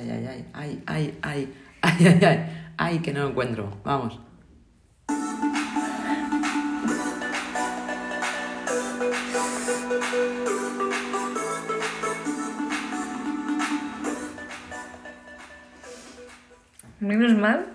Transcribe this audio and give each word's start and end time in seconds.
ay, 0.00 0.10
ay, 0.10 0.44
ay, 0.54 0.82
ay, 0.84 0.84
ay, 0.86 1.14
ay, 1.22 1.54
ay, 1.82 2.06
ay, 2.06 2.24
ay, 2.24 2.38
ay, 2.76 2.98
que 3.00 3.12
no 3.12 3.20
lo 3.22 3.28
encuentro. 3.30 3.70
Vamos. 3.84 4.18
Menos 17.00 17.34
mal, 17.34 17.66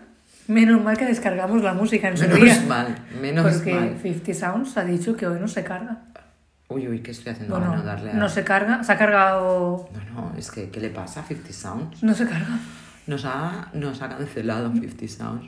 menos 0.47 0.83
mal 0.83 0.97
que 0.97 1.05
descargamos 1.05 1.63
la 1.63 1.73
música 1.73 2.09
en 2.09 2.17
su 2.17 2.23
Menos 2.23 2.41
día. 2.41 2.63
mal, 2.67 2.95
menos 3.19 3.51
porque 3.55 3.73
mal. 3.73 3.95
50 4.01 4.33
Sounds 4.33 4.77
ha 4.77 4.83
dicho 4.85 5.15
que 5.15 5.25
hoy 5.25 5.39
no 5.39 5.47
se 5.47 5.63
carga. 5.63 5.97
Uy, 6.67 6.87
uy, 6.87 6.99
¿qué 7.01 7.11
estoy 7.11 7.31
haciendo? 7.33 7.57
Bueno, 7.57 7.75
no, 7.75 7.83
darle 7.83 8.11
a... 8.11 8.13
no 8.15 8.27
se 8.27 8.43
carga, 8.43 8.83
se 8.83 8.91
ha 8.91 8.97
cargado... 8.97 9.87
No, 10.13 10.21
no, 10.31 10.37
es 10.37 10.49
que, 10.49 10.69
¿qué 10.71 10.79
le 10.79 10.89
pasa 10.89 11.19
a 11.21 11.23
50 11.23 11.53
Sounds? 11.53 12.01
No 12.03 12.13
se 12.13 12.25
carga. 12.25 12.57
Nos 13.05 13.23
ha, 13.25 13.69
nos 13.73 14.01
ha 14.01 14.09
cancelado 14.09 14.71
50 14.71 15.07
Sounds. 15.07 15.45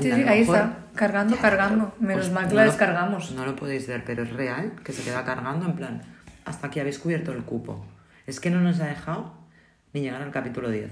Sí, 0.00 0.12
sí, 0.12 0.22
ahí 0.22 0.42
está, 0.42 0.78
cargando, 0.94 1.36
cargando. 1.36 1.94
Menos 1.98 2.24
Pues 2.26 2.32
mal 2.32 2.44
que 2.44 2.50
no 2.50 2.56
la 2.56 2.64
lo- 2.66 2.70
descargamos. 2.70 3.30
No 3.32 3.44
lo 3.46 3.56
podéis 3.56 3.86
ver, 3.88 4.04
pero 4.04 4.22
es 4.24 4.32
real 4.32 4.72
que 4.84 4.92
se 4.92 5.02
queda 5.02 5.24
cargando 5.24 5.66
en 5.66 5.72
plan, 5.74 6.02
hasta 6.44 6.66
aquí 6.68 6.78
habéis 6.80 6.98
cubierto 6.98 7.32
el 7.32 7.42
cupo. 7.44 7.84
Es 8.26 8.38
que 8.40 8.50
no 8.50 8.60
nos 8.60 8.80
ha 8.80 8.86
dejado 8.86 9.32
ni 9.92 10.00
llegar 10.02 10.22
al 10.22 10.30
capítulo 10.30 10.70
10. 10.70 10.90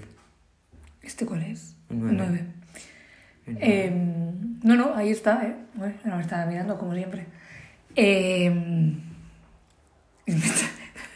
¿Este 1.03 1.27
cuál 1.27 1.43
es? 1.43 1.77
Un 1.91 2.17
nueve. 2.17 2.17
Nueve. 2.17 2.47
El 3.47 3.57
Eh, 3.61 3.91
no, 4.65 4.75
no, 4.77 4.95
ahí 4.97 5.11
está, 5.11 5.45
¿eh? 5.45 5.55
Bueno, 5.75 6.19
estaba 6.21 6.47
mirando, 6.47 6.79
como 6.79 6.95
siempre. 6.95 7.27
Eh, 7.95 8.97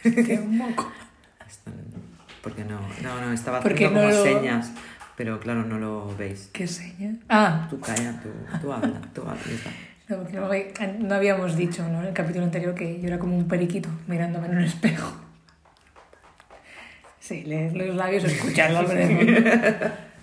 qué 0.02 0.38
moco. 0.46 0.90
Porque 2.42 2.64
no, 2.64 2.80
no, 3.02 3.20
no, 3.20 3.32
estaba 3.32 3.58
haciendo 3.58 3.92
como 4.00 4.08
lo- 4.08 4.22
señas, 4.22 4.70
pero 5.16 5.38
claro, 5.40 5.64
no 5.64 5.78
lo 5.78 6.16
veis. 6.16 6.48
¿Qué 6.52 6.66
seña? 6.66 7.16
Ah, 7.28 7.66
Tú 7.68 7.78
calla, 7.80 8.18
tú, 8.22 8.30
tú 8.62 8.72
habla, 8.72 9.00
tú 9.14 9.20
habla, 9.22 9.42
no, 10.08 10.16
porque 10.18 10.72
no, 10.98 11.08
no 11.08 11.14
habíamos 11.14 11.54
dicho 11.56 11.86
¿no? 11.88 12.00
en 12.00 12.06
el 12.08 12.12
capítulo 12.14 12.44
anterior 12.44 12.74
que 12.74 13.00
yo 13.00 13.06
era 13.08 13.18
como 13.18 13.36
un 13.36 13.46
periquito 13.46 13.88
mirándome 14.08 14.46
en 14.48 14.56
un 14.56 14.64
espejo. 14.64 15.12
Sí, 17.20 17.42
leer 17.44 17.76
los 17.76 17.94
labios, 17.94 18.24
escucharlo. 18.24 18.82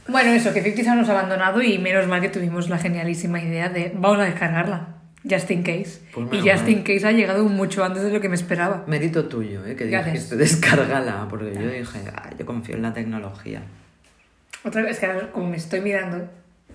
bueno, 0.10 0.32
eso, 0.32 0.54
que 0.54 0.62
50 0.62 0.96
nos 0.96 1.08
ha 1.08 1.12
abandonado 1.12 1.62
y 1.62 1.78
menos 1.78 2.08
mal 2.08 2.20
que 2.20 2.30
tuvimos 2.30 2.68
la 2.70 2.78
genialísima 2.80 3.40
idea 3.42 3.70
de 3.70 3.94
vamos 3.96 4.20
a 4.20 4.24
descargarla, 4.24 4.97
just 5.30 5.50
in 5.52 5.64
case. 5.64 6.00
Pues 6.14 6.28
y 6.32 6.50
just 6.50 6.68
in 6.68 6.84
case 6.84 7.06
ha 7.08 7.12
llegado 7.12 7.44
mucho 7.46 7.84
antes 7.84 8.04
de 8.04 8.12
lo 8.12 8.20
que 8.22 8.30
me 8.30 8.36
esperaba. 8.36 8.84
Mérito 8.88 9.26
tuyo, 9.26 9.66
¿eh? 9.66 9.76
que 9.76 9.86
dijiste 9.86 10.36
descárgala, 10.36 11.28
porque 11.30 11.54
yo 11.54 11.70
dije, 11.70 12.00
"Ah, 12.16 12.30
yo 12.38 12.46
confío 12.46 12.76
en 12.76 12.82
la 12.82 12.94
tecnología. 12.94 13.62
Otra 14.64 14.82
vez, 14.82 14.92
es 14.94 15.00
que 15.00 15.06
ahora 15.06 15.32
como 15.32 15.50
me 15.50 15.58
estoy 15.58 15.82
mirando 15.82 16.28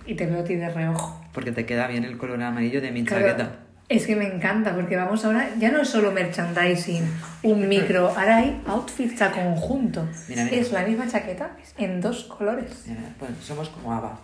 y 0.05 0.15
te 0.15 0.25
veo 0.25 0.39
a 0.39 0.43
ti 0.43 0.55
de 0.55 0.69
reojo. 0.69 1.21
Porque 1.33 1.51
te 1.51 1.65
queda 1.65 1.87
bien 1.87 2.03
el 2.05 2.17
color 2.17 2.41
amarillo 2.41 2.81
de 2.81 2.91
mi 2.91 3.03
Claro, 3.03 3.25
chaqueta. 3.27 3.51
es 3.89 4.05
que 4.07 4.15
me 4.15 4.25
encanta 4.27 4.73
porque 4.73 4.95
vamos 4.95 5.23
ahora, 5.25 5.49
ya 5.59 5.71
no 5.71 5.81
es 5.81 5.89
solo 5.89 6.11
merchandising, 6.11 7.03
un 7.43 7.67
micro, 7.69 8.07
ahora 8.09 8.37
hay 8.37 8.61
outfits 8.67 9.21
a 9.21 9.31
conjunto. 9.31 10.07
Mira, 10.27 10.45
mira. 10.45 10.57
Es 10.57 10.71
la 10.71 10.83
misma 10.85 11.07
chaqueta 11.07 11.55
en 11.77 12.01
dos 12.01 12.23
colores. 12.25 12.83
Mira, 12.87 13.01
pues 13.19 13.31
somos 13.41 13.69
como 13.69 13.93
Ava. 13.93 14.19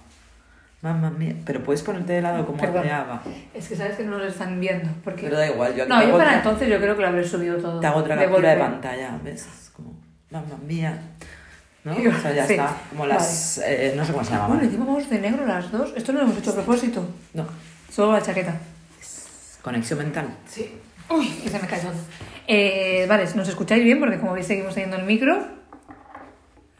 Mamma 0.81 1.09
mía. 1.09 1.35
Pero 1.45 1.61
puedes 1.63 1.81
ponerte 1.83 2.13
de 2.13 2.21
lado 2.21 2.45
como 2.45 2.63
Ava. 2.63 3.21
Es 3.53 3.67
que 3.67 3.75
sabes 3.75 3.97
que 3.97 4.03
no 4.03 4.17
nos 4.17 4.27
están 4.27 4.59
viendo. 4.61 4.89
Porque... 5.03 5.23
Pero 5.23 5.37
da 5.37 5.47
igual, 5.47 5.75
yo 5.75 5.85
No, 5.85 6.01
yo 6.01 6.11
para 6.11 6.23
otra- 6.23 6.35
entonces 6.37 6.69
yo 6.69 6.77
creo 6.79 6.95
que 6.95 7.01
lo 7.01 7.07
habré 7.09 7.27
subido 7.27 7.57
todo. 7.57 7.79
Te 7.81 7.87
hago 7.87 7.99
otra 7.99 8.15
de 8.15 8.23
captura 8.25 8.51
de 8.51 8.57
pantalla, 8.61 9.19
¿ves? 9.23 9.45
Es 9.45 9.69
como, 9.71 9.93
mamma 10.31 10.55
mía. 10.65 10.97
¿No? 11.83 11.95
Sí, 11.95 12.07
O 12.07 12.13
sea, 12.21 12.33
ya 12.33 12.45
sí. 12.45 12.53
está. 12.53 12.75
Como 12.91 13.05
las. 13.05 13.57
eh, 13.65 13.93
no 13.97 14.05
sé 14.05 14.11
cómo 14.13 14.23
se 14.23 14.31
llamaban. 14.31 14.51
Bueno, 14.51 14.63
encima 14.65 14.85
vamos 14.85 15.09
de 15.09 15.19
negro 15.19 15.45
las 15.45 15.71
dos. 15.71 15.93
Esto 15.95 16.13
no 16.13 16.19
lo 16.19 16.25
hemos 16.25 16.37
hecho 16.37 16.51
a 16.51 16.55
propósito. 16.55 17.05
No. 17.33 17.45
Solo 17.91 18.13
la 18.13 18.21
chaqueta. 18.21 18.55
Conexión 19.61 19.99
mental. 19.99 20.27
Sí. 20.47 20.77
Uy, 21.09 21.27
que 21.27 21.49
se 21.49 21.59
me 21.59 21.67
todo. 21.67 21.95
Eh, 22.47 23.05
vale, 23.09 23.25
¿nos 23.35 23.47
escucháis 23.49 23.83
bien? 23.83 23.99
Porque 23.99 24.17
como 24.19 24.33
veis 24.33 24.47
seguimos 24.47 24.73
teniendo 24.73 24.97
el 24.97 25.03
micro. 25.05 25.58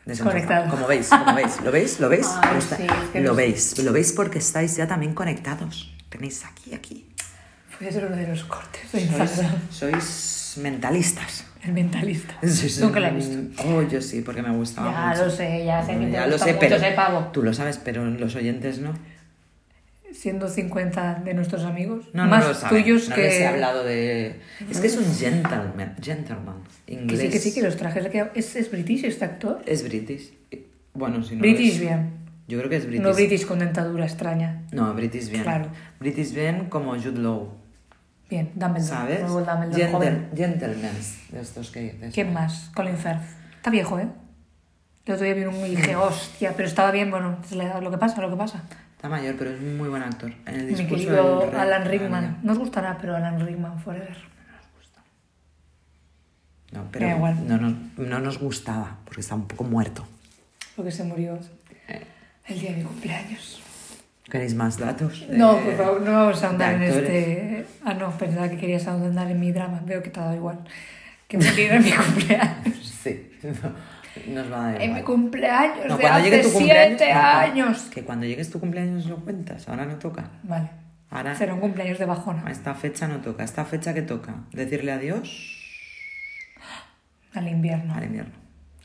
Desconectado. 0.06 0.70
Como 0.72 0.88
veis, 0.88 1.10
como 1.10 1.36
veis. 1.36 1.62
¿Lo 1.62 1.72
veis? 1.72 2.00
¿Lo 2.00 2.10
veis? 2.10 2.28
Ay, 2.42 2.54
Lo 2.54 2.60
está- 2.60 2.78
sí, 2.78 2.84
es 2.84 3.10
que 3.12 3.22
lo 3.22 3.30
no- 3.32 3.36
veis. 3.36 3.78
Lo 3.84 3.94
veis 3.94 4.12
porque 4.14 4.40
estáis 4.40 4.76
ya 4.76 4.88
también 4.88 5.14
conectados. 5.14 5.94
Tenéis 6.10 6.44
aquí, 6.46 6.74
aquí. 6.74 7.06
Puede 7.78 7.92
ser 7.92 8.06
uno 8.06 8.16
de 8.16 8.28
los 8.28 8.44
cortes 8.44 8.92
de 8.92 9.08
Sois, 9.08 9.42
sois 9.72 10.54
mentalistas. 10.62 11.46
El 11.64 11.74
mentalista. 11.74 12.36
Sois 12.42 12.80
Nunca 12.80 13.00
la 13.02 13.10
he 13.10 13.12
visto. 13.12 13.38
Oh, 13.66 13.82
yo 13.82 14.02
sí, 14.02 14.22
porque 14.22 14.42
me 14.42 14.50
gustaba 14.56 14.92
Ya 14.92 15.08
mucho. 15.10 15.26
lo 15.26 15.32
sé, 15.32 15.66
ya 15.66 15.86
sé 15.86 15.98
que 15.98 16.06
te 16.06 16.12
ya 16.12 16.26
lo 16.26 16.32
gusta 16.34 16.46
sé, 16.46 16.54
mucho 16.54 16.66
pero 16.70 16.96
pavo. 16.96 17.20
tú 17.34 17.44
lo 17.44 17.54
sabes, 17.54 17.78
pero 17.84 18.06
los 18.06 18.36
oyentes 18.36 18.80
no. 18.80 18.94
Siendo 20.14 20.48
50 20.50 21.22
de 21.26 21.34
nuestros 21.34 21.64
amigos. 21.64 22.06
No, 22.14 22.24
no 22.26 22.30
más 22.32 22.48
lo 22.48 22.54
saben. 22.54 22.84
tuyos 22.84 23.10
no 23.10 23.16
que. 23.16 23.22
les 23.22 23.34
he 23.42 23.48
hablado 23.48 23.84
de... 23.84 24.40
Es 24.70 24.80
que 24.80 24.88
es 24.88 24.98
un 24.98 25.06
gentleman, 25.16 25.96
gentleman 26.02 26.64
Que 26.86 26.94
inglés. 26.96 27.20
sí, 27.22 27.30
que 27.30 27.40
sí, 27.40 27.54
que 27.54 27.62
los 27.62 27.76
trajes. 27.78 28.10
¿Es, 28.34 28.56
es 28.56 28.72
british 28.72 29.06
este 29.06 29.26
actor? 29.26 29.62
Es 29.66 29.84
british. 29.84 30.34
Bueno, 30.94 31.24
si 31.24 31.36
no 31.36 31.42
british 31.42 31.74
es- 31.76 31.80
bien. 31.80 32.12
Yo 32.48 32.58
creo 32.58 32.70
que 32.70 32.78
es 32.78 32.86
british. 32.88 33.02
No 33.06 33.14
british 33.14 33.46
con 33.46 33.60
dentadura 33.60 34.06
extraña. 34.06 34.64
No, 34.72 34.92
british 34.96 35.30
bien. 35.30 35.44
Claro. 35.44 35.68
British 36.00 36.34
bien 36.34 36.66
como 36.70 36.94
Jude 36.96 37.20
Law, 37.20 37.50
Bien, 38.30 38.52
Dumbledore. 38.56 38.90
¿sabes? 38.90 39.22
Dumbledore 39.22 39.74
Gentle- 39.76 40.28
gentlemen 40.36 40.92
de 41.32 41.40
estos 41.42 41.72
que... 41.72 41.96
¿Quién 42.14 42.34
más? 42.34 42.72
Colin 42.76 42.96
Firth. 42.98 43.22
Está 43.58 43.70
viejo, 43.70 44.00
¿eh? 44.00 44.08
El 45.06 45.14
otro 45.14 45.26
día 45.26 45.34
vi 45.36 45.44
un 45.46 45.56
y 45.66 45.76
dije, 45.76 45.96
hostia, 45.96 46.54
pero 46.56 46.68
estaba 46.68 46.92
bien, 46.92 47.10
bueno, 47.10 47.38
es 47.44 47.52
la 47.56 47.64
edad, 47.66 47.82
lo 47.82 47.90
que 47.92 47.98
pasa, 47.98 48.22
lo 48.22 48.30
que 48.30 48.36
pasa. 48.36 48.64
Está 49.00 49.08
mayor, 49.08 49.36
pero 49.38 49.52
es 49.52 49.62
muy 49.62 49.88
buen 49.88 50.04
actor. 50.04 50.30
En 50.46 50.56
el 50.56 50.64
Mi 50.66 50.74
discurso 50.74 51.06
querido 51.06 51.40
del 51.40 51.52
rey- 51.52 51.62
Alan 51.62 51.86
Rey- 51.86 52.00
Rickman. 52.00 52.40
No 52.44 52.52
os 52.52 52.58
gustará, 52.60 52.98
pero 53.00 53.16
Alan 53.16 53.40
Rickman 53.40 53.80
Forever. 53.80 54.18
No, 56.74 56.84
pero 56.92 57.06
Da 57.08 57.16
igual. 57.16 57.48
no, 57.48 57.58
nos- 57.58 57.76
no 57.98 58.20
nos 58.20 58.40
gustaba, 58.40 58.98
porque 59.06 59.22
está 59.22 59.36
un 59.36 59.48
poco 59.48 59.64
muerto. 59.64 60.06
Porque 60.76 60.92
se 60.92 61.06
murió 61.06 61.40
Eh, 61.88 62.04
el 62.48 62.60
día 62.60 62.72
de 62.72 62.78
mi 62.80 62.84
cumpleaños. 62.84 63.62
¿Queréis 64.30 64.54
más 64.54 64.78
datos? 64.78 65.26
No, 65.30 65.58
por 65.60 65.78
favor, 65.78 66.02
no 66.02 66.12
vamos 66.12 66.38
a 66.38 66.42
de 66.42 66.46
ahondar 66.48 66.74
en 66.74 66.84
este. 66.84 67.66
Ah, 67.86 67.94
no, 67.94 68.12
pensaba 68.18 68.50
que 68.50 68.58
querías 68.58 68.86
ahondar 68.86 69.32
en 69.32 69.40
mi 69.40 69.54
drama. 69.54 69.82
Veo 69.86 70.04
que 70.04 70.10
te 70.10 70.20
ha 70.20 70.24
dado 70.24 70.36
igual. 70.36 70.60
Que 71.30 71.38
me 71.38 71.48
en 71.48 71.84
mi 71.84 71.92
cumpleaños. 72.06 73.00
Sí, 73.02 73.32
no, 73.44 73.52
nos 74.28 74.52
va 74.52 74.68
a 74.68 74.72
dar 74.74 74.82
En 74.82 74.94
mi 74.94 75.02
cumpleaños 75.02 75.86
No, 75.88 75.98
de 75.98 76.02
cuando 76.02 76.20
llegue 76.24 76.40
hace 76.40 76.48
tu 76.50 76.54
cumpleaños, 76.54 76.98
siete 77.00 77.14
no, 77.14 77.20
años. 77.22 77.82
Que 77.94 78.04
cuando 78.04 78.26
llegues 78.26 78.50
tu 78.50 78.60
cumpleaños 78.60 79.06
lo 79.06 79.18
cuentas, 79.18 79.68
ahora 79.70 79.86
no 79.86 79.96
toca. 79.96 80.30
Vale. 80.44 80.70
Ahora 81.12 81.34
Será 81.36 81.54
un 81.56 81.60
cumpleaños 81.60 81.98
de 81.98 82.06
bajona. 82.06 82.44
a 82.46 82.52
esta 82.52 82.76
fecha 82.76 83.08
no 83.08 83.18
toca. 83.22 83.44
¿Esta 83.44 83.66
fecha 83.66 83.94
que 83.94 84.02
toca? 84.04 84.36
Decirle 84.52 84.92
adiós 84.92 85.56
Al 87.34 87.48
invierno. 87.48 87.94
al 87.94 88.04
invierno. 88.06 88.34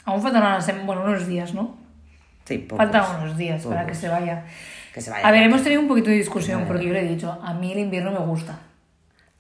Aún 0.05 0.21
faltan 0.23 0.43
unas 0.43 0.69
sem- 0.69 0.85
bueno, 0.85 1.03
unos 1.03 1.27
días, 1.27 1.55
¿no? 1.55 1.77
Sí, 2.45 2.59
pocos. 2.59 2.79
Faltan 2.85 3.23
unos 3.23 3.37
días 3.39 3.65
para 3.65 3.87
que 3.87 3.95
se 3.95 4.09
vaya. 4.09 4.45
Que 4.93 5.01
se 5.01 5.11
vaya. 5.11 5.27
A 5.27 5.31
ver, 5.33 5.43
hemos 5.43 5.63
tenido 5.63 5.81
un 5.81 5.89
poquito 5.89 6.11
de 6.11 6.17
discusión 6.17 6.59
Vale. 6.61 6.69
porque 6.69 6.87
yo 6.87 6.93
le 6.93 7.01
he 7.01 7.09
dicho, 7.09 7.33
a 7.43 7.55
mí 7.55 7.73
el 7.73 7.79
invierno 7.79 8.11
me 8.13 8.19
gusta. 8.19 8.59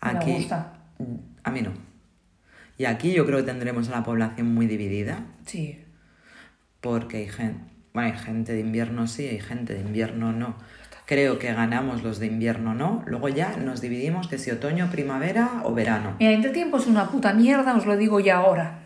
Aquí, 0.00 0.31
Me 0.33 0.37
gusta. 0.38 0.72
A 1.43 1.50
mí 1.50 1.60
no. 1.62 1.72
Y 2.78 2.87
aquí 2.87 3.12
yo 3.12 3.25
creo 3.27 3.38
que 3.38 3.44
tendremos 3.44 3.88
a 3.88 3.93
la 3.93 4.03
población 4.03 4.53
muy 4.54 4.66
dividida, 4.66 5.21
Sí. 5.47 5.84
Porque 6.84 7.17
hay 7.17 7.28
gente, 7.28 7.65
bueno, 7.95 8.12
hay 8.12 8.19
gente 8.19 8.53
de 8.53 8.61
invierno 8.61 9.06
sí, 9.06 9.27
hay 9.27 9.41
gente 9.41 9.72
de 9.72 9.81
invierno 9.81 10.33
no. 10.33 10.55
Creo 11.06 11.39
que 11.39 11.53
ganamos 11.53 12.03
los 12.03 12.19
de 12.19 12.27
invierno 12.27 12.75
no, 12.75 13.03
luego 13.06 13.31
ya 13.31 13.56
nos 13.56 13.81
dividimos 13.81 14.28
que 14.28 14.37
si 14.39 14.50
otoño, 14.50 14.91
primavera 14.91 15.62
o 15.65 15.72
verano. 15.75 16.15
Mira, 16.21 16.33
entre 16.33 16.50
tiempo 16.50 16.77
es 16.77 16.87
una 16.87 17.09
puta 17.11 17.33
mierda, 17.33 17.75
os 17.75 17.87
lo 17.87 17.97
digo 17.97 18.21
ya 18.21 18.37
ahora. 18.37 18.81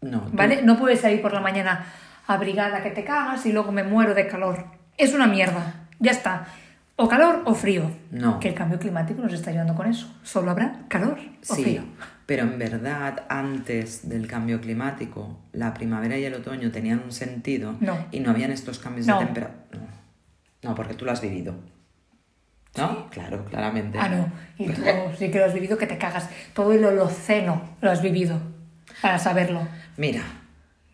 No, 0.00 0.20
tú- 0.22 0.30
¿Vale? 0.36 0.62
No 0.62 0.78
puedes 0.78 1.00
salir 1.00 1.20
por 1.20 1.32
la 1.32 1.40
mañana 1.40 1.84
abrigada 2.28 2.80
que 2.84 2.90
te 2.90 3.02
cagas 3.04 3.44
y 3.46 3.52
luego 3.52 3.72
me 3.72 3.82
muero 3.82 4.14
de 4.14 4.28
calor. 4.28 4.64
Es 4.96 5.12
una 5.14 5.26
mierda. 5.26 5.88
Ya 5.98 6.12
está. 6.12 6.46
O 7.02 7.08
calor 7.08 7.42
o 7.46 7.54
frío. 7.54 7.90
No. 8.10 8.38
Que 8.38 8.48
el 8.48 8.54
cambio 8.54 8.78
climático 8.78 9.20
nos 9.20 9.32
está 9.32 9.50
ayudando 9.50 9.74
con 9.74 9.86
eso. 9.88 10.06
Solo 10.22 10.50
habrá 10.52 10.82
calor 10.88 11.18
o 11.48 11.54
Sí, 11.54 11.62
frío. 11.62 11.82
pero 12.26 12.42
en 12.44 12.58
verdad 12.58 13.24
antes 13.28 14.08
del 14.08 14.26
cambio 14.26 14.60
climático, 14.60 15.38
la 15.52 15.74
primavera 15.74 16.16
y 16.16 16.24
el 16.24 16.34
otoño 16.34 16.70
tenían 16.70 17.00
un 17.04 17.10
sentido 17.12 17.74
No. 17.80 18.06
y 18.12 18.20
no 18.20 18.30
habían 18.30 18.52
estos 18.52 18.78
cambios 18.78 19.06
No. 19.06 19.18
de 19.18 19.24
temperatura. 19.26 19.82
No. 20.62 20.68
no, 20.70 20.74
porque 20.76 20.94
tú 20.94 21.04
lo 21.04 21.12
has 21.12 21.20
vivido. 21.20 21.54
¿No? 22.76 23.10
Claro, 23.10 23.44
claramente. 23.46 23.98
Ah, 23.98 24.08
no. 24.08 24.30
Y 24.56 24.68
tú 24.68 24.82
sí 25.18 25.30
que 25.30 25.38
lo 25.38 25.44
has 25.46 25.52
vivido 25.54 25.76
que 25.76 25.86
te 25.86 25.98
cagas. 25.98 26.30
Todo 26.54 26.72
el 26.72 26.84
holoceno 26.84 27.62
lo 27.80 27.90
has 27.90 28.00
vivido. 28.00 28.40
Para 29.02 29.18
saberlo. 29.18 29.66
Mira, 29.96 30.22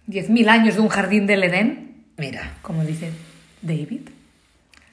Diez 0.07 0.31
mil 0.31 0.49
años 0.49 0.77
de 0.77 0.81
un 0.81 0.89
jardín 0.89 1.27
del 1.27 1.45
Edén. 1.45 2.07
mira, 2.17 2.53
Como 2.63 2.83
dice 2.83 3.13
David. 3.61 4.09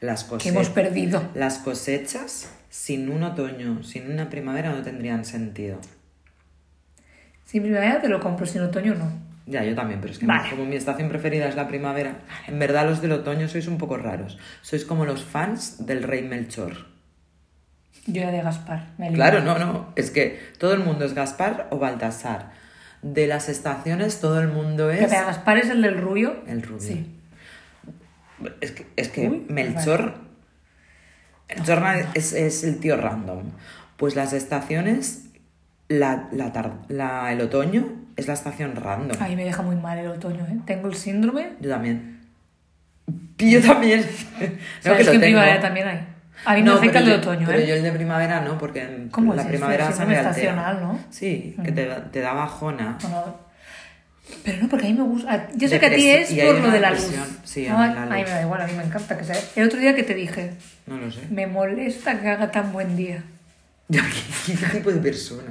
Las 0.01 0.24
Que 0.24 0.30
cosechas. 0.31 0.53
hemos 0.56 0.69
perdido. 0.69 1.30
Las 1.36 1.57
cosechas 1.59 2.50
sin 2.69 3.09
un 3.09 3.24
otoño, 3.24 3.83
sin 3.83 4.12
una 4.12 4.30
primavera 4.30 4.71
no 4.71 4.81
tendrían 4.81 5.25
sentido. 5.25 5.80
Sin 7.45 7.63
primavera 7.63 8.01
te 8.01 8.09
lo 8.09 8.19
compro, 8.19 8.45
sin 8.45 8.62
otoño 8.62 8.95
no. 8.95 9.12
Ya, 9.47 9.63
yo 9.63 9.75
también, 9.75 10.01
pero 10.01 10.12
es 10.12 10.19
que 10.19 10.25
Vale. 10.25 10.50
como 10.50 10.65
mi 10.65 10.75
estación 10.75 11.07
preferida 11.07 11.47
es 11.47 11.56
la 11.56 11.68
primavera, 11.68 12.15
en 12.47 12.57
verdad 12.57 12.88
los 12.88 13.01
del 13.01 13.12
otoño 13.12 13.47
sois 13.47 13.68
un 13.68 13.77
poco 13.77 13.95
raros. 13.97 14.39
Sois 14.62 14.83
como 14.86 15.06
los 15.06 15.24
fans 15.24 15.86
del 15.86 16.01
rey 16.01 16.24
Melchor. 16.24 16.88
Yo 18.07 18.21
era 18.24 18.31
de 18.31 18.41
Gaspar. 18.41 18.88
me 18.98 19.12
Claro, 19.13 19.41
no, 19.41 19.57
no. 19.59 19.94
Es 19.95 20.09
que 20.12 20.39
todo 20.57 20.74
el 20.74 20.80
mundo 20.80 21.06
es 21.06 21.13
Gaspar 21.13 21.68
o 21.71 21.77
Baltasar. 21.77 22.51
De 23.03 23.27
las 23.27 23.50
estaciones 23.50 24.19
todo 24.19 24.41
el 24.41 24.48
mundo 24.48 24.89
Que 24.89 25.03
es 25.03 25.12
Gaspar 25.12 25.59
es 25.59 25.69
el 25.69 25.81
del 25.83 25.98
rubio. 26.00 26.44
el 26.48 26.63
rubio. 26.63 26.81
Sí. 26.81 27.14
Es 28.62 28.72
que, 28.72 28.86
es 28.96 29.10
que 29.10 29.28
Uy, 29.30 29.46
Melchor, 29.50 30.16
Melchor 31.50 31.84
es, 32.14 32.34
es 32.34 32.64
el 32.64 32.80
tío 32.80 32.98
random. 32.98 33.44
Pues 33.98 34.16
las 34.16 34.34
estaciones, 34.34 35.26
la, 35.88 36.28
la 36.32 36.52
tar- 36.52 36.80
la- 36.90 37.32
el 37.32 37.42
otoño 37.42 37.94
es 38.18 38.28
la 38.28 38.34
estación 38.34 38.76
random. 38.76 39.22
A 39.22 39.28
mí 39.28 39.36
me 39.36 39.46
deja 39.46 39.62
muy 39.62 39.76
mal 39.76 39.98
el 39.98 40.08
otoño, 40.08 40.46
¿eh? 40.48 40.58
Tengo 40.66 40.88
el 40.88 40.96
síndrome. 40.96 41.54
Yo 41.62 41.70
también. 41.70 42.20
Yo 43.38 43.62
también. 43.62 44.02
No, 44.40 44.48
Sabes 44.82 44.98
que 44.98 44.98
que, 44.98 45.04
lo 45.06 45.12
en 45.14 45.22
tengo. 45.22 45.22
primavera 45.22 45.60
también 45.62 45.88
hay. 45.88 46.08
A 46.46 46.54
mí 46.54 46.60
me 46.62 46.66
No, 46.70 46.74
afecta 46.76 47.00
el 47.00 47.06
pero 47.06 47.16
de 47.18 47.22
otoño, 47.22 47.48
Pero 47.48 47.60
¿eh? 47.60 47.68
yo 47.68 47.76
el 47.76 47.84
de 47.84 47.92
primavera 47.94 48.42
no, 48.42 48.58
porque 48.58 48.82
en 48.84 49.10
¿Cómo 49.10 49.34
la 49.34 49.42
es? 49.44 49.48
primavera 49.48 49.90
Es 49.90 49.98
me 50.00 50.04
altera. 50.04 50.30
estacional, 50.30 50.82
¿no? 50.82 51.00
Sí, 51.10 51.56
que 51.64 51.72
te, 51.72 51.86
te 52.12 52.20
da 52.20 52.34
bajona. 52.34 52.98
Bueno, 53.02 53.40
pero 54.44 54.62
no, 54.64 54.70
porque 54.70 54.86
a 54.88 54.90
mí 54.90 54.96
me 54.96 55.04
gusta. 55.04 55.48
Yo 55.56 55.68
sé 55.68 55.80
que 55.80 55.86
a 55.86 55.96
ti 55.96 56.10
es 56.10 56.32
por 56.34 56.60
lo 56.60 56.72
de 56.72 56.80
la 56.80 56.92
luz. 56.92 57.08
Sí, 57.44 57.68
No, 57.68 57.82
a 57.82 57.88
mí 57.88 57.94
la 57.96 58.02
a 58.04 58.06
mí 58.06 58.22
luz. 58.22 58.30
me 58.30 58.36
da 58.36 58.42
igual, 58.42 58.62
a 58.62 58.68
mí 58.68 58.74
me 58.74 58.84
encanta 58.84 59.18
que 59.18 59.24
sea. 59.24 59.36
El 59.56 59.68
otro 59.68 59.80
día 59.80 59.96
que 59.96 60.04
te 60.04 60.14
dije, 60.14 60.52
No 60.88 60.98
lo 60.98 61.12
sé. 61.12 61.22
me 61.30 61.48
molesta 61.48 62.20
que 62.20 62.30
haga 62.30 62.52
tan 62.52 62.72
buen 62.74 62.96
día. 62.96 63.24
¿Qué, 63.92 64.00
qué 64.56 64.66
tipo 64.78 64.92
de 64.92 65.00
persona? 65.00 65.44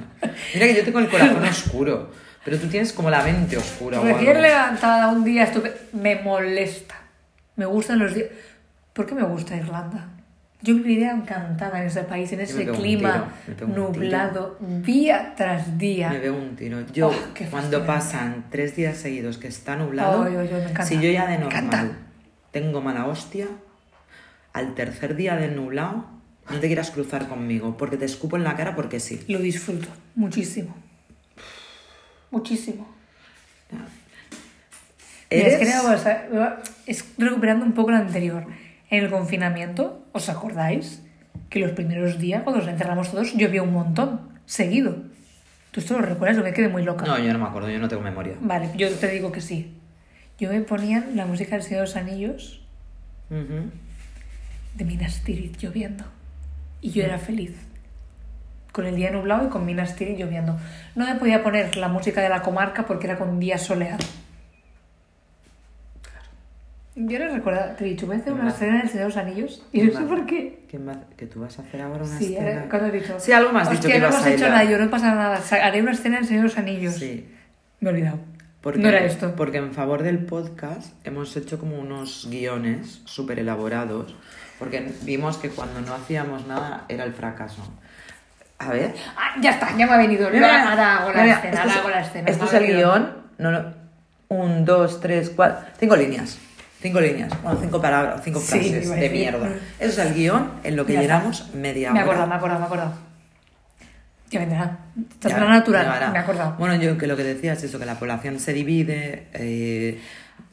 Mira 0.53 0.67
que 0.67 0.75
yo 0.75 0.83
tengo 0.83 0.99
el 0.99 1.07
corazón 1.09 1.43
oscuro, 1.49 2.11
pero 2.43 2.57
tú 2.59 2.67
tienes 2.67 2.91
como 2.93 3.09
la 3.09 3.23
mente 3.23 3.57
oscura. 3.57 3.99
Recién 4.01 4.41
levantada 4.41 5.07
un 5.09 5.23
día 5.23 5.43
estuve. 5.43 5.73
Me 5.93 6.15
molesta. 6.17 6.95
Me 7.55 7.65
gustan 7.65 7.99
los 7.99 8.13
días. 8.13 8.27
¿Por 8.93 9.05
qué 9.05 9.15
me 9.15 9.23
gusta 9.23 9.55
Irlanda? 9.55 10.09
Yo 10.61 10.75
viviría 10.75 11.11
encantada 11.11 11.81
en 11.81 11.87
ese 11.87 12.03
país, 12.03 12.31
en 12.31 12.39
ese 12.39 12.65
clima 12.65 13.33
tiro, 13.45 13.67
nublado, 13.67 14.57
día 14.59 15.33
tras 15.35 15.77
día. 15.77 16.09
Me 16.09 16.19
veo 16.19 16.35
un 16.35 16.55
tiro. 16.55 16.83
Yo, 16.91 17.09
Oh, 17.09 17.49
cuando 17.51 17.85
pasan 17.85 18.45
tres 18.49 18.75
días 18.75 18.97
seguidos 18.97 19.37
que 19.37 19.47
está 19.47 19.75
nublado, 19.75 20.23
me 20.23 20.85
si 20.85 20.95
yo 20.95 21.11
ya 21.11 21.27
de 21.27 21.37
normal 21.37 21.97
tengo 22.51 22.81
mala 22.81 23.05
hostia, 23.05 23.47
al 24.53 24.73
tercer 24.75 25.15
día 25.15 25.35
del 25.35 25.55
nublado 25.55 26.05
no 26.49 26.59
te 26.59 26.67
quieras 26.67 26.91
cruzar 26.91 27.27
conmigo, 27.27 27.75
porque 27.77 27.97
te 27.97 28.05
escupo 28.05 28.37
en 28.37 28.43
la 28.43 28.55
cara 28.55 28.75
porque 28.75 28.99
sí. 28.99 29.23
Lo 29.27 29.39
disfruto 29.39 29.89
muchísimo. 30.15 30.75
Muchísimo. 32.31 32.87
Mira, 35.31 35.47
es 35.47 35.57
que 35.57 35.77
o 35.77 35.97
sea, 35.97 36.61
es 36.85 37.05
recuperando 37.17 37.65
un 37.65 37.73
poco 37.73 37.91
lo 37.91 37.97
anterior. 37.97 38.45
En 38.89 39.03
el 39.03 39.09
confinamiento, 39.09 40.05
¿os 40.11 40.29
acordáis? 40.29 41.01
Que 41.49 41.59
los 41.59 41.71
primeros 41.71 42.19
días, 42.19 42.43
cuando 42.43 42.61
nos 42.61 42.69
encerramos 42.69 43.11
todos, 43.11 43.33
llovía 43.33 43.63
un 43.63 43.73
montón, 43.73 44.21
seguido. 44.45 44.95
¿Tú 45.71 45.79
esto 45.79 45.99
lo 45.99 46.05
recuerdas? 46.05 46.37
Yo 46.37 46.43
me 46.43 46.53
quedé 46.53 46.69
muy 46.69 46.83
loca. 46.83 47.05
No, 47.05 47.17
yo 47.19 47.33
no 47.33 47.39
me 47.39 47.45
acuerdo, 47.45 47.69
yo 47.69 47.79
no 47.79 47.87
tengo 47.87 48.01
memoria. 48.01 48.35
Vale, 48.39 48.69
yo 48.75 48.89
te 48.91 49.07
digo 49.09 49.31
que 49.31 49.41
sí. 49.41 49.75
Yo 50.39 50.49
me 50.49 50.61
ponía 50.61 51.05
la 51.13 51.25
música 51.25 51.55
del 51.55 51.63
Señor 51.63 51.81
de 51.81 51.87
los 51.87 51.95
Anillos 51.95 52.61
de 53.29 54.85
Minas 54.85 55.21
Tirith 55.23 55.57
lloviendo. 55.57 56.03
Y 56.81 56.91
yo 56.91 57.03
era 57.03 57.17
feliz. 57.17 57.55
Con 58.71 58.85
el 58.85 58.95
día 58.95 59.11
nublado 59.11 59.47
y 59.47 59.49
con 59.49 59.65
Minas 59.65 59.95
Tirith 59.95 60.17
lloviendo. 60.17 60.57
No 60.95 61.05
me 61.05 61.15
podía 61.15 61.43
poner 61.43 61.75
la 61.77 61.87
música 61.87 62.21
de 62.21 62.29
la 62.29 62.41
comarca 62.41 62.85
porque 62.85 63.07
era 63.07 63.17
con 63.17 63.39
día 63.39 63.57
soleado. 63.57 64.03
Yo 66.97 67.19
no 67.19 67.27
recuerdo, 67.33 67.75
te 67.77 67.85
he 67.85 67.89
dicho, 67.89 68.07
voy 68.07 68.15
a 68.15 68.19
hacer 68.19 68.31
una 68.31 68.49
escena 68.49 68.77
del 68.79 68.87
Señor 68.89 68.99
de 69.09 69.09
los 69.09 69.17
Anillos 69.17 69.63
y 69.73 69.81
no 69.81 69.91
sé 69.99 70.05
por 70.05 70.25
qué. 70.25 70.63
¿Qué 70.69 70.79
más? 70.79 70.97
¿Que 71.17 71.25
tú 71.27 71.41
vas 71.41 71.59
a 71.59 71.61
hacer 71.63 71.81
ahora 71.81 72.03
una 72.05 72.17
Sí, 72.17 72.35
escena? 72.35 72.67
cuando 72.69 72.87
he 72.87 72.91
dicho. 72.91 73.15
Sí, 73.19 73.33
algo 73.33 73.51
más 73.51 73.69
dicho 73.69 73.81
"Hostia, 73.81 73.95
que 73.95 73.99
no 74.01 74.07
ibas 74.07 74.23
a 74.25 74.29
hecho 74.29 74.37
hilar". 74.37 74.51
nada, 74.51 74.63
yo 74.63 74.77
no 74.77 74.89
pasa 74.89 75.13
nada. 75.13 75.41
Haré 75.61 75.81
una 75.81 75.91
escena 75.91 76.17
del 76.17 76.25
Señor 76.25 76.43
de 76.43 76.47
los 76.49 76.57
Anillos. 76.57 76.93
Sí. 76.95 77.29
Me 77.81 77.89
he 77.89 77.93
olvidado. 77.93 78.19
Porque, 78.61 78.79
no 78.79 78.87
era 78.87 79.03
esto. 79.03 79.35
Porque 79.35 79.57
en 79.57 79.73
favor 79.73 80.03
del 80.03 80.19
podcast 80.19 80.93
hemos 81.05 81.35
hecho 81.35 81.59
como 81.59 81.77
unos 81.77 82.27
guiones 82.31 83.01
súper 83.03 83.39
elaborados, 83.39 84.15
porque 84.57 84.89
vimos 85.03 85.37
que 85.37 85.49
cuando 85.49 85.81
no 85.81 85.93
hacíamos 85.93 86.47
nada 86.47 86.85
era 86.87 87.03
el 87.03 87.13
fracaso. 87.13 87.61
A 88.57 88.69
ver. 88.69 88.95
Ah, 89.17 89.35
ya 89.41 89.51
está, 89.51 89.75
ya 89.77 89.85
me 89.85 89.91
ha 89.93 89.97
venido. 89.97 90.29
Mira, 90.31 90.69
Ahora 90.71 90.97
hago 90.99 91.11
la 91.11 91.23
mira, 91.23 91.35
escena, 91.35 91.51
esto 91.55 91.59
ahora 91.61 91.71
es- 91.73 91.77
hago 91.79 91.89
la 91.89 91.99
escena. 92.01 92.29
Esto 92.31 92.45
es 92.45 92.53
el 92.53 92.67
guion. 92.67 93.13
No, 93.37 93.51
no. 93.51 93.73
Un, 94.29 94.63
dos, 94.65 95.01
tres, 95.01 95.29
cuatro. 95.35 95.67
Cinco 95.77 95.95
líneas. 95.97 96.39
Cinco 96.85 97.01
líneas. 97.01 97.41
Bueno, 97.41 97.57
cinco 97.59 97.81
palabras, 97.81 98.21
cinco 98.23 98.39
frases 98.39 98.87
de 98.89 99.09
mierda. 99.09 99.47
Eso 99.79 100.01
es 100.01 100.07
el 100.07 100.13
guion 100.13 100.51
en 100.63 100.75
lo 100.75 100.85
que 100.85 100.93
Ya 100.93 101.01
está. 101.01 101.15
llenamos 101.17 101.53
media 101.55 101.91
Me 101.91 102.03
hora. 102.03 102.27
me 102.27 102.35
acordado, 102.35 102.59
me 102.59 102.63
he 102.63 102.67
acordado. 102.67 102.93
Ya 104.29 104.39
vendrá. 104.39 104.77
Esto 105.09 105.27
es 105.27 105.33
Ya, 105.33 105.39
lo 105.39 105.49
natural, 105.49 106.11
me 106.13 106.19
acordado. 106.19 106.55
Bueno, 106.59 106.75
yo 106.75 106.95
que 106.95 107.07
lo 107.07 107.17
que 107.17 107.23
decía 107.23 107.53
es 107.53 107.63
eso, 107.63 107.79
que 107.79 107.85
la 107.87 107.95
población 107.97 108.39
se 108.39 108.53
divide. 108.53 109.29
eh, 109.33 109.99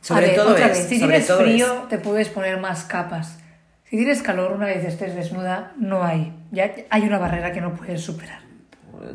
sobre 0.00 0.28
ver, 0.28 0.36
todo 0.36 0.56
es. 0.56 0.78
si 0.78 0.98
sobre 0.98 0.98
tienes 1.10 1.26
todo 1.26 1.40
frío, 1.42 1.82
es- 1.82 1.88
te 1.88 1.98
puedes 1.98 2.28
poner 2.30 2.58
más 2.58 2.84
capas. 2.84 3.38
Si 3.84 3.98
tienes 3.98 4.22
calor, 4.22 4.52
una 4.52 4.64
vez 4.66 4.82
estés 4.86 5.14
desnuda, 5.14 5.72
no 5.78 6.02
hay. 6.02 6.32
Ya 6.50 6.72
hay 6.88 7.02
una 7.02 7.18
barrera 7.18 7.52
que 7.52 7.60
no 7.60 7.74
puedes 7.74 8.00
superar, 8.00 8.40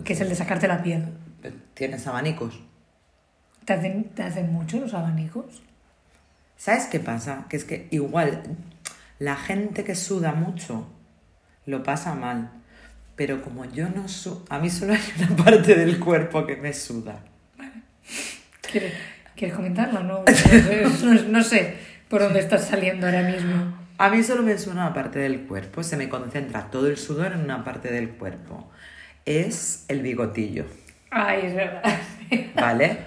que 0.04 0.14
es 0.14 0.22
el 0.22 0.30
de 0.30 0.36
sacarte 0.36 0.68
la 0.68 0.84
piel. 0.84 1.06
Tienes 1.74 2.06
abanicos. 2.06 2.62
¿Te 3.66 3.74
hacen, 3.74 4.04
te 4.14 4.22
hacen 4.22 4.54
mucho 4.54 4.78
los 4.80 4.94
abanicos? 4.94 5.64
¿Sabes 6.58 6.86
qué 6.86 7.00
pasa? 7.00 7.46
Que 7.50 7.58
es 7.58 7.64
que 7.64 7.88
igual 7.92 8.44
la 9.20 9.36
gente 9.36 9.84
que 9.84 9.96
suda 9.96 10.34
mucho 10.34 10.88
lo 11.66 11.84
pasa 11.84 12.16
mal. 12.16 12.52
Pero 13.16 13.42
como 13.42 13.66
yo 13.66 13.90
no 13.90 14.08
sudo, 14.08 14.46
a 14.50 14.60
mí 14.60 14.70
solo 14.70 14.94
hay 14.94 15.02
una 15.18 15.36
parte 15.44 15.76
del 15.76 16.00
cuerpo 16.00 16.46
que 16.46 16.56
me 16.56 16.74
suda. 16.74 17.20
¿Quieres, 18.70 18.94
¿quieres 19.36 19.56
comentarlo? 19.56 20.04
No, 20.04 20.24
no, 20.26 21.14
no 21.30 21.44
sé 21.44 21.78
por 22.10 22.22
dónde 22.22 22.40
estás 22.40 22.66
saliendo 22.66 23.08
ahora 23.08 23.24
mismo. 23.24 23.78
A 23.98 24.10
mí 24.10 24.22
solo 24.22 24.44
me 24.44 24.58
suda 24.58 24.74
una 24.74 24.94
parte 24.94 25.20
del 25.20 25.42
cuerpo, 25.48 25.82
se 25.82 25.98
me 25.98 26.10
concentra 26.10 26.70
todo 26.70 26.88
el 26.88 26.98
sudor 26.98 27.34
en 27.34 27.42
una 27.42 27.64
parte 27.64 27.92
del 27.92 28.10
cuerpo. 28.10 28.70
Es 29.26 29.86
el 29.88 30.02
bigotillo, 30.02 30.66
Ay, 31.10 31.48
es 31.48 31.56
verdad. 31.56 31.84
¿vale? 32.56 32.98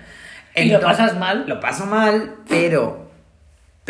¿Y 0.57 0.71
lo 0.71 0.81
pasas 0.81 1.17
mal? 1.19 1.45
Lo 1.47 1.61
paso 1.61 1.87
mal, 1.87 2.37
pero 2.49 3.10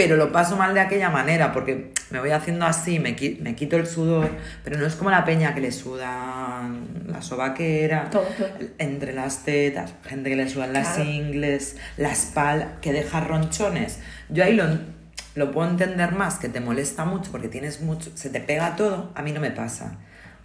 pero 0.03 0.17
lo 0.17 0.33
paso 0.33 0.57
mal 0.57 0.73
de 0.73 0.81
aquella 0.81 1.11
manera 1.11 1.53
porque 1.53 1.93
me 2.11 2.21
voy 2.21 2.31
haciendo 2.31 2.65
así, 2.65 2.99
me, 2.99 3.15
qui- 3.17 3.39
me 3.41 3.55
quito 3.55 3.77
el 3.77 3.87
sudor, 3.87 4.31
pero 4.65 4.79
no 4.79 4.87
es 4.87 4.95
como 4.95 5.11
la 5.11 5.27
peña 5.27 5.55
que 5.55 5.61
le 5.61 5.71
sudan 5.73 6.87
la 7.07 7.21
sobaquera, 7.21 8.09
Todo, 8.11 8.23
todo. 8.39 8.49
entre 8.79 9.13
las 9.13 9.45
tetas, 9.45 9.93
gente 10.09 10.31
que 10.31 10.37
le 10.37 10.49
sudan 10.49 10.73
las 10.73 10.99
ingles, 10.99 11.77
la 11.99 12.11
espalda, 12.13 12.79
que 12.81 12.93
deja 12.95 13.21
ronchones. 13.21 13.99
Yo 14.31 14.43
ahí 14.45 14.55
lo, 14.55 14.65
lo 15.35 15.51
puedo 15.53 15.69
entender 15.69 16.13
más, 16.13 16.39
que 16.39 16.49
te 16.49 16.61
molesta 16.61 17.05
mucho 17.05 17.31
porque 17.31 17.49
tienes 17.49 17.83
mucho, 17.83 18.11
se 18.15 18.31
te 18.31 18.41
pega 18.41 18.77
todo, 18.77 19.13
a 19.15 19.23
mí 19.23 19.33
no 19.33 19.41
me 19.41 19.51
pasa. 19.51 19.99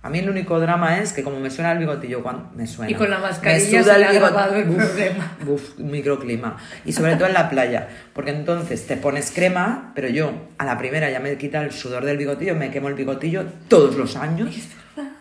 A 0.05 0.09
mí 0.09 0.19
el 0.19 0.29
único 0.29 0.59
drama 0.59 1.00
es 1.00 1.13
que 1.13 1.24
como 1.24 1.39
me 1.39 1.50
suena 1.50 1.71
el 1.71 1.79
bigotillo 1.79 2.21
cuando 2.21 2.51
me 2.55 2.67
suena. 2.67 2.91
Y 2.91 2.93
con 2.93 3.09
la 3.09 3.17
me 3.17 3.24
mascarilla 3.24 3.81
suda 3.81 3.95
se 3.95 4.00
bigote- 4.01 4.09
agravado 4.09 4.55
el 4.55 4.69
Uf, 4.69 4.75
problema. 4.77 5.38
Uf, 5.47 5.79
microclima. 5.79 6.57
Y 6.85 6.93
sobre 6.93 7.15
todo 7.15 7.27
en 7.27 7.33
la 7.33 7.50
playa, 7.50 7.88
porque 8.13 8.29
entonces 8.29 8.85
te 8.85 8.97
pones 8.97 9.31
crema, 9.31 9.91
pero 9.95 10.07
yo 10.07 10.31
a 10.59 10.65
la 10.65 10.77
primera 10.77 11.09
ya 11.09 11.19
me 11.19 11.35
quita 11.38 11.63
el 11.63 11.71
sudor 11.71 12.05
del 12.05 12.17
bigotillo, 12.17 12.53
me 12.55 12.69
quemo 12.69 12.88
el 12.89 12.93
bigotillo 12.93 13.45
todos 13.67 13.95
los 13.95 14.15
años. 14.15 14.55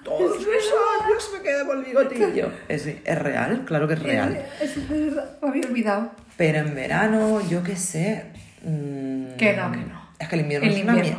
Todos 0.05 0.37
los 0.45 0.47
años 0.47 1.31
me 1.33 1.41
quemo 1.43 1.73
el 1.73 1.85
bigotillo. 1.85 2.53
Es, 2.69 2.87
es 2.87 3.19
real, 3.19 3.63
claro 3.65 3.89
que 3.89 3.95
es 3.95 4.03
real. 4.03 4.39
Es 4.61 4.87
verdad, 4.89 5.31
me 5.43 5.49
había 5.49 5.67
olvidado. 5.67 6.11
Pero 6.37 6.59
en 6.59 6.75
verano, 6.75 7.41
yo 7.49 7.63
qué 7.63 7.75
sé. 7.77 8.25
mm, 8.63 9.37
Que 9.39 9.55
no, 9.57 9.71
que 9.73 9.79
no. 9.79 10.05
Es 10.19 10.29
que 10.29 10.35
el 10.35 10.43
invierno 10.43 10.69
El 10.69 10.75
es 10.77 10.83
una 10.85 10.93
mierda. 10.93 11.19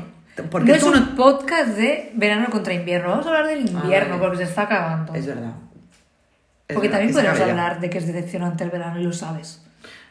Porque 0.49 0.67
no 0.69 0.73
es 0.75 0.81
tú 0.81 0.87
un 0.89 0.93
no- 0.93 1.15
podcast 1.15 1.69
de 1.69 2.11
verano 2.15 2.47
contra 2.49 2.73
invierno. 2.73 3.09
Vamos 3.09 3.25
a 3.25 3.29
hablar 3.29 3.47
del 3.47 3.67
invierno 3.69 4.19
porque 4.19 4.37
se 4.37 4.43
está 4.43 4.63
acabando. 4.63 5.13
Es 5.15 5.25
verdad. 5.25 5.53
Es 6.67 6.73
porque 6.73 6.87
verdad, 6.89 6.99
también 6.99 7.13
podemos 7.13 7.39
hablar 7.49 7.79
de 7.79 7.89
que 7.89 7.97
es 7.99 8.07
decepcionante 8.07 8.63
el 8.63 8.69
verano 8.69 8.99
y 8.99 9.03
lo 9.03 9.13
sabes. 9.13 9.63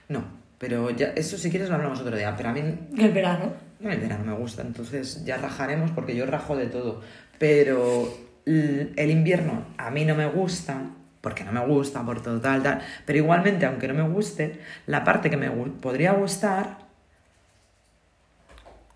No, 0.09 0.25
pero 0.59 0.91
ya, 0.91 1.09
eso 1.17 1.37
si 1.37 1.51
quieres 1.51 1.69
lo 1.69 1.75
hablamos 1.75 2.01
otro 2.01 2.17
día. 2.17 2.35
Pero 2.37 2.49
a 2.49 2.53
mí 2.53 2.61
El 2.97 3.13
verano. 3.13 3.53
No, 3.81 3.91
el 3.91 4.01
verano 4.01 4.25
me 4.25 4.33
gusta, 4.33 4.63
entonces 4.63 5.25
ya 5.25 5.37
rajaremos 5.37 5.91
porque 5.91 6.15
yo 6.17 6.25
rajo 6.27 6.57
de 6.57 6.67
todo. 6.67 7.03
Pero 7.39 8.09
el 8.47 9.11
invierno 9.11 9.65
a 9.77 9.91
mí 9.91 10.05
no 10.05 10.15
me 10.15 10.27
gusta, 10.27 10.81
porque 11.21 11.45
no 11.45 11.53
me 11.53 11.61
gusta, 11.67 12.03
por 12.03 12.23
todo 12.23 12.41
tal, 12.41 12.63
tal. 12.63 12.81
Pero 13.05 13.19
igualmente, 13.19 13.67
aunque 13.67 13.89
no 13.89 13.95
me 13.95 14.09
guste, 14.09 14.61
la 14.87 15.05
parte 15.05 15.29
que 15.29 15.37
me 15.37 15.51
podría 15.51 16.13
gustar, 16.13 16.79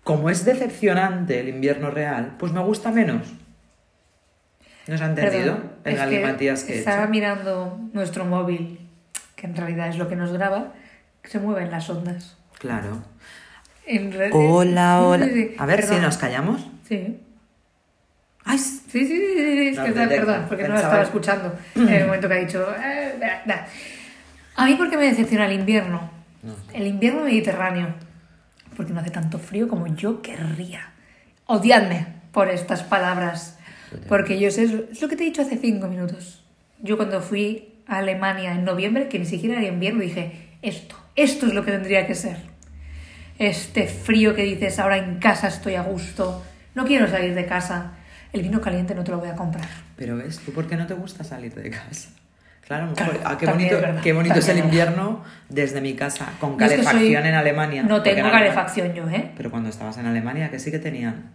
como 0.09 0.31
es 0.31 0.43
decepcionante 0.43 1.39
el 1.39 1.49
invierno 1.49 1.91
real, 1.91 2.33
pues 2.39 2.51
me 2.51 2.61
gusta 2.61 2.89
menos. 2.91 3.27
¿No 4.87 4.97
se 4.97 5.03
ha 5.03 5.07
entendido 5.07 5.53
Perdón, 5.55 5.71
el 5.83 5.95
galimatías 5.97 6.63
que 6.63 6.73
he 6.73 6.79
estaba 6.79 7.03
hecho? 7.03 7.11
mirando 7.11 7.79
nuestro 7.93 8.25
móvil, 8.25 8.79
que 9.35 9.45
en 9.45 9.55
realidad 9.55 9.87
es 9.89 9.97
lo 9.99 10.07
que 10.07 10.15
nos 10.15 10.33
graba, 10.33 10.73
que 11.21 11.29
se 11.29 11.37
mueven 11.37 11.69
las 11.69 11.87
ondas. 11.91 12.35
Claro. 12.57 13.03
En 13.85 14.11
re- 14.11 14.31
Hola, 14.33 14.99
hola. 15.03 15.25
Sí, 15.27 15.31
sí, 15.31 15.55
A 15.59 15.67
ver 15.67 15.83
si 15.83 15.95
nos 15.97 16.17
callamos. 16.17 16.65
Sí. 16.87 17.19
Ay, 18.45 18.57
Sí, 18.57 18.81
sí, 18.89 19.05
sí, 19.05 19.15
sí, 19.15 19.35
sí, 19.35 19.67
es 19.67 19.77
No, 19.77 19.83
que 19.85 19.91
te- 19.91 20.07
perdón, 20.07 20.45
porque 20.47 20.63
no 20.67 20.73
la 20.73 20.81
estaba 20.81 21.03
escuchando 21.03 21.53
en 21.75 21.87
el 21.87 22.05
momento 22.07 22.27
que 22.27 22.33
ha 22.33 22.37
dicho. 22.37 22.65
eh, 22.83 23.13
da, 23.19 23.43
da. 23.45 23.67
A 24.55 24.65
mí, 24.65 24.73
porque 24.73 24.97
me 24.97 25.03
decepciona 25.03 25.45
el 25.45 25.53
invierno? 25.59 26.09
No. 26.41 26.55
El 26.73 26.87
invierno 26.87 27.25
mediterráneo. 27.25 27.93
Porque 28.79 28.93
no 28.93 29.01
hace 29.01 29.11
tanto 29.11 29.39
frío 29.39 29.67
como 29.67 29.93
yo 29.93 30.21
querría. 30.21 30.93
Odiadme 31.47 32.07
por 32.31 32.47
estas 32.49 32.81
palabras. 32.81 33.59
Porque 34.07 34.39
yo 34.39 34.49
sé, 34.51 34.87
es 34.89 35.01
lo 35.01 35.09
que 35.09 35.17
te 35.17 35.23
he 35.23 35.25
dicho 35.25 35.41
hace 35.41 35.57
cinco 35.57 35.89
minutos. 35.89 36.45
Yo 36.81 36.95
cuando 36.95 37.19
fui 37.19 37.73
a 37.87 37.97
Alemania 37.97 38.53
en 38.53 38.63
noviembre, 38.63 39.09
que 39.09 39.19
ni 39.19 39.25
siquiera 39.25 39.59
era 39.59 39.67
invierno, 39.67 39.99
dije, 39.99 40.55
esto, 40.61 40.95
esto 41.17 41.47
es 41.47 41.53
lo 41.53 41.65
que 41.65 41.73
tendría 41.73 42.07
que 42.07 42.15
ser. 42.15 42.37
Este 43.37 43.85
frío 43.87 44.33
que 44.33 44.43
dices, 44.43 44.79
ahora 44.79 44.97
en 44.97 45.19
casa 45.19 45.49
estoy 45.49 45.75
a 45.75 45.81
gusto, 45.81 46.41
no 46.73 46.85
quiero 46.85 47.09
salir 47.09 47.35
de 47.35 47.45
casa. 47.45 47.97
El 48.31 48.43
vino 48.43 48.61
caliente 48.61 48.95
no 48.95 49.03
te 49.03 49.11
lo 49.11 49.19
voy 49.19 49.27
a 49.27 49.35
comprar. 49.35 49.67
Pero 49.97 50.15
ves, 50.15 50.39
¿tú 50.39 50.53
por 50.53 50.69
qué 50.69 50.77
no 50.77 50.87
te 50.87 50.93
gusta 50.93 51.25
salir 51.25 51.53
de 51.53 51.69
casa? 51.69 52.11
Claro, 52.69 52.85
mejor- 52.95 53.19
ah, 53.25 53.35
qué 53.37 53.47
bonito, 53.47 53.75
verdad, 53.81 54.01
qué 54.01 54.13
bonito 54.13 54.35
es 54.39 54.47
el 54.47 54.59
invierno 54.59 55.23
desde 55.49 55.81
mi 55.81 55.95
casa, 55.95 56.33
con 56.39 56.55
calefacción 56.55 57.01
soy- 57.01 57.15
en 57.15 57.33
Alemania. 57.33 57.81
No 57.83 58.01
tengo 58.03 58.19
Alemania- 58.21 58.39
calefacción 58.39 58.93
yo, 58.93 59.09
¿eh? 59.09 59.31
Pero 59.35 59.49
cuando 59.49 59.69
estabas 59.69 59.97
en 59.97 60.05
Alemania, 60.05 60.51
que 60.51 60.59
sí 60.59 60.69
que 60.69 60.77
tenían. 60.79 61.31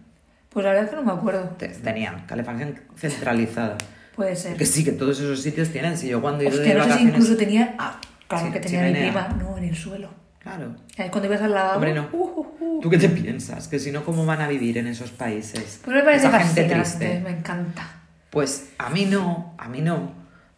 Pues 0.49 0.63
la 0.63 0.69
verdad 0.71 0.85
es 0.85 0.89
que 0.91 0.95
no 0.95 1.03
me 1.03 1.11
acuerdo. 1.11 1.49
Te- 1.59 1.67
Tenían 1.67 2.25
calefacción 2.25 2.79
centralizada. 2.95 3.75
Puede 4.15 4.33
ser. 4.37 4.55
Que 4.55 4.65
sí, 4.65 4.85
que 4.85 4.93
todos 4.93 5.19
esos 5.19 5.41
sitios 5.41 5.69
tienen. 5.71 5.97
Si 5.97 6.07
yo 6.07 6.21
cuando 6.21 6.47
Hostia, 6.47 6.61
de 6.63 6.67
no 6.73 6.73
sé 6.75 6.83
si 6.83 6.89
vacaciones... 6.89 7.13
incluso 7.15 7.35
tenía. 7.37 7.75
Ah, 7.77 7.99
claro 8.29 8.45
Sí, 8.47 8.53
que 8.53 8.59
tenía 8.61 8.81
mi 8.83 8.87
chimenea. 8.93 9.11
prima. 9.27 9.43
No, 9.43 9.57
en 9.57 9.63
el 9.65 9.75
suelo. 9.75 10.09
Claro. 10.39 10.73
Cuando 11.11 11.25
ibas 11.25 11.41
al 11.41 11.51
lavabo. 11.53 11.73
Hombre, 11.75 11.93
no. 11.93 12.07
uh, 12.13 12.17
uh, 12.17 12.55
uh. 12.77 12.79
¿Tú 12.81 12.89
qué 12.89 12.97
te 12.97 13.09
piensas? 13.09 13.67
Que 13.67 13.77
si 13.79 13.91
no, 13.91 14.05
¿cómo 14.05 14.25
van 14.25 14.39
a 14.39 14.47
vivir 14.47 14.77
en 14.77 14.87
esos 14.87 15.09
países? 15.11 15.81
Pues 15.83 15.97
me 15.97 16.03
parece 16.03 16.27
Esa 16.27 16.39
gente 16.39 16.63
triste. 16.63 17.19
me 17.21 17.31
encanta. 17.31 17.85
Pues 18.29 18.69
a 18.77 18.89
mí 18.89 19.03
no, 19.05 19.53
a 19.57 19.67
mí 19.67 19.81
no. 19.81 20.13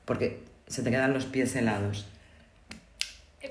Porque 0.06 0.46
se 0.68 0.84
te 0.84 0.90
quedan 0.92 1.14
los 1.14 1.26
pies 1.26 1.56
helados. 1.56 2.08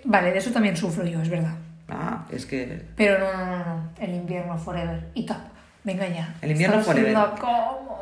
Vale, 0.04 0.32
de 0.32 0.38
eso 0.38 0.50
también 0.50 0.76
sufro 0.76 1.04
yo, 1.06 1.20
es 1.20 1.28
verdad. 1.28 1.54
Ah, 1.88 2.26
es 2.30 2.46
que 2.46 2.82
Pero 2.96 3.18
no, 3.18 3.32
no, 3.32 3.46
no, 3.46 3.64
no. 3.64 3.88
El 4.00 4.14
invierno 4.14 4.58
forever. 4.58 5.06
Y 5.14 5.24
tap. 5.24 5.38
Venga 5.84 6.08
ya. 6.08 6.34
El 6.42 6.50
invierno 6.50 6.80
Estás 6.80 6.92
forever. 6.94 7.14
cama, 7.14 7.38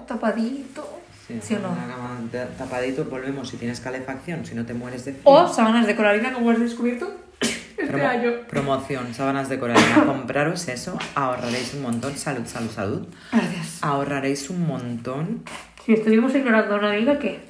tapadito. 0.07 1.01
¿Sí, 1.41 1.55
o 1.55 1.59
no? 1.59 1.69
cama 1.69 2.19
ta- 2.33 2.49
tapadito, 2.59 3.05
volvemos 3.07 3.49
si 3.49 3.57
tienes 3.57 3.81
calefacción, 3.81 4.45
si 4.45 4.55
no 4.55 4.65
te 4.67 4.75
mueres 4.75 5.05
de 5.05 5.13
frío. 5.13 5.23
O 5.25 5.49
sábanas 5.49 5.87
de 5.87 5.95
coralina, 5.97 6.33
como 6.33 6.51
has 6.51 6.59
descubierto 6.61 7.11
este 7.41 7.87
Promo- 7.87 8.07
año. 8.09 8.31
promoción, 8.49 9.15
sábanas 9.15 9.49
de 9.49 9.59
coralina. 9.59 10.05
Compraros 10.07 10.67
eso, 10.69 10.99
ahorraréis 11.15 11.75
un 11.75 11.83
montón. 11.83 12.17
Salud, 12.17 12.47
salud, 12.47 12.71
salud. 12.71 13.07
Gracias. 13.33 13.79
Ahorraréis 13.83 14.49
un 14.51 14.67
montón. 14.67 15.43
Si 15.85 15.93
estuvimos 15.93 16.35
ignorando 16.35 16.75
a 16.75 16.79
una 16.79 16.93
amiga 16.93 17.19
que 17.19 17.41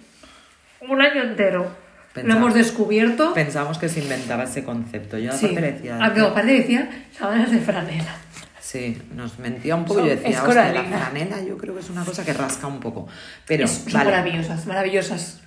un 0.89 1.01
año 1.01 1.23
entero 1.23 1.85
lo 2.23 2.35
hemos 2.37 2.55
descubierto. 2.55 3.35
Pensamos 3.35 3.79
que 3.79 3.89
se 3.89 4.01
inventaba 4.01 4.45
ese 4.45 4.63
concepto. 4.63 5.19
Yo 5.19 5.33
Sí. 5.33 5.47
aparte 5.47 5.73
decía. 5.73 5.99
Ah, 6.01 6.13
no, 6.17 6.27
aparte 6.29 6.53
decía 6.53 7.07
sábanas 7.17 7.51
de 7.51 7.59
franela. 7.59 8.17
Sí, 8.61 8.97
nos 9.15 9.39
mentía 9.41 9.75
un 9.77 9.85
poco. 9.85 10.01
Son- 10.01 10.09
Yo 10.09 10.15
decía, 10.17 10.43
hostia, 10.43 10.73
la 10.73 10.85
franela 10.85 11.43
yo 11.43 11.57
creo 11.59 11.75
que 11.75 11.81
es 11.81 11.91
una 11.91 12.05
cosa 12.05 12.25
que 12.25 12.33
rasca 12.33 12.67
un 12.69 12.79
poco. 12.81 13.09
Pero, 13.47 13.65
Es- 13.65 13.71
son 13.73 13.93
vale. 13.95 14.11
maravillosas, 14.11 14.67
maravillosas. 14.67 15.41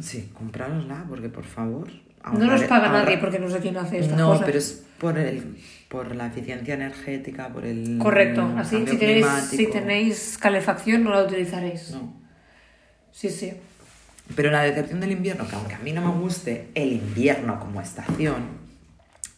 Sí, 0.00 0.30
comprárosla, 0.32 1.04
porque 1.08 1.28
por 1.28 1.44
favor. 1.44 1.88
No 2.32 2.46
nos 2.46 2.62
paga 2.64 2.88
nadie 2.88 3.18
porque 3.18 3.38
no 3.38 3.48
sé 3.50 3.58
quién 3.60 3.76
hace 3.76 3.98
estas 4.00 4.18
No, 4.18 4.28
cosas. 4.28 4.44
pero 4.46 4.58
es 4.58 4.84
por 4.98 5.18
el 5.18 5.56
por 5.88 6.14
la 6.14 6.26
eficiencia 6.26 6.74
energética, 6.74 7.48
por 7.48 7.64
el 7.64 7.96
Correcto, 7.98 8.52
así 8.58 8.84
si 8.86 8.96
tenéis, 8.98 9.26
si 9.48 9.66
tenéis 9.68 10.36
calefacción 10.38 11.02
no 11.04 11.10
la 11.10 11.22
utilizaréis. 11.22 11.90
No. 11.92 12.14
Sí, 13.10 13.30
sí. 13.30 13.54
Pero 14.36 14.50
la 14.50 14.62
decepción 14.62 15.00
del 15.00 15.12
invierno, 15.12 15.46
que 15.48 15.56
aunque 15.56 15.74
a 15.74 15.78
mí 15.78 15.92
no 15.92 16.00
me 16.02 16.20
guste 16.20 16.70
el 16.74 16.92
invierno 16.92 17.58
como 17.58 17.80
estación, 17.80 18.44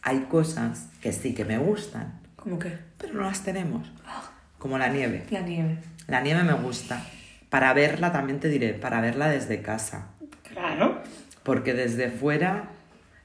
hay 0.02 0.20
cosas 0.30 0.88
que 1.00 1.12
sí 1.12 1.34
que 1.34 1.44
me 1.44 1.58
gustan, 1.58 2.20
¿Cómo 2.36 2.58
que? 2.58 2.76
pero 2.98 3.14
no 3.14 3.22
las 3.22 3.42
tenemos. 3.44 3.90
Ah. 4.06 4.30
Como 4.58 4.78
la 4.78 4.88
nieve. 4.88 5.24
La 5.30 5.40
nieve. 5.40 5.78
La 6.06 6.20
nieve 6.20 6.42
me 6.44 6.52
gusta. 6.54 7.02
Para 7.48 7.72
verla, 7.72 8.12
también 8.12 8.40
te 8.40 8.48
diré, 8.48 8.74
para 8.74 9.00
verla 9.00 9.28
desde 9.28 9.62
casa. 9.62 10.08
Claro. 10.52 11.00
Porque 11.42 11.72
desde 11.74 12.10
fuera 12.10 12.64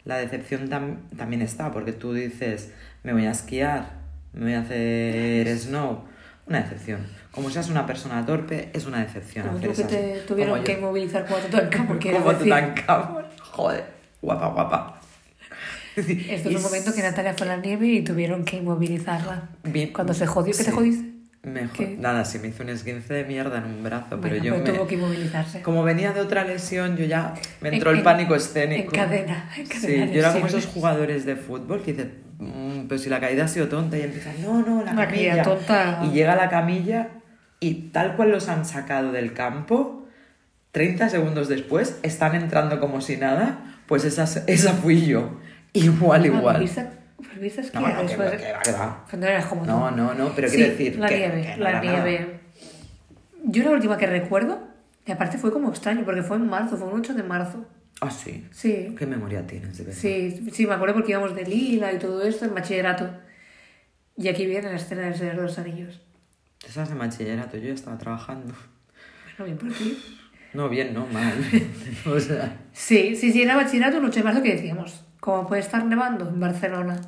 la 0.06 0.18
decepción 0.18 0.70
tam- 0.70 0.98
también 1.18 1.42
está, 1.42 1.72
porque 1.72 1.92
tú 1.94 2.14
dices, 2.14 2.72
me 3.04 3.12
voy 3.14 3.26
a 3.26 3.32
esquiar, 3.32 3.90
me 4.34 4.42
voy 4.46 4.54
a 4.54 4.62
hacer 4.62 5.48
snow. 5.58 6.06
Una 6.48 6.62
decepción. 6.62 7.02
Como 7.36 7.50
seas 7.50 7.70
una 7.70 7.86
persona 7.86 8.26
torpe, 8.26 8.70
es 8.74 8.86
una 8.86 9.00
decepción. 9.04 9.46
Como 9.48 9.58
hacer 9.58 9.72
tú 9.72 9.76
que 9.76 9.84
te 9.84 10.20
tuvieron 10.28 10.64
que 10.64 10.72
yo. 10.74 10.78
inmovilizar 10.80 11.26
como 11.26 11.38
Tutankamón, 11.40 12.00
Como 12.00 12.30
decir. 12.32 12.44
Tutankamón. 12.46 13.26
Joder, 13.52 13.84
guapa, 14.22 14.48
guapa. 14.48 15.00
Esto 15.96 16.50
es 16.50 16.56
un 16.56 16.62
momento 16.62 16.94
que 16.94 17.02
Natalia 17.02 17.34
fue 17.34 17.48
a 17.48 17.56
la 17.56 17.58
nieve 17.62 17.88
y 17.88 18.02
tuvieron 18.04 18.44
que 18.44 18.58
inmovilizarla. 18.58 19.44
Bien. 19.64 19.94
Cuando 19.94 20.14
se 20.14 20.26
jodió, 20.28 20.54
¿qué 20.58 20.64
te 20.64 20.72
jodiste? 20.72 21.14
Mejor. 21.44 21.88
Nada, 22.00 22.26
se 22.26 22.40
me 22.40 22.48
hizo 22.48 22.64
un 22.64 22.70
esguince 22.70 23.14
de 23.14 23.24
mierda 23.24 23.60
en 23.60 23.66
un 23.66 23.84
brazo, 23.84 24.20
pero 24.20 24.36
yo 24.38 24.56
pues 24.56 24.66
me... 24.68 24.74
tuvo 24.74 24.88
que 24.88 24.96
inmovilizarse. 24.96 25.62
Como 25.62 25.84
venía 25.84 26.12
de 26.12 26.20
otra 26.22 26.44
lesión, 26.44 26.98
yo 26.98 27.06
ya 27.06 27.34
me 27.62 27.70
entró 27.70 27.92
En- 27.92 27.98
el 27.98 28.00
en- 28.00 28.04
pánico 28.04 28.36
escénico. 28.36 28.96
en 28.96 29.00
cadena, 29.00 29.50
en 29.56 29.68
cadena 29.68 30.06
Sí, 30.08 30.12
yo 30.14 30.20
era 30.20 30.34
como 30.34 30.48
esos 30.48 30.66
jugadores 30.66 31.24
de 31.26 31.36
fútbol 31.36 31.84
que 31.84 31.94
dicen, 31.94 32.14
"Mm, 32.40 32.88
pero 32.88 32.98
si 33.00 33.10
la 33.10 33.20
caída 33.20 33.46
ha 33.46 33.48
sido 33.48 33.68
tonta 33.68 33.96
y 33.98 34.02
empiezan, 34.02 34.34
no, 34.42 34.64
no, 34.64 34.84
la 34.84 34.94
La 34.94 35.06
camilla. 35.06 35.44
tonta. 35.44 36.02
Y 36.04 36.14
llega 36.16 36.36
la 36.36 36.50
camilla 36.50 37.10
y 37.68 37.90
tal 37.92 38.16
cual 38.16 38.32
los 38.32 38.48
han 38.50 38.66
sacado 38.66 39.12
del 39.12 39.34
campo, 39.34 40.06
30 40.72 41.10
segundos 41.10 41.48
después 41.48 42.00
están 42.04 42.36
entrando 42.36 42.80
como 42.80 43.02
si 43.02 43.18
nada, 43.18 43.80
pues 43.88 44.04
esa, 44.06 44.24
esa 44.48 44.74
fui 44.74 45.06
yo. 45.06 45.40
Igual, 45.74 46.26
igual. 46.26 46.56
¿volviste, 46.58 46.86
volviste 47.18 47.62
a 47.62 47.80
No, 47.80 47.88
no, 47.88 48.02
que, 48.02 48.16
que 48.16 48.18
que. 48.18 49.66
No, 49.66 49.92
no, 49.92 50.14
no, 50.14 50.32
pero 50.36 50.48
Sí, 50.50 50.58
quiero 50.58 50.72
decir 50.72 51.00
la 51.00 51.08
que- 51.08 51.18
nieve, 51.18 51.42
que 51.42 51.58
no 51.58 51.64
la 51.64 51.70
era 51.70 51.82
nada. 51.82 52.04
nieve. 52.04 52.40
Yo 53.46 53.64
la 53.64 53.72
última 53.72 53.98
que 53.98 54.08
recuerdo, 54.08 54.60
y 55.06 55.12
aparte 55.12 55.38
fue 55.38 55.52
como 55.52 55.70
extraño, 55.70 56.04
porque 56.06 56.24
fue 56.24 56.38
en 56.38 56.48
marzo, 56.48 56.78
fue 56.78 56.88
un 56.88 57.00
8 57.00 57.14
de 57.14 57.24
marzo. 57.24 57.66
Ah, 58.02 58.12
sí. 58.12 58.46
Sí, 58.52 58.94
¿Qué 58.98 59.06
memoria 59.06 59.46
tienes 59.48 59.78
de 59.78 59.86
verdad? 59.86 60.00
sí, 60.00 60.50
sí, 60.52 60.68
me 60.68 60.74
acuerdo 60.74 60.96
porque 60.96 61.12
íbamos 61.12 61.34
de 61.36 61.44
Lila 61.46 61.94
y 61.94 62.00
todo 62.00 62.24
esto 62.24 62.46
en 62.46 62.54
bachillerato. 62.54 63.10
Y 64.18 64.28
aquí 64.30 64.46
viene 64.46 64.70
la 64.70 64.76
escena 64.76 65.04
del 65.04 65.16
Señor 65.16 65.36
de 65.38 65.42
los 65.44 65.58
Anillos. 65.60 66.02
Esas 66.68 66.90
de 66.90 66.96
bachillerato, 66.96 67.58
yo 67.58 67.68
ya 67.68 67.74
estaba 67.74 67.98
trabajando. 67.98 68.54
Bueno, 69.38 69.46
bien 69.46 69.58
por 69.58 69.78
ti. 69.78 69.98
No, 70.54 70.70
bien, 70.70 70.94
no, 70.94 71.06
mal. 71.08 71.34
o 72.06 72.20
sea, 72.20 72.58
Sí, 72.72 73.16
sí, 73.16 73.32
sí, 73.32 73.42
era 73.44 73.56
bachillerato 73.56 73.98
8 73.98 74.12
de 74.12 74.24
marzo 74.24 74.42
que 74.42 74.56
decíamos, 74.56 75.04
como 75.20 75.46
puede 75.48 75.62
estar 75.62 75.84
nevando 75.86 76.28
en 76.30 76.40
Barcelona. 76.40 77.00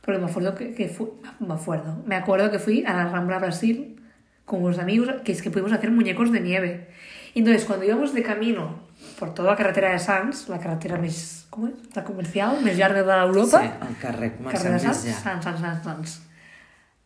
Porque 0.00 0.20
me 0.20 0.30
acuerdo 0.30 0.54
que, 0.54 0.74
que 0.74 0.88
fui, 0.88 1.08
me 1.40 1.54
acuerdo, 1.54 2.02
me 2.06 2.14
acuerdo 2.14 2.50
que 2.50 2.58
fui 2.58 2.84
a 2.84 2.92
la 2.92 3.08
Rambla 3.08 3.38
Brasil 3.38 4.00
con 4.44 4.62
unos 4.62 4.78
amigos 4.78 5.08
que 5.24 5.32
es 5.32 5.40
que 5.42 5.50
pudimos 5.50 5.72
hacer 5.72 5.90
muñecos 5.90 6.30
de 6.30 6.40
nieve. 6.40 6.88
Y 7.34 7.40
entonces 7.40 7.64
cuando 7.64 7.84
íbamos 7.84 8.12
de 8.14 8.22
camino 8.22 8.80
por 9.18 9.34
toda 9.34 9.52
la 9.52 9.56
carretera 9.56 9.92
de 9.92 9.98
Sants, 9.98 10.48
la 10.48 10.58
carretera 10.58 10.98
más, 10.98 11.46
¿cómo 11.50 11.68
es? 11.68 11.74
La 11.96 12.04
comercial, 12.04 12.58
más 12.62 12.76
llarga 12.76 13.02
de 13.02 13.26
Europa. 13.26 13.60
sí, 13.60 13.70
al 13.80 13.98
carrer 13.98 14.32
Carrera 14.36 14.78
començant 14.78 14.80
Sants, 14.80 15.04
més 15.04 15.14
ja. 15.14 15.20
Sants, 15.22 15.44
Sants, 15.44 15.60
Sants, 15.60 15.84
Sants. 15.84 16.22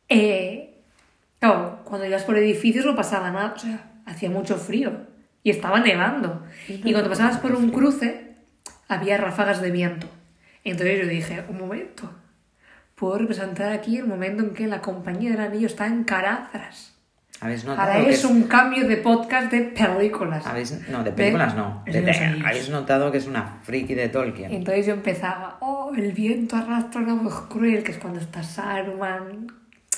Eh, 0.08 0.77
claro, 1.38 1.80
cuando 1.84 2.06
ibas 2.06 2.24
por 2.24 2.36
edificios 2.36 2.84
no 2.84 2.94
pasaba 2.96 3.30
nada, 3.30 3.54
o 3.56 3.58
sea, 3.58 3.92
hacía 4.06 4.30
mucho 4.30 4.56
frío 4.56 5.06
y 5.42 5.50
estaba 5.50 5.80
nevando. 5.80 6.44
Y 6.68 6.92
cuando 6.92 7.08
pasabas 7.10 7.38
por 7.38 7.54
un 7.54 7.70
cruce, 7.70 8.34
había 8.88 9.16
ráfagas 9.18 9.60
de 9.62 9.70
viento. 9.70 10.06
Entonces 10.64 11.00
yo 11.02 11.06
dije, 11.08 11.44
un 11.48 11.58
momento, 11.58 12.10
puedo 12.94 13.18
representar 13.18 13.72
aquí 13.72 13.96
el 13.98 14.06
momento 14.06 14.42
en 14.42 14.54
que 14.54 14.66
la 14.66 14.80
compañía 14.80 15.30
del 15.30 15.40
anillo 15.40 15.66
está 15.66 15.86
en 15.86 16.04
Carazas. 16.04 16.94
¿Habéis 17.40 17.64
notado 17.64 17.92
Ahora 17.92 18.04
que 18.04 18.10
es 18.10 18.24
un 18.24 18.42
cambio 18.48 18.88
de 18.88 18.96
podcast 18.96 19.52
de 19.52 19.60
películas. 19.60 20.44
habéis- 20.44 20.88
no, 20.88 21.04
de 21.04 21.12
películas 21.12 21.54
no. 21.54 21.84
De- 21.86 22.00
de 22.02 22.10
habéis 22.44 22.68
notado 22.68 23.12
que 23.12 23.18
es 23.18 23.28
una 23.28 23.60
friki 23.62 23.94
de 23.94 24.08
Tolkien. 24.08 24.50
Entonces 24.52 24.86
yo 24.86 24.94
empezaba, 24.94 25.56
oh, 25.60 25.92
el 25.96 26.10
viento 26.10 26.56
arrastra 26.56 27.00
una 27.00 27.14
voz 27.14 27.42
cruel, 27.42 27.84
que 27.84 27.92
es 27.92 27.98
cuando 27.98 28.18
está 28.18 28.42
Saruman, 28.42 29.46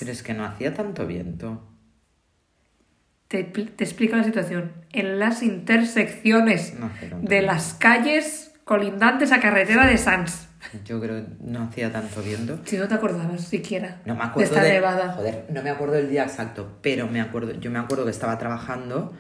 Pero 0.01 0.11
es 0.11 0.23
que 0.23 0.35
no 0.35 0.45
hacía 0.45 0.75
tanto 0.75 1.07
viento. 1.07 1.63
Te, 3.29 3.45
te 3.45 3.85
explico 3.85 4.17
la 4.17 4.25
situación. 4.25 4.73
En 4.93 5.21
las 5.21 5.45
intersecciones 5.45 6.75
No 6.75 6.91
de 7.23 7.43
las 7.43 7.75
calles 7.75 8.53
colindantes 8.65 9.31
a 9.31 9.41
carretera 9.41 9.87
de 9.87 9.97
Sans. 9.99 10.49
Yo 10.85 11.01
creo 11.01 11.25
que 11.25 11.33
no 11.41 11.65
hacía 11.65 11.93
tanto 11.93 12.23
viento. 12.23 12.59
Si 12.65 12.77
no 12.77 12.87
te 12.87 12.95
acordabas 12.95 13.41
siquiera 13.41 14.01
No 14.05 14.15
me 14.15 14.21
de 14.21 14.27
acuerdo 14.27 14.51
esta 14.51 14.63
de, 14.65 14.73
nevada. 14.73 15.13
Joder, 15.13 15.47
no 15.49 15.63
me 15.63 15.71
acuerdo 15.71 15.95
del 15.95 16.11
día 16.11 16.25
exacto, 16.25 16.79
pero 16.83 17.07
me 17.07 17.21
acuerdo, 17.21 17.53
yo 17.53 17.71
me 17.71 17.79
acuerdo 17.79 18.05
que 18.05 18.11
estaba 18.11 18.39
trabajando 18.39 19.15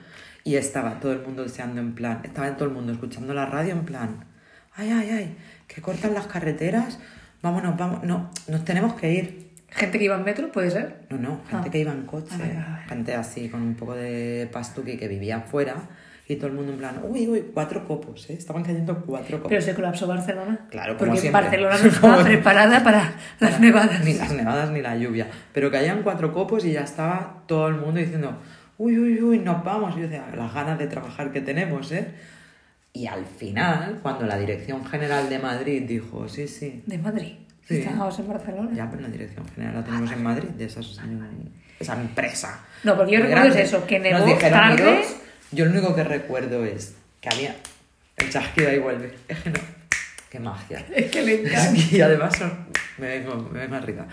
y 0.45 0.57
estaba 0.57 1.01
todo 1.01 1.13
el 1.13 1.23
mundo 1.23 1.43
deseando 1.43 1.81
en 1.81 1.95
plan, 1.95 2.21
estaba 2.25 2.55
todo 2.57 2.69
el 2.69 2.75
mundo 2.75 2.93
escuchando 2.93 3.35
la 3.35 3.47
radio 3.47 3.73
en 3.73 3.85
plan, 3.85 4.25
ay, 4.75 4.91
ay, 4.91 5.11
ay, 5.11 5.37
que 5.67 5.83
cortan 5.83 6.15
las 6.15 6.27
carreteras, 6.27 6.99
vámonos, 7.43 7.77
vamos, 7.77 8.05
no, 8.05 8.31
nos 8.49 8.65
tenemos 8.65 8.95
que 8.95 9.13
ir. 9.13 9.50
Gente 9.71 9.99
que 9.99 10.05
iba 10.05 10.17
en 10.17 10.25
metro, 10.25 10.51
puede 10.53 10.71
ser. 10.71 10.97
No, 11.11 11.19
no, 11.19 11.41
gente 11.49 11.69
Ah. 11.69 11.71
que 11.71 11.79
iba 11.79 11.93
en 11.93 12.03
coche, 12.03 12.35
A 12.35 12.39
ver, 12.39 12.57
a 12.57 12.77
ver. 12.79 12.89
gente 12.89 13.15
así 13.15 13.49
con 13.49 13.63
un 13.63 13.75
poco 13.75 13.95
de 13.95 14.49
pastuqui 14.53 14.97
que 14.97 15.07
vivía 15.09 15.37
afuera 15.39 15.77
y 16.27 16.37
todo 16.37 16.49
el 16.49 16.53
mundo 16.55 16.73
en 16.73 16.79
plan, 16.79 17.01
uy, 17.09 17.27
uy, 17.29 17.45
cuatro 17.55 17.85
copos, 17.87 18.29
¿eh? 18.31 18.35
Estaban 18.35 18.63
cayendo 18.63 19.01
cuatro 19.05 19.39
copos. 19.39 19.49
Pero 19.49 19.61
se 19.63 19.75
colapsó 19.75 20.07
Barcelona. 20.07 20.67
Claro, 20.71 20.97
como 20.97 21.07
Porque 21.11 21.21
siempre. 21.23 21.43
Barcelona 21.43 21.77
no 21.83 21.89
estaba 21.89 22.23
preparada 22.25 22.83
para 22.85 23.13
las 23.41 23.61
nevadas. 23.61 24.05
Ni 24.05 24.15
las 24.15 24.33
nevadas 24.33 24.71
ni 24.71 24.81
la 24.83 24.97
lluvia. 24.97 25.29
Pero 25.53 25.71
caían 25.71 26.03
cuatro 26.03 26.33
copos 26.33 26.65
y 26.65 26.73
ya 26.73 26.83
estaba 26.83 27.43
todo 27.47 27.69
el 27.69 27.75
mundo 27.77 28.01
diciendo, 28.01 28.39
uy, 28.79 28.99
uy, 28.99 29.21
uy, 29.23 29.39
nos 29.39 29.65
vamos. 29.65 29.93
Y 29.97 30.01
yo 30.01 30.03
decía, 30.09 30.25
las 30.37 30.53
ganas 30.55 30.79
de 30.79 30.87
trabajar 30.89 31.33
que 31.33 31.41
tenemos, 31.41 31.91
¿eh? 31.93 32.09
Y 32.93 33.07
al 33.07 33.25
final, 33.25 34.01
cuando 34.03 34.27
la 34.27 34.37
Dirección 34.37 34.85
General 34.85 35.29
de 35.29 35.39
Madrid 35.39 35.83
dijo, 35.87 36.29
sí, 36.29 36.49
sí, 36.49 36.83
De 36.87 36.99
Madrid. 36.99 37.35
Sí. 37.67 37.79
Estábamos 37.79 38.19
en 38.19 38.29
Barcelona. 38.29 38.71
ya, 38.75 38.91
pero 38.91 39.03
la 39.03 39.09
Dirección 39.09 39.47
General 39.55 39.75
la 39.77 39.85
tenemos 39.85 40.11
en 40.13 40.23
Madrid, 40.23 40.49
de 40.51 40.65
esas, 40.65 40.99
esa 41.79 42.01
empresa. 42.01 42.65
No, 42.85 42.97
porque 42.97 43.13
yo 43.13 43.19
recuerdo 43.21 43.45
es 43.45 43.55
grande. 43.55 43.63
eso, 43.63 43.87
que 43.87 44.01
dijeron, 44.01 44.39
tarde. 44.51 45.05
Yo 45.53 45.65
lo 45.67 45.71
único 45.73 45.95
que 45.95 46.05
recuerdo 46.05 46.65
es 46.65 46.95
que 47.21 47.29
había 47.33 47.57
el 48.17 48.31
chasquido 48.31 48.71
ahí 48.71 48.79
vuelve. 48.79 49.15
Es 49.29 49.39
que 49.41 49.51
no, 49.51 49.59
qué 50.31 50.41
magia. 50.41 50.85
Es 50.95 51.11
que 51.11 51.23
le 51.23 51.43
encanta. 51.43 51.81
Y 51.93 52.01
además 52.01 52.37
son- 52.37 52.67
me 52.99 53.07
vengo, 53.19 53.37
me 53.53 53.61
vengo 53.61 53.77
arriba. 53.77 54.07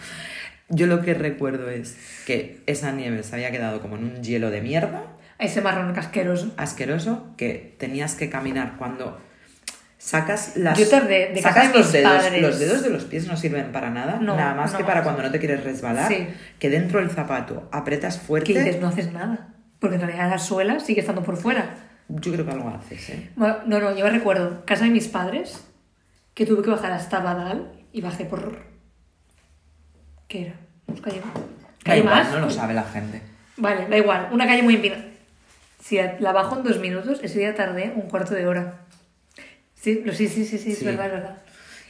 Yo 0.70 0.86
lo 0.88 1.02
que 1.02 1.14
recuerdo 1.14 1.70
es 1.70 1.98
que 2.26 2.62
esa 2.68 2.92
nieve 2.92 3.24
se 3.24 3.36
había 3.36 3.52
quedado 3.52 3.82
como 3.82 3.96
en 3.96 4.04
un 4.04 4.24
hielo 4.24 4.50
de 4.52 4.62
mierda, 4.62 5.04
Ese 5.40 5.62
marrón 5.62 5.94
casqueroso. 5.94 6.54
asqueroso, 6.58 7.34
que 7.38 7.76
tenías 7.80 8.16
que 8.16 8.30
caminar 8.30 8.76
cuando 8.78 9.22
sacas 9.98 10.56
las... 10.58 10.78
Yo 10.78 10.88
tardé 10.88 11.32
de 11.34 11.42
sacas 11.42 11.56
casa 11.66 11.72
de 11.72 11.78
los 11.78 11.86
mis 11.88 11.94
dedos. 11.94 12.24
padres. 12.24 12.42
Los 12.42 12.60
dedos 12.60 12.84
de 12.84 12.90
los 12.90 13.04
pies 13.06 13.28
no 13.28 13.36
sirven 13.38 13.72
para 13.72 13.90
nada, 13.90 14.20
No, 14.22 14.36
nada 14.36 14.54
más 14.54 14.72
no. 14.74 14.78
que 14.78 14.84
para 14.84 15.04
cuando 15.04 15.24
no 15.24 15.32
te 15.32 15.40
quieres 15.40 15.64
resbalar, 15.64 16.08
Sí. 16.12 16.28
que 16.60 16.70
dentro 16.70 17.00
del 17.00 17.10
zapato 17.10 17.68
apretas 17.72 18.20
fuerte. 18.20 18.54
Que 18.54 18.60
dices, 18.64 18.82
no 18.82 18.88
haces 18.88 19.12
nada. 19.12 19.50
Porque 19.80 19.96
en 19.96 20.02
realidad 20.02 20.30
la 20.30 20.40
suela 20.40 20.80
sigue 20.80 21.02
estando 21.02 21.24
por 21.24 21.38
fuera. 21.38 21.76
Yo 22.10 22.32
creo 22.32 22.46
que 22.46 22.52
algo 22.52 22.70
haces, 22.70 23.10
¿eh? 23.10 23.30
Bueno, 23.36 23.58
no, 23.66 23.80
no, 23.80 23.96
yo 23.96 24.06
me 24.06 24.12
recuerdo, 24.12 24.64
casa 24.66 24.86
de 24.86 24.92
mis 24.92 25.08
padres, 25.08 25.66
que 26.34 26.46
tuve 26.46 26.64
que 26.64 26.70
bajar 26.70 26.92
hasta 26.92 27.20
Badal 27.20 27.72
y 27.92 28.02
bajé 28.02 28.26
por... 28.26 28.60
¿Qué 30.28 30.44
era? 30.48 30.54
¿Pues 30.86 31.02
calle? 31.02 31.22
¿Calle 31.84 32.00
igual, 32.00 32.16
más? 32.16 32.32
no 32.32 32.40
lo 32.40 32.50
sabe 32.50 32.74
la 32.74 32.84
gente. 32.84 33.22
Vale, 33.58 33.88
da 33.88 33.98
igual, 33.98 34.30
una 34.32 34.46
calle 34.46 34.62
muy 34.64 34.76
empinada. 34.76 35.04
Si 35.82 35.98
la 36.20 36.32
bajo 36.32 36.58
en 36.58 36.64
dos 36.64 36.80
minutos, 36.80 37.20
ese 37.24 37.40
día 37.40 37.56
tardé 37.56 37.94
un 37.96 38.04
cuarto 38.10 38.34
de 38.34 38.46
hora. 38.48 38.80
Sí, 39.88 40.02
lo- 40.06 40.12
sí, 40.14 40.28
sí, 40.28 40.44
sí, 40.44 40.58
sí, 40.58 40.72
es 40.74 40.80
Sí. 40.80 40.86
verdad, 40.86 41.06
es 41.06 41.12
verdad. 41.14 41.36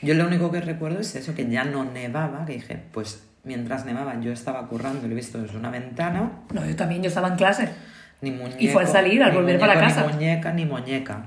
Yo 0.04 0.14
lo 0.14 0.28
único 0.28 0.52
que 0.52 0.62
recuerdo 0.62 1.00
es 1.00 1.16
eso, 1.16 1.34
que 1.34 1.50
ya 1.50 1.64
no 1.64 1.84
nevaba, 1.84 2.46
que 2.46 2.54
dije, 2.54 2.78
pues 2.92 3.24
mientras 3.44 3.86
nevaba 3.86 4.20
yo 4.22 4.32
estaba 4.32 4.68
currando 4.68 5.00
y 5.04 5.10
lo 5.10 5.14
he 5.14 5.16
visto 5.16 5.42
desde 5.42 5.58
una 5.58 5.72
ventana, 5.72 6.32
No, 6.54 6.64
yo 6.64 6.76
también, 6.76 7.02
yo 7.02 7.08
estaba 7.08 7.30
en 7.30 7.36
clase. 7.38 7.70
ni 8.22 8.30
muñeco. 8.30 8.58
Y 8.60 8.68
fue 8.68 8.84
al 8.84 8.88
salir, 8.88 9.24
al 9.24 9.32
volver 9.32 9.58
para 9.60 9.74
muñeco, 9.74 9.90
casa. 9.96 10.06
Ni 10.08 10.14
muñeca, 10.14 10.54
ni 10.54 10.66
muñeca, 10.66 11.24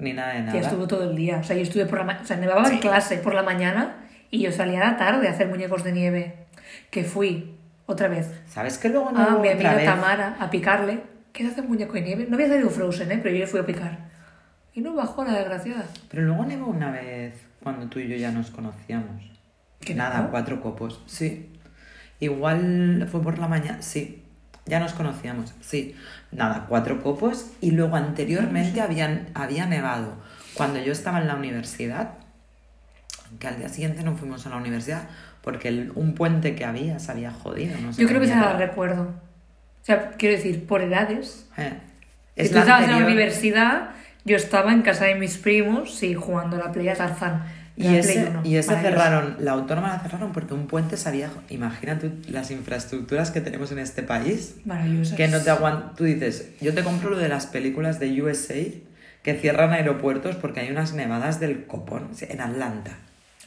ni 0.00 0.12
nada 0.12 0.32
de 0.32 0.42
nada. 0.42 0.58
estuvo 0.58 0.88
todo 0.88 1.08
el 1.08 1.14
día. 1.14 1.38
O 1.38 1.44
sea, 1.44 1.54
yo 1.54 1.62
estuve 1.62 1.86
por 1.86 1.98
la 1.98 2.04
mañana. 2.04 2.24
O 2.24 2.26
sea, 2.26 2.36
nevaba 2.36 2.68
en 2.68 2.78
clase 2.80 3.18
por 3.18 3.34
la 3.34 3.44
mañana 3.44 3.96
y 4.32 4.40
yo 4.40 4.50
salía 4.50 4.80
a 4.82 4.90
la 4.92 4.96
tarde 4.96 5.28
a 5.28 5.30
hacer 5.30 5.46
muñecos 5.46 5.84
de 5.84 5.92
nieve. 5.92 6.34
Que 6.90 7.04
fui 7.04 7.54
otra 7.86 8.08
vez 8.08 8.28
¿Sabes 8.48 8.76
que 8.78 8.88
luego 8.88 9.10
a 9.10 9.12
nevó 9.12 9.38
mi 9.40 9.48
amiga? 9.50 9.84
Tamara 9.84 10.36
a 10.40 10.50
picarle. 10.50 10.98
¿Quieres 11.32 11.52
hacer 11.52 11.64
muñeco 11.68 11.92
de 11.92 12.00
nieve? 12.02 12.26
No 12.28 12.34
había 12.34 12.48
salido 12.48 12.70
Frozen, 12.70 13.12
¿eh? 13.12 13.20
Pero 13.22 13.34
yo 13.36 13.40
le 13.42 13.46
fui 13.46 13.60
a 13.60 13.66
picar. 13.66 14.07
Y 14.78 14.80
no 14.80 14.94
bajó 14.94 15.24
la 15.24 15.32
desgraciada. 15.34 15.84
Pero 16.08 16.22
luego 16.22 16.44
nevó 16.44 16.66
una 16.68 16.92
vez 16.92 17.34
cuando 17.60 17.86
tú 17.88 17.98
y 17.98 18.06
yo 18.06 18.16
ya 18.16 18.30
nos 18.30 18.50
conocíamos. 18.52 19.22
¿Que 19.80 19.92
Nada, 19.92 20.18
nevó? 20.18 20.30
cuatro 20.30 20.60
copos, 20.60 21.02
sí. 21.06 21.50
Igual 22.20 23.08
fue 23.10 23.20
por 23.20 23.38
la 23.40 23.48
mañana, 23.48 23.82
sí. 23.82 24.22
Ya 24.66 24.78
nos 24.78 24.92
conocíamos, 24.92 25.52
sí. 25.60 25.96
Nada, 26.30 26.66
cuatro 26.68 27.02
copos 27.02 27.50
y 27.60 27.72
luego 27.72 27.96
anteriormente 27.96 28.80
habían, 28.80 29.30
había 29.34 29.66
nevado. 29.66 30.14
Cuando 30.54 30.78
yo 30.80 30.92
estaba 30.92 31.20
en 31.20 31.26
la 31.26 31.34
universidad, 31.34 32.10
que 33.40 33.48
al 33.48 33.58
día 33.58 33.68
siguiente 33.68 34.04
no 34.04 34.16
fuimos 34.16 34.46
a 34.46 34.50
la 34.50 34.56
universidad 34.58 35.08
porque 35.42 35.68
el- 35.68 35.90
un 35.96 36.14
puente 36.14 36.54
que 36.54 36.64
había 36.64 37.00
se 37.00 37.10
había 37.10 37.32
jodido. 37.32 37.76
No 37.80 37.92
sé 37.92 38.00
Yo 38.02 38.06
creo 38.06 38.20
que 38.20 38.26
qué 38.28 38.32
se 38.32 38.38
la 38.38 38.52
recuerdo. 38.52 39.02
O 39.82 39.84
sea, 39.84 40.10
quiero 40.12 40.36
decir, 40.36 40.66
por 40.68 40.82
edades. 40.82 41.48
Eh, 41.56 41.72
es 42.36 42.52
tú 42.52 42.58
estabas 42.58 42.82
en 42.84 42.90
la 42.90 42.96
anterior. 42.98 43.02
universidad, 43.10 43.90
yo 44.28 44.36
estaba 44.36 44.72
en 44.72 44.82
casa 44.82 45.06
de 45.06 45.16
mis 45.16 45.38
primos, 45.38 45.96
sí, 45.96 46.14
jugando 46.14 46.56
a 46.56 46.66
la 46.66 46.72
Play 46.72 46.88
a 46.88 46.94
Tarzán. 46.94 47.42
Y 47.76 47.94
ese, 47.94 48.32
y 48.42 48.56
ese 48.56 48.74
cerraron, 48.74 49.36
la 49.38 49.52
autónoma 49.52 49.88
la 49.88 50.00
cerraron 50.00 50.32
porque 50.32 50.52
un 50.52 50.66
puente 50.66 50.96
se 50.96 51.08
había... 51.08 51.30
Imagínate 51.48 52.10
las 52.28 52.50
infraestructuras 52.50 53.30
que 53.30 53.40
tenemos 53.40 53.70
en 53.70 53.78
este 53.78 54.02
país. 54.02 54.56
Maravilloso. 54.64 55.14
Que 55.14 55.28
no 55.28 55.40
te 55.40 55.50
aguantan. 55.50 55.94
Tú 55.94 56.02
dices, 56.02 56.50
yo 56.60 56.74
te 56.74 56.82
compro 56.82 57.10
lo 57.10 57.18
de 57.18 57.28
las 57.28 57.46
películas 57.46 58.00
de 58.00 58.20
USA 58.20 58.54
que 59.22 59.34
cierran 59.34 59.72
aeropuertos 59.72 60.34
porque 60.36 60.60
hay 60.60 60.70
unas 60.70 60.92
nevadas 60.92 61.38
del 61.38 61.66
copón 61.66 62.08
sí, 62.14 62.26
en 62.28 62.40
Atlanta. 62.40 62.96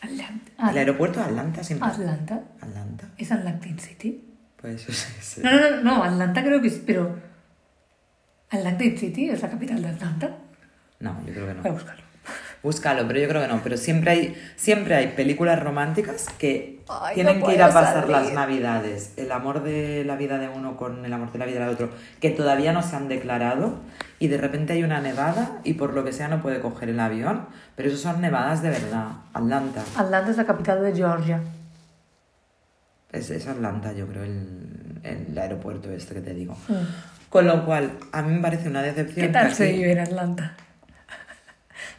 Atlanta. 0.01 0.71
El 0.71 0.77
aeropuerto 0.77 1.19
de 1.19 1.25
Atlanta 1.25 1.63
siempre. 1.63 1.89
Atlanta. 1.89 2.41
Atlanta. 2.61 3.09
¿Es 3.17 3.31
Atlantic 3.31 3.79
City? 3.79 4.23
Pues 4.61 4.87
eso 4.87 4.91
es. 4.91 5.43
No, 5.43 5.51
no, 5.51 5.59
no, 5.59 5.81
no, 5.81 6.03
Atlanta 6.03 6.43
creo 6.43 6.61
que 6.61 6.69
sí, 6.69 6.83
pero. 6.85 7.17
¿Atlantic 8.49 8.97
City 8.97 9.29
es 9.29 9.41
la 9.41 9.49
capital 9.49 9.81
de 9.81 9.89
Atlanta? 9.89 10.37
No, 11.01 11.19
yo 11.25 11.33
creo 11.33 11.47
que 11.47 11.53
Voy 11.53 11.61
a 11.61 11.67
no. 11.69 11.73
buscarlo. 11.73 12.01
Búscalo, 12.63 13.07
pero 13.07 13.19
yo 13.19 13.27
creo 13.27 13.41
que 13.41 13.47
no. 13.47 13.59
Pero 13.63 13.75
siempre 13.75 14.11
hay, 14.11 14.41
siempre 14.55 14.93
hay 14.95 15.07
películas 15.07 15.59
románticas 15.61 16.27
que 16.37 16.79
Ay, 16.87 17.15
tienen 17.15 17.39
no 17.39 17.47
que 17.47 17.55
ir 17.55 17.63
a 17.63 17.73
pasar 17.73 18.07
las 18.07 18.31
navidades. 18.33 19.13
El 19.17 19.31
amor 19.31 19.63
de 19.63 20.03
la 20.05 20.15
vida 20.15 20.37
de 20.37 20.47
uno 20.47 20.77
con 20.77 21.03
el 21.03 21.11
amor 21.11 21.31
de 21.31 21.39
la 21.39 21.45
vida 21.47 21.61
del 21.61 21.69
otro, 21.69 21.89
que 22.19 22.29
todavía 22.29 22.71
no 22.71 22.83
se 22.83 22.95
han 22.95 23.07
declarado. 23.07 23.79
Y 24.19 24.27
de 24.27 24.37
repente 24.37 24.73
hay 24.73 24.83
una 24.83 25.01
nevada 25.01 25.59
y 25.63 25.73
por 25.73 25.93
lo 25.93 26.03
que 26.05 26.13
sea 26.13 26.27
no 26.27 26.43
puede 26.43 26.59
coger 26.59 26.89
el 26.89 26.99
avión. 26.99 27.47
Pero 27.75 27.89
eso 27.89 27.97
son 27.97 28.21
nevadas 28.21 28.61
de 28.61 28.69
verdad. 28.69 29.07
Atlanta. 29.33 29.81
Atlanta 29.97 30.29
es 30.29 30.37
la 30.37 30.45
capital 30.45 30.83
de 30.83 30.93
Georgia. 30.95 31.41
Es, 33.11 33.31
es 33.31 33.47
Atlanta, 33.47 33.91
yo 33.93 34.05
creo, 34.07 34.23
el, 34.23 34.99
el 35.03 35.37
aeropuerto 35.37 35.91
este 35.91 36.13
que 36.13 36.21
te 36.21 36.33
digo. 36.35 36.55
Mm. 36.67 36.73
Con 37.29 37.47
lo 37.47 37.65
cual, 37.65 37.91
a 38.11 38.21
mí 38.21 38.35
me 38.35 38.41
parece 38.41 38.69
una 38.69 38.83
decepción. 38.83 39.25
¿Qué 39.25 39.33
tal 39.33 39.51
se 39.53 39.71
vive 39.71 39.93
en 39.93 39.99
Atlanta? 39.99 40.55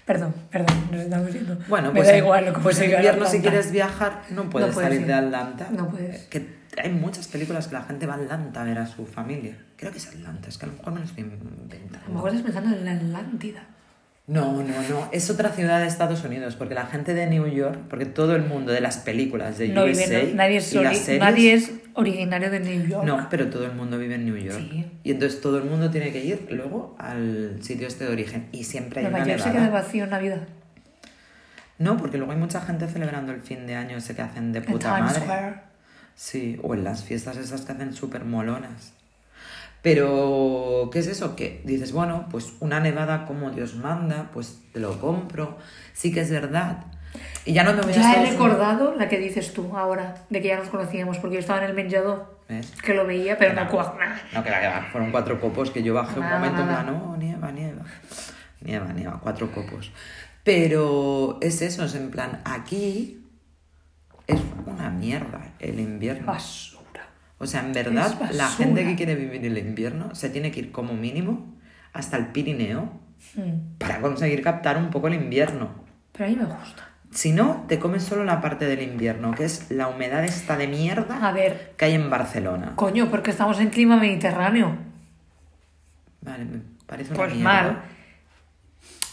Perdón, 0.07 0.35
perdón, 0.51 0.77
nos 0.91 1.01
estamos 1.03 1.33
yendo. 1.33 1.59
Bueno, 1.69 1.89
Me 1.89 1.97
pues, 2.01 2.09
da 2.09 2.13
en- 2.17 2.25
igual 2.25 2.45
lo 2.47 2.53
que 2.53 2.61
pues 2.61 2.79
en 2.81 2.91
invierno 2.93 3.27
si 3.27 3.41
quieres 3.41 3.71
viajar 3.71 4.23
no 4.31 4.49
puedes 4.51 4.73
puedes 4.75 4.89
salir 4.89 5.01
ir. 5.03 5.07
de 5.07 5.15
Atlanta. 5.15 5.69
No 5.71 5.89
puedes. 5.91 6.23
Que 6.27 6.63
hay 6.83 6.91
muchas 6.91 7.29
películas 7.29 7.69
que 7.69 7.75
la 7.75 7.83
gente 7.83 8.07
va 8.07 8.15
a 8.15 8.17
Atlanta 8.17 8.63
a 8.63 8.65
ver 8.65 8.79
a 8.79 8.87
su 8.87 9.05
familia. 9.07 9.57
Creo 9.77 9.93
que 9.93 9.99
es 9.99 10.07
Atlanta, 10.09 10.49
es 10.49 10.59
que 10.59 10.67
a 10.67 10.69
lo 10.69 10.75
mejor 10.77 10.93
me 10.95 11.01
lo 11.01 11.07
estoy 11.07 11.25
A 11.25 11.27
lo 11.27 11.33
inventando. 11.35 12.13
mejor 12.13 12.29
estás 12.31 12.43
pensando 12.45 12.77
en 12.77 12.85
la 12.85 12.93
Atlántida. 12.93 13.61
No, 14.33 14.63
no, 14.63 14.63
no. 14.89 15.09
Es 15.13 15.29
otra 15.31 15.51
ciudad 15.51 15.81
de 15.81 15.87
Estados 15.87 16.25
Unidos, 16.25 16.57
porque 16.57 16.75
la 16.75 16.87
gente 16.87 17.13
de 17.13 17.27
New 17.27 17.47
York, 17.49 17.79
porque 17.91 18.07
todo 18.07 18.35
el 18.35 18.45
mundo 18.45 18.73
de 18.73 18.81
las 18.81 18.97
películas 18.99 19.59
de 19.59 19.69
No 19.69 19.85
USA 19.85 20.07
vive, 20.09 20.29
no- 20.31 20.35
nadie, 20.37 20.57
es 20.57 20.73
y 20.73 20.79
las 20.79 20.97
series, 20.99 21.21
nadie 21.21 21.53
es 21.55 21.71
originario 21.95 22.51
de 22.51 22.61
New 22.61 22.87
York. 22.89 23.05
No, 23.05 23.27
pero 23.31 23.49
todo 23.51 23.67
el 23.67 23.73
mundo 23.73 23.99
vive 23.99 24.15
en 24.15 24.25
New 24.25 24.37
York. 24.37 24.59
Sí. 24.59 24.87
Y 25.05 25.11
entonces 25.11 25.41
todo 25.41 25.59
el 25.59 25.65
mundo 25.65 25.91
tiene 25.91 26.13
que 26.13 26.25
ir 26.25 26.47
luego 26.51 26.97
al 26.99 27.59
sitio 27.63 27.87
este 27.87 28.05
de 28.07 28.13
origen. 28.13 28.49
Y 28.53 28.65
siempre 28.65 29.01
hay 29.01 29.05
Nueva 29.11 29.19
una 29.25 29.27
York 29.35 29.43
se 29.43 29.49
nevada. 29.51 29.67
queda 29.71 29.81
vacío 29.83 30.05
en 30.05 30.11
Navidad. 30.11 30.49
No, 31.79 31.97
porque 31.97 32.17
luego 32.17 32.33
hay 32.33 32.39
mucha 32.39 32.61
gente 32.61 32.87
celebrando 32.89 33.33
el 33.33 33.41
fin 33.41 33.67
de 33.67 33.75
año 33.75 33.97
ese 33.99 34.15
que 34.15 34.23
hacen 34.23 34.53
de 34.53 34.61
En 34.61 34.65
puta 34.65 34.95
Times 34.97 35.13
madre. 35.13 35.21
Square. 35.25 35.55
Sí, 36.15 36.59
o 36.63 36.75
en 36.75 36.85
las 36.85 37.05
fiestas 37.05 37.37
esas 37.37 37.63
que 37.63 37.73
hacen 37.73 37.93
súper 37.93 38.25
molonas. 38.25 38.93
Pero, 39.83 40.89
¿qué 40.93 41.01
es 41.01 41.09
eso? 41.09 41.35
Que 41.35 41.61
dices, 41.65 41.93
bueno, 41.93 42.27
pues 42.31 42.53
una 42.61 42.79
nevada 42.81 43.27
como 43.27 43.51
Dios 43.51 43.75
manda, 43.75 44.31
pues 44.33 44.61
te 44.73 44.79
lo 44.81 44.99
compro. 45.01 45.59
Sí 45.93 46.13
que 46.13 46.21
es 46.21 46.31
verdad. 46.31 46.85
Y 47.45 47.53
ya 47.53 47.65
no 47.65 47.73
me 47.75 47.83
voy 47.83 47.91
a 47.93 47.97
Ya 47.97 48.13
he 48.15 48.17
Unidos. 48.21 48.33
recordado 48.33 48.95
la 48.95 49.09
que 49.09 49.19
dices 49.19 49.53
tú 49.53 49.77
ahora, 49.77 50.15
de 50.31 50.41
que 50.41 50.49
ya 50.49 50.57
nos 50.59 50.69
conocíamos, 50.69 51.19
porque 51.19 51.35
yo 51.35 51.41
estaba 51.41 51.59
en 51.65 51.71
el 51.71 51.75
menjador, 51.75 52.39
¿Ves? 52.49 52.71
que 52.83 52.95
lo 52.95 53.05
veía, 53.07 53.37
pero 53.37 53.55
no 53.55 53.69
cuac. 53.69 53.95
No, 54.33 54.43
que 54.45 54.51
va, 54.51 54.61
que 54.61 54.67
va. 54.69 54.89
Fueron 54.93 55.11
cuatro 55.11 55.41
copos 55.41 55.71
que 55.73 55.83
yo 55.83 55.95
bajé 55.95 56.15
un 56.21 56.25
Nada, 56.27 56.39
momento 56.39 56.61
en 56.63 56.67
nada. 56.69 56.83
no, 56.85 57.17
nieva, 57.17 57.51
nieva. 57.51 57.83
Nieva, 58.61 58.93
nieva, 58.93 59.19
cuatro 59.21 59.51
copos. 59.51 59.91
Pero 60.45 61.39
es 61.43 61.61
eso, 61.61 61.85
es 61.85 61.95
en 61.97 62.11
plan, 62.11 62.41
aquí 62.45 63.27
es 64.29 64.41
una 64.65 64.89
mierda 64.91 65.53
el 65.59 65.81
invierno. 65.81 66.27
O 67.43 67.47
sea, 67.47 67.61
en 67.61 67.73
verdad, 67.73 68.31
la 68.33 68.49
gente 68.49 68.85
que 68.85 68.95
quiere 68.95 69.15
vivir 69.17 69.45
el 69.45 69.59
invierno 69.59 70.15
se 70.15 70.31
tiene 70.31 70.51
que 70.53 70.61
ir 70.61 70.73
como 70.73 70.95
mínimo 70.95 71.55
hasta 71.93 72.17
el 72.17 72.27
Pirineo 72.29 73.01
Mm. 73.37 73.79
para 73.79 74.01
conseguir 74.01 74.43
captar 74.43 74.77
un 74.77 74.91
poco 74.91 75.07
el 75.09 75.15
invierno. 75.15 75.69
Pero 76.13 76.25
a 76.25 76.29
mí 76.29 76.35
me 76.37 76.45
gusta. 76.45 76.89
Si 77.13 77.31
no, 77.33 77.65
te 77.69 77.79
comes 77.79 78.03
solo 78.03 78.25
la 78.25 78.41
parte 78.41 78.65
del 78.67 78.83
invierno, 78.83 79.33
que 79.33 79.45
es 79.45 79.71
la 79.71 79.87
humedad 79.89 80.25
esta 80.25 80.57
de 80.57 80.67
mierda 80.67 81.29
A 81.29 81.31
ver, 81.33 81.73
que 81.77 81.85
hay 81.85 81.95
en 81.95 82.11
Barcelona. 82.11 82.73
coño, 82.75 83.11
porque 83.11 83.31
estamos 83.31 83.61
en 83.61 83.69
clima 83.71 83.97
mediterráneo. 83.97 84.77
Vale, 86.21 86.45
me 86.45 86.61
parece 86.87 87.11
una 87.11 87.19
Pues 87.19 87.35
mierda. 87.35 87.45
mal. 87.53 87.83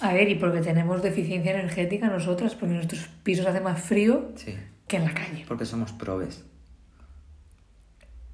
A 0.02 0.14
ver, 0.14 0.30
y 0.30 0.36
porque 0.36 0.62
tenemos 0.62 1.02
deficiencia 1.04 1.52
energética 1.52 2.08
nosotras, 2.08 2.56
porque 2.56 2.72
en 2.72 2.78
nuestros 2.78 3.08
pisos 3.24 3.46
hace 3.46 3.62
más 3.62 3.80
frío. 3.82 4.32
Sí. 4.36 4.56
que 4.88 4.98
en 4.98 5.06
la 5.06 5.14
calle. 5.14 5.46
Porque 5.48 5.66
somos 5.66 5.92
probes. 5.92 6.44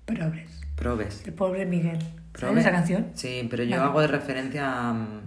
Pobres. 0.06 0.50
Probes. 0.76 1.24
El 1.26 1.34
pobre 1.34 1.66
Miguel. 1.66 2.00
¿Sabes 2.38 2.60
esa 2.60 2.72
canción? 2.72 3.12
Sí, 3.16 3.48
pero 3.50 3.64
yo 3.64 3.78
Vale. 3.78 3.90
hago 3.90 4.02
de 4.02 4.08
referencia 4.08 4.90
a 4.90 4.94
mm, 4.94 5.22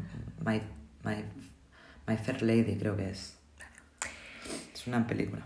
My, 0.44 0.60
My, 1.04 1.24
My 2.06 2.16
Fair 2.16 2.42
Lady, 2.42 2.76
creo 2.78 2.96
que 2.96 3.10
es. 3.10 3.36
Es 4.74 4.86
una 4.86 5.06
película. 5.06 5.42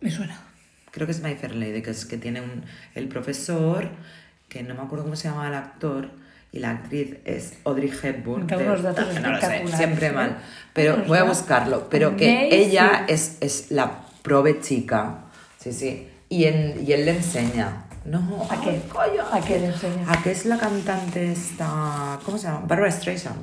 Me 0.00 0.10
suena. 0.10 0.40
Creo 0.90 1.06
que 1.06 1.12
es 1.12 1.22
My 1.22 1.34
Fair 1.34 1.54
Lady, 1.54 1.82
que 1.82 1.90
es 1.90 2.06
que 2.06 2.16
tiene 2.16 2.40
un, 2.40 2.64
el 2.94 3.08
profesor, 3.08 3.90
que 4.48 4.62
no 4.62 4.74
me 4.74 4.82
acuerdo 4.82 5.04
cómo 5.04 5.16
se 5.16 5.28
llama 5.28 5.48
el 5.48 5.54
actor, 5.54 6.10
y 6.50 6.60
la 6.60 6.70
actriz 6.70 7.16
es 7.24 7.58
Audrey 7.64 7.92
Hepburn. 8.02 8.52
Unos 8.52 8.82
datos 8.82 9.14
no 9.20 9.32
lo 9.32 9.40
sé, 9.40 9.66
siempre 9.68 10.06
¿eh? 10.06 10.12
mal. 10.12 10.38
Pero 10.72 11.04
voy 11.06 11.18
a 11.18 11.24
buscarlo. 11.24 11.88
Pero 11.90 12.16
que 12.16 12.30
amazing. 12.30 12.52
ella 12.52 13.04
es, 13.06 13.36
es 13.40 13.70
la 13.70 14.06
prove 14.22 14.60
chica. 14.60 15.24
Sí, 15.58 15.72
sí. 15.72 16.08
Y, 16.30 16.44
en, 16.44 16.86
y 16.86 16.92
él 16.92 17.04
le 17.04 17.16
enseña. 17.16 17.84
No, 18.08 18.46
¿A 18.50 18.60
qué? 18.60 18.80
coño, 18.92 19.22
¿A 19.30 19.40
qué 19.40 19.58
le 19.60 19.66
enseña? 19.66 20.04
¿A 20.10 20.22
qué 20.22 20.30
es 20.32 20.46
la 20.46 20.58
cantante 20.58 21.30
esta? 21.32 22.18
¿Cómo 22.24 22.38
se 22.38 22.46
llama? 22.46 22.62
Barbara 22.66 22.90
Streisand. 22.90 23.36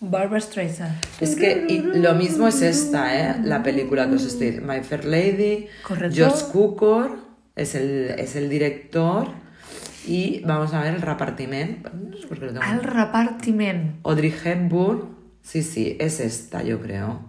Barbara 0.00 0.40
Streisand. 0.40 0.94
Es 1.20 1.34
que 1.36 1.66
y 1.68 1.78
lo 1.80 2.14
mismo 2.14 2.46
es 2.46 2.62
esta, 2.62 3.16
¿eh? 3.18 3.36
La 3.42 3.62
película 3.62 4.08
que 4.08 4.14
os 4.16 4.24
estoy. 4.24 4.60
My 4.60 4.80
Fair 4.82 5.04
Lady. 5.04 5.66
Correcto. 5.82 6.14
George 6.14 6.44
Cukor 6.52 7.16
es 7.56 7.74
el, 7.74 8.10
es 8.18 8.36
el 8.36 8.48
director. 8.48 9.28
Y 10.06 10.40
vamos 10.44 10.72
a 10.72 10.82
ver 10.82 10.94
el 10.94 11.02
repartiment. 11.02 11.84
No 11.92 12.16
sé 12.16 12.26
por 12.28 12.38
qué 12.38 12.46
lo 12.46 12.52
tengo. 12.52 12.64
Al 12.64 12.82
repartiment. 12.82 13.96
Audrey 14.04 14.32
Hepburn. 14.44 15.16
Sí, 15.42 15.62
sí, 15.62 15.96
es 15.98 16.20
esta, 16.20 16.62
yo 16.62 16.80
creo. 16.80 17.20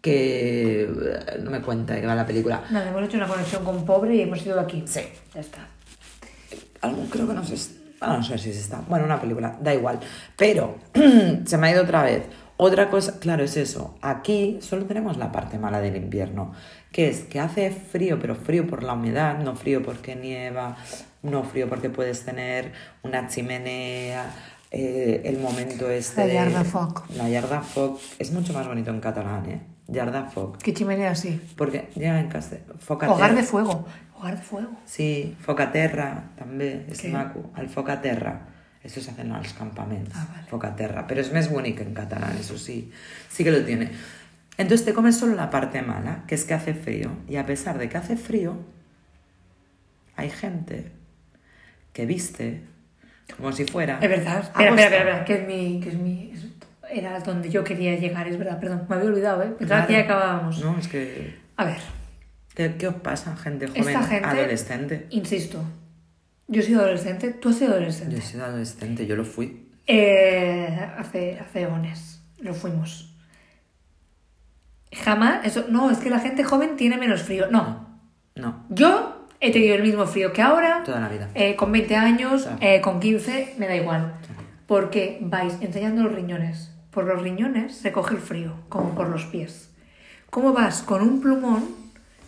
Que 0.00 0.84
eh, 0.84 1.38
no 1.42 1.50
me 1.50 1.60
cuenta 1.60 1.94
de 1.94 2.00
qué 2.00 2.06
va 2.06 2.14
la 2.14 2.26
película. 2.26 2.62
Nada, 2.70 2.88
hemos 2.88 3.02
hecho 3.02 3.18
una 3.18 3.26
conexión 3.26 3.64
con 3.64 3.84
pobre 3.84 4.14
y 4.14 4.22
hemos 4.22 4.44
ido 4.46 4.58
aquí. 4.58 4.82
Sí. 4.86 5.00
Ya 5.34 5.40
está. 5.40 5.68
Algo 6.80 7.04
creo 7.10 7.26
que 7.28 7.34
no 7.34 7.44
sé. 7.44 7.56
ah, 8.00 8.16
no 8.16 8.22
sé 8.22 8.38
si 8.38 8.50
es 8.50 8.56
esta. 8.56 8.82
Bueno, 8.88 9.04
una 9.04 9.20
película, 9.20 9.56
da 9.60 9.74
igual. 9.74 10.00
Pero 10.36 10.78
se 11.44 11.58
me 11.58 11.68
ha 11.68 11.72
ido 11.72 11.82
otra 11.82 12.02
vez. 12.02 12.24
Otra 12.56 12.90
cosa, 12.90 13.18
claro, 13.18 13.42
es 13.42 13.56
eso. 13.56 13.96
Aquí 14.02 14.58
solo 14.60 14.84
tenemos 14.84 15.16
la 15.16 15.32
parte 15.32 15.58
mala 15.58 15.80
del 15.80 15.96
invierno, 15.96 16.52
que 16.92 17.08
es 17.08 17.20
que 17.20 17.40
hace 17.40 17.70
frío, 17.70 18.18
pero 18.20 18.34
frío 18.34 18.66
por 18.66 18.82
la 18.82 18.92
humedad, 18.92 19.38
no 19.38 19.56
frío 19.56 19.82
porque 19.82 20.14
nieva, 20.14 20.76
no 21.22 21.42
frío 21.42 21.70
porque 21.70 21.88
puedes 21.88 22.22
tener 22.22 22.72
una 23.02 23.28
chimenea, 23.28 24.30
eh, 24.70 25.22
el 25.24 25.38
momento 25.38 25.90
este. 25.90 26.32
La 26.32 26.44
de 26.44 26.64
foc. 26.64 27.08
La 27.16 27.28
llar 27.28 27.48
de 27.48 27.60
foc 27.60 27.98
es 28.18 28.30
mucho 28.30 28.52
más 28.52 28.66
bonito 28.68 28.90
en 28.90 29.00
catalán, 29.00 29.48
¿eh? 29.48 29.60
Llar 29.88 30.12
de 30.12 30.30
foc. 30.30 30.58
¿Qué 30.58 30.72
chimenea 30.72 31.10
así? 31.10 31.40
Porque 31.56 31.88
ya 31.96 32.20
en 32.20 32.28
castellano. 32.28 32.74
Hogar 32.88 33.34
de 33.34 33.42
fuego. 33.42 33.84
Hogar 34.20 34.36
de 34.36 34.42
fuego. 34.42 34.70
Sí, 34.84 35.34
focaterra 35.40 36.08
també, 36.36 36.84
és 36.92 37.00
Què? 37.00 37.08
maco. 37.10 37.50
El 37.56 37.68
focaterra. 37.72 38.34
Eso 38.84 39.00
se 39.00 39.10
hacen 39.10 39.26
en 39.32 39.36
los 39.38 39.52
campamentos. 39.54 40.12
Ah, 40.16 40.26
vale. 40.30 40.46
Focaterra. 40.48 41.06
Pero 41.06 41.20
es 41.22 41.32
más 41.32 41.50
bonito 41.50 41.82
en 41.82 41.94
catalán, 41.94 42.36
eso 42.38 42.56
sí. 42.58 42.90
Sí 43.30 43.44
que 43.44 43.50
lo 43.50 43.64
tiene. 43.64 43.90
Entonces 44.58 44.84
te 44.84 44.92
comes 44.92 45.16
solo 45.16 45.34
la 45.34 45.48
parte 45.48 45.80
mala, 45.82 46.24
que 46.26 46.34
es 46.34 46.44
que 46.44 46.52
hace 46.54 46.74
frío. 46.74 47.10
Y 47.28 47.36
a 47.36 47.46
pesar 47.46 47.78
de 47.78 47.88
que 47.88 47.96
hace 47.96 48.16
frío, 48.16 48.56
hay 50.16 50.28
gente 50.30 50.92
que 51.92 52.04
viste 52.06 52.62
como 53.36 53.52
si 53.52 53.64
fuera. 53.64 53.98
Es 54.02 54.08
verdad. 54.08 54.40
Espera, 54.40 54.70
espera, 54.70 54.82
espera, 54.84 54.98
espera, 54.98 55.24
que 55.24 55.34
es 55.34 55.46
mi, 55.46 55.80
que 55.80 55.88
es 55.90 55.94
mi, 55.96 56.30
es- 56.34 56.46
era 56.92 57.20
donde 57.20 57.48
yo 57.50 57.62
quería 57.64 57.94
llegar, 57.96 58.26
es 58.28 58.36
verdad, 58.36 58.58
perdón, 58.58 58.84
me 58.88 58.96
había 58.96 59.08
olvidado, 59.08 59.42
¿eh? 59.44 59.54
Pensaba 59.58 59.86
que 59.86 59.92
ya 59.94 60.04
Claro. 60.06 60.18
acabábamos. 60.20 60.58
No, 60.64 60.76
es 60.78 60.88
que. 60.88 61.36
A 61.56 61.64
ver, 61.64 61.78
¿Qué, 62.54 62.76
qué 62.76 62.88
os 62.88 62.96
pasa, 62.96 63.36
gente 63.36 63.68
joven, 63.68 63.86
esta 63.88 64.02
gente, 64.02 64.28
adolescente? 64.28 65.06
insisto, 65.10 65.62
yo 66.48 66.60
he 66.60 66.64
sido 66.64 66.80
adolescente, 66.80 67.30
tú 67.32 67.48
has 67.50 67.56
sido 67.56 67.72
adolescente. 67.72 68.12
Yo 68.16 68.18
he 68.18 68.22
sido 68.26 68.44
adolescente, 68.44 69.06
yo 69.06 69.16
lo 69.16 69.24
fui. 69.24 69.68
Eh, 69.86 70.88
hace, 70.98 71.38
hace 71.38 71.62
eones, 71.62 72.20
lo 72.38 72.52
fuimos. 72.54 73.14
Jamás, 74.92 75.46
eso, 75.46 75.66
no, 75.68 75.90
es 75.90 75.98
que 75.98 76.10
la 76.10 76.18
gente 76.18 76.42
joven 76.44 76.76
tiene 76.76 76.96
menos 76.96 77.22
frío. 77.22 77.46
No, 77.50 77.88
No, 78.34 78.64
yo 78.68 79.26
he 79.40 79.52
tenido 79.52 79.76
el 79.76 79.82
mismo 79.82 80.06
frío 80.06 80.32
que 80.32 80.42
ahora, 80.42 80.82
toda 80.84 81.00
la 81.00 81.08
vida. 81.08 81.28
eh, 81.34 81.54
con 81.56 81.70
20 81.70 81.94
años, 81.96 82.42
Claro. 82.42 82.58
eh, 82.60 82.80
con 82.80 82.98
15, 83.00 83.54
me 83.58 83.68
da 83.68 83.76
igual. 83.76 84.14
Porque 84.66 85.18
vais 85.20 85.54
enseñando 85.60 86.02
los 86.04 86.14
riñones. 86.14 86.72
Por 86.90 87.04
los 87.04 87.22
riñones 87.22 87.76
se 87.76 87.92
coge 87.92 88.14
el 88.16 88.20
frío, 88.20 88.54
como 88.68 88.94
por 88.96 89.08
los 89.08 89.24
pies. 89.26 89.70
¿Cómo 90.30 90.52
vas 90.52 90.82
con 90.82 91.02
un 91.02 91.20
plumón, 91.20 91.64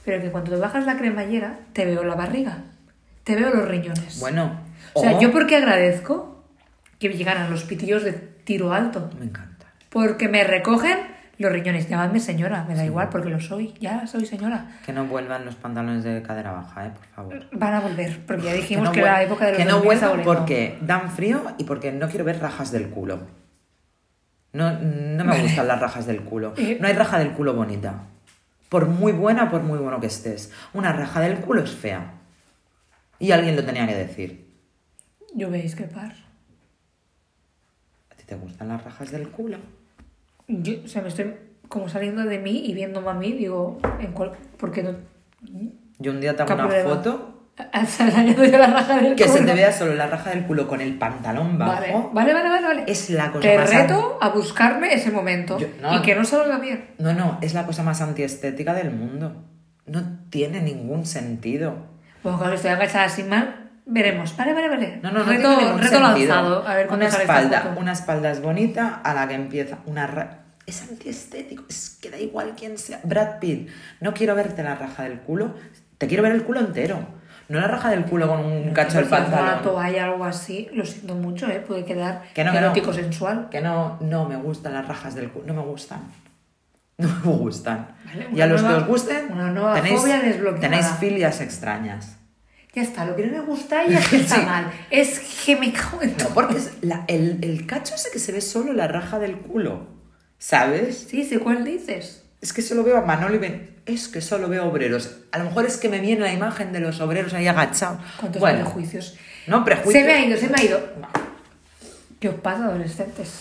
pero 0.05 0.21
que 0.23 0.31
cuando 0.31 0.51
te 0.53 0.57
bajas 0.59 0.85
la 0.87 0.97
cremallera, 0.97 1.59
te 1.73 1.85
veo 1.85 2.05
la 2.05 2.15
barriga, 2.15 2.59
te 3.25 3.37
veo 3.37 3.51
los 3.51 3.69
riñones? 3.69 4.19
Bueno, 4.21 4.61
o 4.95 5.01
sea, 5.01 5.17
o- 5.17 5.21
yo 5.21 5.31
porque 5.33 5.57
agradezco 5.57 6.45
que 6.99 7.09
me 7.09 7.17
llegaran 7.17 7.51
los 7.51 7.65
pitillos 7.65 8.03
de 8.05 8.13
tiro 8.13 8.73
alto. 8.73 9.11
Me 9.19 9.27
encanta. 9.27 9.67
Porque 9.91 10.29
me 10.29 10.45
recogen 10.45 10.99
los 11.39 11.51
riñones. 11.53 11.89
Llamadme 11.89 12.21
señora, 12.21 12.65
me 12.69 12.75
da 12.75 12.85
igual 12.85 13.09
porque 13.11 13.29
lo 13.29 13.41
soy. 13.41 13.75
Ya 13.81 14.07
soy 14.07 14.27
señora. 14.27 14.79
Que 14.87 14.93
no 14.93 15.05
vuelvan 15.07 15.45
los 15.45 15.55
pantalones 15.57 16.05
de 16.05 16.23
cadera 16.23 16.53
baja, 16.53 16.87
eh, 16.87 16.91
por 16.97 17.07
favor. 17.07 17.47
Van 17.53 17.75
a 17.75 17.81
volver, 17.81 18.21
porque 18.27 18.45
ya 18.45 18.53
dijimos 18.55 18.85
no 18.85 18.93
que, 18.93 19.01
vuel- 19.03 19.05
la 19.05 19.23
época 19.23 19.47
de 19.47 19.53
los 19.53 19.59
que 19.59 19.65
no 19.65 19.73
2000 19.77 19.93
está 19.95 20.09
vuelvan 20.09 20.25
porque 20.37 20.79
dan 20.83 21.11
frío 21.11 21.43
y 21.59 21.65
porque 21.65 21.93
no 21.93 22.09
quiero 22.09 22.25
ver 22.25 22.41
rajas 22.41 22.71
del 22.73 22.89
culo. 22.91 23.21
No, 24.53 24.71
no 24.73 25.25
me 25.25 25.31
Vale. 25.31 25.43
gustan 25.45 25.67
las 25.67 25.81
rajas 25.81 26.07
del 26.07 26.21
culo. 26.21 26.53
Eh. 26.59 26.77
No 26.81 26.87
hay 26.87 26.93
raja 26.95 27.19
del 27.19 27.31
culo 27.33 27.55
bonita. 27.55 28.03
Por 28.73 28.87
muy 28.87 29.13
buena, 29.13 29.51
por 29.51 29.61
muy 29.61 29.79
bueno 29.79 30.01
que 30.01 30.07
estés. 30.07 30.51
Una 30.73 30.95
raja 30.95 31.21
del 31.21 31.41
culo 31.41 31.63
es 31.63 31.73
fea. 31.73 32.15
Y 33.19 33.31
alguien 33.33 33.55
lo 33.55 33.67
tenía 33.67 33.87
que 33.87 33.95
decir. 33.95 34.47
Yo 35.35 35.51
veis 35.51 35.77
que 35.77 35.85
par. 35.85 36.15
¿A 38.11 38.15
ti 38.15 38.25
te 38.25 38.35
gustan 38.35 38.69
las 38.69 38.83
rajas 38.83 39.11
del 39.11 39.29
culo? 39.29 39.59
Yo, 40.49 40.85
o 40.87 40.89
sea, 40.89 41.03
me 41.03 41.09
estoy 41.09 41.35
como 41.69 41.91
saliendo 41.91 42.25
de 42.25 42.39
mí 42.39 42.65
y 42.65 42.73
viéndome 42.73 43.11
a 43.11 43.13
mí, 43.13 43.33
digo, 43.33 43.79
¿en 44.01 44.13
cuál? 44.13 44.33
¿por 44.57 44.73
qué 44.73 44.83
no? 44.83 44.97
Yo 45.99 46.13
un 46.13 46.23
día 46.23 46.35
te 46.35 46.43
¿Qué 46.47 46.53
hago 46.55 46.65
una 46.65 46.83
foto 46.83 47.32
La 47.59 48.67
raja 48.67 48.99
del 48.99 49.15
que 49.15 49.29
se 49.29 49.43
te 49.43 49.55
vea 49.55 49.73
solo 49.73 49.95
la 49.95 50.07
raja 50.07 50.31
del 50.31 50.45
culo 50.47 50.67
con 50.67 50.81
el 50.81 50.95
pantalón 50.99 51.59
bajo. 51.59 52.11
vale, 52.13 52.33
vale, 52.33 52.49
vale. 52.49 52.67
vale. 52.67 52.85
Es 52.87 53.11
la 53.11 53.31
cosa 53.31 53.41
Te 53.49 53.59
más 53.59 53.71
reto 53.71 54.19
a 54.21 54.31
buscarme 54.31 54.95
ese 54.95 55.11
momento 55.11 55.59
Yo- 55.59 55.69
no. 55.81 55.97
y 55.99 56.03
que 56.03 56.15
no 56.15 56.25
salga 56.25 56.59
bien. 56.59 56.87
No, 56.99 57.13
no, 57.13 57.39
es 57.43 57.55
la 57.55 57.67
cosa 57.67 57.83
más 57.83 58.01
antiestética 58.01 58.73
del 58.75 58.91
mundo. 58.91 59.45
No 59.87 60.03
tiene 60.31 60.61
ningún 60.63 61.05
sentido. 61.07 61.75
Bueno, 62.23 62.39
claro, 62.39 62.55
estoy 62.55 62.71
agachada 62.71 63.09
sin 63.09 63.29
mal. 63.29 63.71
Veremos. 63.85 64.37
Vale, 64.37 64.55
vale, 64.55 64.69
vale. 64.69 65.01
No, 65.03 65.11
no, 65.11 65.19
no 65.21 65.25
reto, 65.25 65.49
tiene 65.49 65.65
ningún 65.65 65.83
reto 65.83 65.99
sentido. 66.07 66.29
lanzado. 66.35 66.67
A 66.69 66.75
ver 66.75 66.89
una 66.91 67.07
espalda, 67.09 67.75
una 67.77 67.93
espalda 67.93 68.31
es 68.31 68.41
bonita 68.41 69.01
a 69.05 69.13
la 69.13 69.29
que 69.29 69.35
empieza 69.35 69.79
una 69.87 70.07
ra- 70.07 70.39
es 70.65 70.81
antiestético, 70.83 71.65
es 71.69 71.99
que 72.01 72.09
da 72.09 72.17
igual 72.19 72.55
quién 72.57 72.79
sea. 72.79 73.01
Brad 73.03 73.41
Pitt, 73.41 73.69
no 74.01 74.15
quiero 74.15 74.37
verte 74.37 74.63
la 74.63 74.77
raja 74.77 75.03
del 75.03 75.19
culo, 75.19 75.55
te 75.99 76.07
quiero 76.07 76.23
ver 76.23 76.33
el 76.33 76.45
culo 76.45 76.61
entero. 76.61 77.21
No 77.49 77.61
la 77.61 77.69
raja 77.69 77.91
del 77.91 78.05
culo 78.05 78.29
con 78.29 78.41
un 78.45 78.73
cacho 78.73 78.99
del 78.99 79.07
una 79.09 79.17
pantalón. 79.19 79.63
toalla 79.63 80.09
o 80.09 80.13
algo 80.13 80.25
así, 80.25 80.69
lo 80.73 80.87
siento 80.87 81.15
mucho, 81.15 81.49
¿eh? 81.49 81.61
Puede 81.61 81.85
quedar 81.85 82.23
Que 82.35 82.45
no, 82.45 82.53
que 82.53 82.61
no. 82.61 82.67
erótico 82.67 82.93
sensual. 82.93 83.49
Que 83.51 83.61
no, 83.61 83.99
no 84.01 84.29
me 84.29 84.37
gustan 84.37 84.73
las 84.75 84.87
rajas 84.89 85.15
del 85.15 85.29
culo, 85.31 85.47
no 85.49 85.55
me 85.55 85.63
gustan. 85.69 86.01
No 86.99 87.09
me 87.09 87.33
gustan. 87.39 87.89
Vale, 88.05 88.29
y 88.33 88.41
a 88.43 88.47
los 88.47 88.63
nueva- 88.63 88.77
que 88.77 88.83
os 88.83 88.89
gusten, 88.89 89.33
una 89.33 89.51
nueva 89.51 89.75
tenéis, 89.75 90.01
fobia 90.01 90.21
desbloqueada. 90.21 90.61
tenéis 90.61 90.87
filias 91.01 91.41
extrañas. 91.41 92.17
Ya 92.75 92.83
está, 92.83 93.05
lo 93.05 93.17
que 93.17 93.27
no 93.27 93.33
me 93.33 93.41
gusta 93.41 93.85
ya 93.87 93.99
está 94.13 94.37
Sí. 94.37 94.43
mal. 94.47 94.71
Es 94.91 95.21
No, 96.23 96.29
porque 96.35 96.57
es 96.59 96.73
la- 96.83 97.05
el, 97.09 97.39
el 97.43 97.67
cacho 97.67 97.95
ese 97.97 98.11
que 98.13 98.19
se 98.19 98.31
ve 98.33 98.41
solo 98.41 98.73
la 98.73 98.89
raja 98.89 99.19
del 99.19 99.39
culo. 99.39 99.89
¿Sabes? 100.39 101.07
Sí, 101.09 101.25
sé 101.25 101.39
cuál 101.39 101.65
dices. 101.65 102.22
Es 102.43 102.53
que 102.53 102.61
solo 102.61 102.83
veo 102.83 102.99
a 102.99 103.03
Manolo 103.03 103.37
y 103.37 103.39
ven. 103.39 103.71
Es 103.87 104.09
que 104.09 104.21
solo 104.21 104.49
veo 104.49 104.67
obreros. 104.67 105.17
A 105.31 105.39
lo 105.39 105.45
mejor 105.45 105.65
es 105.65 105.77
que 105.77 105.89
me 105.89 106.01
viene 106.01 106.21
la 106.23 106.33
imagen 106.33 106.73
de 106.73 106.81
los 106.81 107.01
obreros 107.01 107.33
ahí 107.35 107.47
agachados. 107.47 108.01
¿Cuántos 108.19 108.41
bueno, 108.41 108.65
prejuicios? 108.65 109.17
No, 109.47 109.65
prejuicios. 109.65 110.03
Se 110.03 110.05
me 110.07 110.13
ha 110.13 110.27
ido, 110.27 110.37
se 110.37 110.49
me 110.49 110.55
ha 110.61 110.65
ido. 110.65 110.81
¿Qué 112.19 112.29
os 112.29 112.35
pasa, 112.37 112.67
adolescentes? 112.67 113.39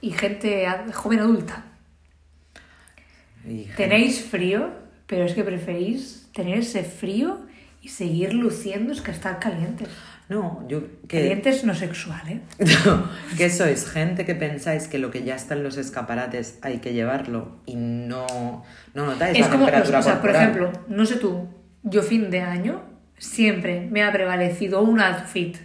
Y 0.00 0.12
gente 0.12 0.66
joven 0.94 1.20
adulta. 1.20 1.64
Y 3.44 3.64
gente- 3.64 3.74
Tenéis 3.76 4.24
frío, 4.24 4.70
pero 5.06 5.24
es 5.26 5.34
que 5.34 5.44
preferís 5.44 6.26
tener 6.34 6.58
ese 6.58 6.84
frío 6.84 7.40
y 7.82 7.88
seguir 7.88 8.32
luciendo 8.32 8.92
es 8.94 9.02
que 9.02 9.10
estar 9.10 9.38
calientes. 9.38 9.88
No, 10.28 10.62
yo. 10.68 10.82
Que, 11.08 11.20
Calientes 11.20 11.64
no 11.64 11.74
sexual, 11.74 12.20
¿eh? 12.28 12.40
que 13.38 13.48
sois 13.48 13.88
gente 13.90 14.26
que 14.26 14.34
pensáis 14.34 14.86
que 14.86 14.98
lo 14.98 15.10
que 15.10 15.24
ya 15.24 15.34
está 15.34 15.54
en 15.54 15.62
los 15.62 15.78
escaparates 15.78 16.58
hay 16.60 16.78
que 16.78 16.92
llevarlo 16.92 17.56
y 17.64 17.76
no, 17.76 18.62
no 18.92 19.06
notáis 19.06 19.38
Es 19.38 19.46
la 19.46 19.52
como, 19.52 19.64
temperatura 19.64 19.98
o 20.00 20.02
sea, 20.02 20.20
por 20.20 20.30
ejemplo, 20.30 20.72
no 20.88 21.06
sé 21.06 21.16
tú, 21.16 21.48
yo 21.82 22.02
fin 22.02 22.30
de 22.30 22.40
año 22.40 22.82
siempre 23.16 23.88
me 23.90 24.02
ha 24.02 24.12
prevalecido 24.12 24.82
un 24.82 25.00
outfit 25.00 25.56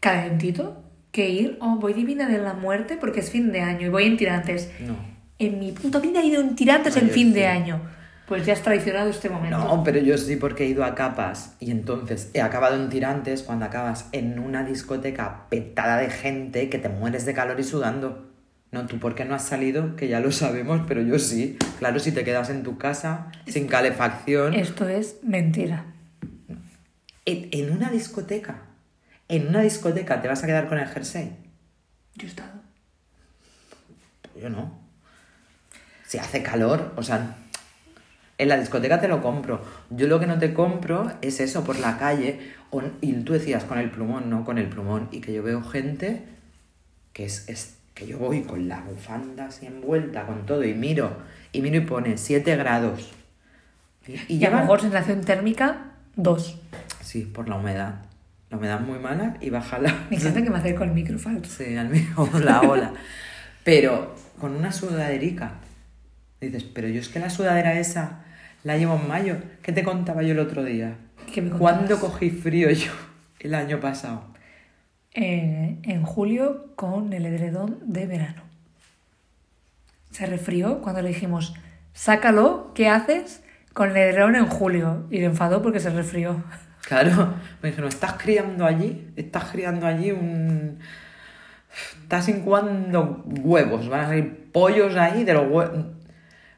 calentito 0.00 0.82
que 1.12 1.28
ir, 1.30 1.58
oh, 1.60 1.76
voy 1.76 1.94
divina 1.94 2.28
de 2.28 2.38
la 2.38 2.52
muerte 2.52 2.96
porque 3.00 3.20
es 3.20 3.30
fin 3.30 3.52
de 3.52 3.60
año 3.60 3.86
y 3.86 3.90
voy 3.90 4.04
en 4.04 4.16
tirantes. 4.16 4.70
No. 4.80 4.96
En 5.38 5.58
mi 5.58 5.72
puta 5.72 5.98
vida 5.98 6.20
he 6.20 6.26
ido 6.26 6.40
en 6.40 6.54
tirantes 6.54 6.94
No, 6.94 7.02
en 7.02 7.10
fin 7.10 7.28
sí. 7.28 7.34
de 7.34 7.46
año. 7.46 7.80
Pues 8.30 8.46
ya 8.46 8.52
has 8.52 8.62
traicionado 8.62 9.10
este 9.10 9.28
momento. 9.28 9.58
No, 9.58 9.82
pero 9.82 9.98
yo 9.98 10.16
sí 10.16 10.36
porque 10.36 10.62
he 10.62 10.68
ido 10.68 10.84
a 10.84 10.94
capas 10.94 11.56
y 11.58 11.72
entonces 11.72 12.30
he 12.32 12.40
acabado 12.40 12.76
en 12.76 12.88
tirantes 12.88 13.42
cuando 13.42 13.64
acabas 13.64 14.08
en 14.12 14.38
una 14.38 14.62
discoteca 14.62 15.46
petada 15.48 15.96
de 15.96 16.10
gente 16.10 16.70
que 16.70 16.78
te 16.78 16.88
mueres 16.88 17.26
de 17.26 17.34
calor 17.34 17.58
y 17.58 17.64
sudando. 17.64 18.30
No, 18.70 18.86
tú 18.86 19.00
por 19.00 19.16
qué 19.16 19.24
no 19.24 19.34
has 19.34 19.42
salido, 19.42 19.96
que 19.96 20.06
ya 20.06 20.20
lo 20.20 20.30
sabemos, 20.30 20.82
pero 20.86 21.02
yo 21.02 21.18
sí. 21.18 21.58
Claro, 21.80 21.98
si 21.98 22.12
te 22.12 22.22
quedas 22.22 22.50
en 22.50 22.62
tu 22.62 22.78
casa 22.78 23.32
sin 23.48 23.66
calefacción. 23.66 24.54
Esto 24.54 24.88
es 24.88 25.16
mentira. 25.24 25.86
En, 27.24 27.48
en 27.50 27.72
una 27.72 27.90
discoteca. 27.90 28.62
En 29.26 29.48
una 29.48 29.60
discoteca 29.60 30.22
te 30.22 30.28
vas 30.28 30.44
a 30.44 30.46
quedar 30.46 30.68
con 30.68 30.78
el 30.78 30.86
jersey. 30.86 31.32
Yo 32.14 32.28
he 32.28 32.30
estado. 32.30 32.60
Yo 34.40 34.48
no. 34.50 34.78
Si 36.06 36.18
hace 36.18 36.44
calor, 36.44 36.92
o 36.94 37.02
sea, 37.02 37.36
en 38.42 38.48
la 38.48 38.56
discoteca 38.58 39.00
te 39.00 39.08
lo 39.08 39.22
compro. 39.22 39.62
Yo 39.90 40.06
lo 40.06 40.18
que 40.20 40.26
no 40.26 40.38
te 40.38 40.52
compro 40.54 41.12
es 41.22 41.40
eso, 41.40 41.64
por 41.64 41.78
la 41.78 41.98
calle. 41.98 42.40
o- 42.72 42.82
y 43.00 43.12
tú 43.24 43.32
decías 43.32 43.64
con 43.64 43.78
el 43.78 43.90
plumón, 43.90 44.30
no 44.30 44.44
con 44.44 44.56
el 44.58 44.66
plumón. 44.68 45.08
Y 45.10 45.20
que 45.20 45.32
yo 45.32 45.42
veo 45.42 45.62
gente 45.62 46.22
que 47.12 47.24
es, 47.24 47.48
es- 47.48 47.74
que 47.94 48.06
yo 48.06 48.18
voy 48.18 48.42
con 48.42 48.68
la 48.68 48.80
bufanda 48.80 49.46
así 49.46 49.66
envuelta, 49.66 50.24
con 50.26 50.46
todo, 50.46 50.64
y 50.64 50.72
miro, 50.74 51.16
y 51.52 51.60
miro 51.62 51.76
y 51.76 51.80
pone 51.80 52.16
7 52.16 52.56
grados. 52.56 53.10
Y, 54.06 54.12
y 54.34 54.36
Y 54.38 54.44
a 54.46 54.50
lo 54.50 54.58
mejor 54.58 54.80
sensación 54.80 55.20
térmica, 55.22 55.92
dos. 56.16 56.58
Sí, 57.02 57.22
por 57.22 57.48
la 57.48 57.56
humedad. 57.56 57.96
La 58.50 58.56
humedad 58.56 58.80
muy 58.80 58.98
mala 58.98 59.36
y 59.40 59.50
baja 59.50 59.78
la... 59.78 59.92
Me 60.10 60.16
encanta 60.16 60.42
que 60.42 60.50
me 60.50 60.58
acerco 60.58 60.82
al 60.84 60.92
micro 60.92 61.18
falso. 61.18 61.50
Sí, 61.62 61.76
al 61.76 61.88
mío, 61.88 62.06
hola, 62.16 62.62
hola. 62.62 62.92
Pero 63.64 64.14
con 64.40 64.54
una 64.56 64.72
sudaderica. 64.72 65.54
Dices, 66.40 66.64
pero 66.64 66.88
yo 66.88 67.00
es 67.00 67.08
que 67.08 67.18
la 67.20 67.28
sudadera 67.30 67.78
esa 67.78 68.24
la 68.64 68.76
llevo 68.76 68.96
en 68.96 69.08
mayo. 69.08 69.36
¿Qué 69.62 69.72
te 69.72 69.84
contaba 69.84 70.22
yo 70.22 70.32
el 70.32 70.38
otro 70.38 70.64
día? 70.64 70.96
¿Qué 71.32 71.42
me? 71.42 71.50
¿Cuándo 71.50 71.98
cogí 71.98 72.30
frío 72.30 72.70
yo 72.70 72.92
el 73.40 73.54
año 73.54 73.80
pasado? 73.80 74.24
Eh, 75.12 75.78
en 75.82 76.02
julio 76.04 76.72
con 76.76 77.12
el 77.12 77.26
edredón 77.26 77.78
de 77.84 78.06
verano. 78.06 78.42
Se 80.10 80.26
resfrió 80.26 80.80
cuando 80.80 81.02
le 81.02 81.08
dijimos, 81.08 81.54
sácalo, 81.92 82.72
¿qué 82.74 82.88
haces? 82.88 83.42
Con 83.72 83.90
el 83.90 83.96
edredón 83.96 84.36
en 84.36 84.46
julio. 84.46 85.06
Y 85.10 85.18
le 85.18 85.26
enfadó 85.26 85.62
porque 85.62 85.80
se 85.80 85.90
resfrió. 85.90 86.42
Claro, 86.80 87.34
me 87.62 87.68
dijeron, 87.68 87.88
¿estás 87.88 88.14
criando 88.14 88.64
allí? 88.64 89.12
¿Estás 89.14 89.44
criando 89.52 89.86
allí 89.86 90.10
un... 90.10 90.78
Estás 92.02 92.28
incubando 92.28 93.22
huevos, 93.26 93.88
van 93.88 94.00
a 94.00 94.06
salir 94.08 94.50
pollos 94.50 94.96
ahí 94.96 95.22
de 95.22 95.34
los 95.34 95.48
huevos. 95.48 95.84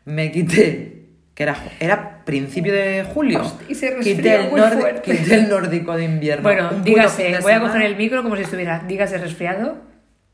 Me 0.06 0.32
quité, 0.32 1.01
que 1.34 1.42
era, 1.44 1.56
era 1.80 2.24
principio 2.24 2.72
de 2.72 3.04
julio. 3.04 3.40
Hostia, 3.40 3.66
y 3.68 3.74
se 3.74 3.90
resfrió 3.90 4.16
quité 4.16 4.34
el, 4.36 4.50
muy 4.50 4.60
fuerte. 4.60 5.12
quité 5.12 5.34
el 5.34 5.48
nórdico 5.48 5.96
de 5.96 6.04
invierno. 6.04 6.42
Bueno, 6.42 6.70
Un 6.72 6.84
dígase, 6.84 7.38
voy 7.40 7.52
a 7.52 7.60
coger 7.60 7.82
el 7.82 7.96
micro 7.96 8.22
como 8.22 8.36
si 8.36 8.42
estuviera, 8.42 8.82
dígase 8.86 9.18
resfriado, 9.18 9.78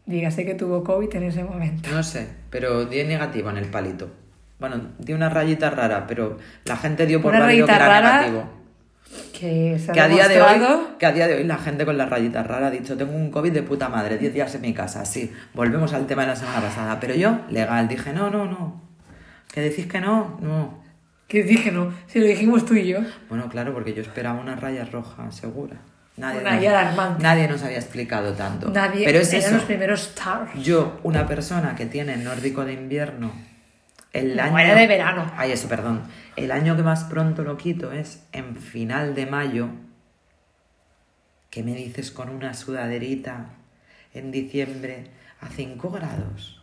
dígase 0.06 0.44
que 0.44 0.54
tuvo 0.54 0.82
COVID 0.82 1.14
en 1.14 1.22
ese 1.24 1.44
momento. 1.44 1.90
No 1.90 2.02
sé, 2.02 2.28
pero 2.50 2.84
di 2.84 3.04
negativo 3.04 3.50
en 3.50 3.58
el 3.58 3.66
palito. 3.66 4.10
Bueno, 4.58 4.80
di 4.98 5.12
una 5.12 5.28
rayita 5.28 5.70
rara, 5.70 6.06
pero 6.08 6.36
la 6.64 6.76
gente 6.76 7.06
dio 7.06 7.22
por 7.22 7.32
Una 7.32 7.44
válido 7.44 7.66
que 7.66 7.72
era 7.72 7.86
rara 7.86 8.16
negativo. 8.16 8.58
Que 9.32 9.78
se 9.78 9.90
ha 9.90 9.94
Que 9.94 10.00
a, 10.00 10.08
día 10.08 10.26
de 10.26 10.42
hoy, 10.42 10.60
que 10.98 11.06
a 11.06 11.12
día 11.12 11.28
de 11.28 11.36
hoy 11.36 11.44
la 11.44 11.58
gente 11.58 11.86
con 11.86 11.96
la 11.96 12.06
rayita 12.06 12.42
rara 12.42 12.66
ha 12.66 12.70
dicho, 12.70 12.96
tengo 12.96 13.12
un 13.12 13.30
COVID 13.30 13.52
de 13.52 13.62
puta 13.62 13.88
madre, 13.88 14.18
10 14.18 14.34
días 14.34 14.54
en 14.56 14.62
mi 14.62 14.74
casa, 14.74 15.04
sí. 15.04 15.32
Volvemos 15.54 15.94
al 15.94 16.06
tema 16.06 16.22
de 16.22 16.28
la 16.28 16.36
semana 16.36 16.60
pasada. 16.60 16.98
Pero 16.98 17.14
yo, 17.14 17.38
legal, 17.50 17.86
dije, 17.86 18.12
no, 18.12 18.30
no, 18.30 18.46
no. 18.46 18.82
Que 19.52 19.60
decís 19.60 19.86
que 19.86 20.00
no, 20.00 20.38
no. 20.42 20.87
Que 21.28 21.42
dije 21.42 21.70
no, 21.70 21.92
si 22.06 22.18
lo 22.20 22.26
dijimos 22.26 22.64
tú 22.64 22.74
y 22.74 22.88
yo. 22.88 23.00
Bueno, 23.28 23.48
claro, 23.48 23.72
porque 23.74 23.92
yo 23.94 24.02
esperaba 24.02 24.40
una 24.40 24.56
raya 24.56 24.84
roja, 24.86 25.30
segura. 25.30 25.76
Nadie, 26.16 26.40
Una 26.40 26.92
nos, 26.92 27.18
nadie 27.20 27.46
nos 27.46 27.62
había 27.62 27.76
explicado 27.78 28.32
tanto. 28.32 28.70
Nadie, 28.70 29.04
Pero 29.04 29.20
es 29.20 29.32
eran 29.32 29.44
eso. 29.44 29.54
los 29.54 29.64
primeros 29.64 30.00
stars. 30.08 30.50
Yo, 30.64 30.98
una 31.04 31.26
persona 31.28 31.76
que 31.76 31.86
tiene 31.86 32.16
nórdico 32.16 32.64
de 32.64 32.72
invierno, 32.72 33.30
el 34.12 34.34
No, 34.36 34.42
año... 34.42 34.58
era 34.58 34.74
de 34.74 34.86
verano. 34.88 35.30
Ay, 35.36 35.52
eso, 35.52 35.68
perdón. 35.68 36.02
El 36.34 36.50
año 36.50 36.74
que 36.76 36.82
más 36.82 37.04
pronto 37.04 37.44
lo 37.44 37.56
quito 37.56 37.92
es 37.92 38.24
en 38.32 38.56
final 38.56 39.14
de 39.14 39.26
mayo. 39.26 39.68
¿Qué 41.50 41.62
me 41.62 41.74
dices 41.74 42.10
con 42.10 42.30
una 42.30 42.52
sudaderita 42.54 43.50
en 44.12 44.32
diciembre 44.32 45.04
a 45.40 45.48
5 45.48 45.90
grados? 45.90 46.60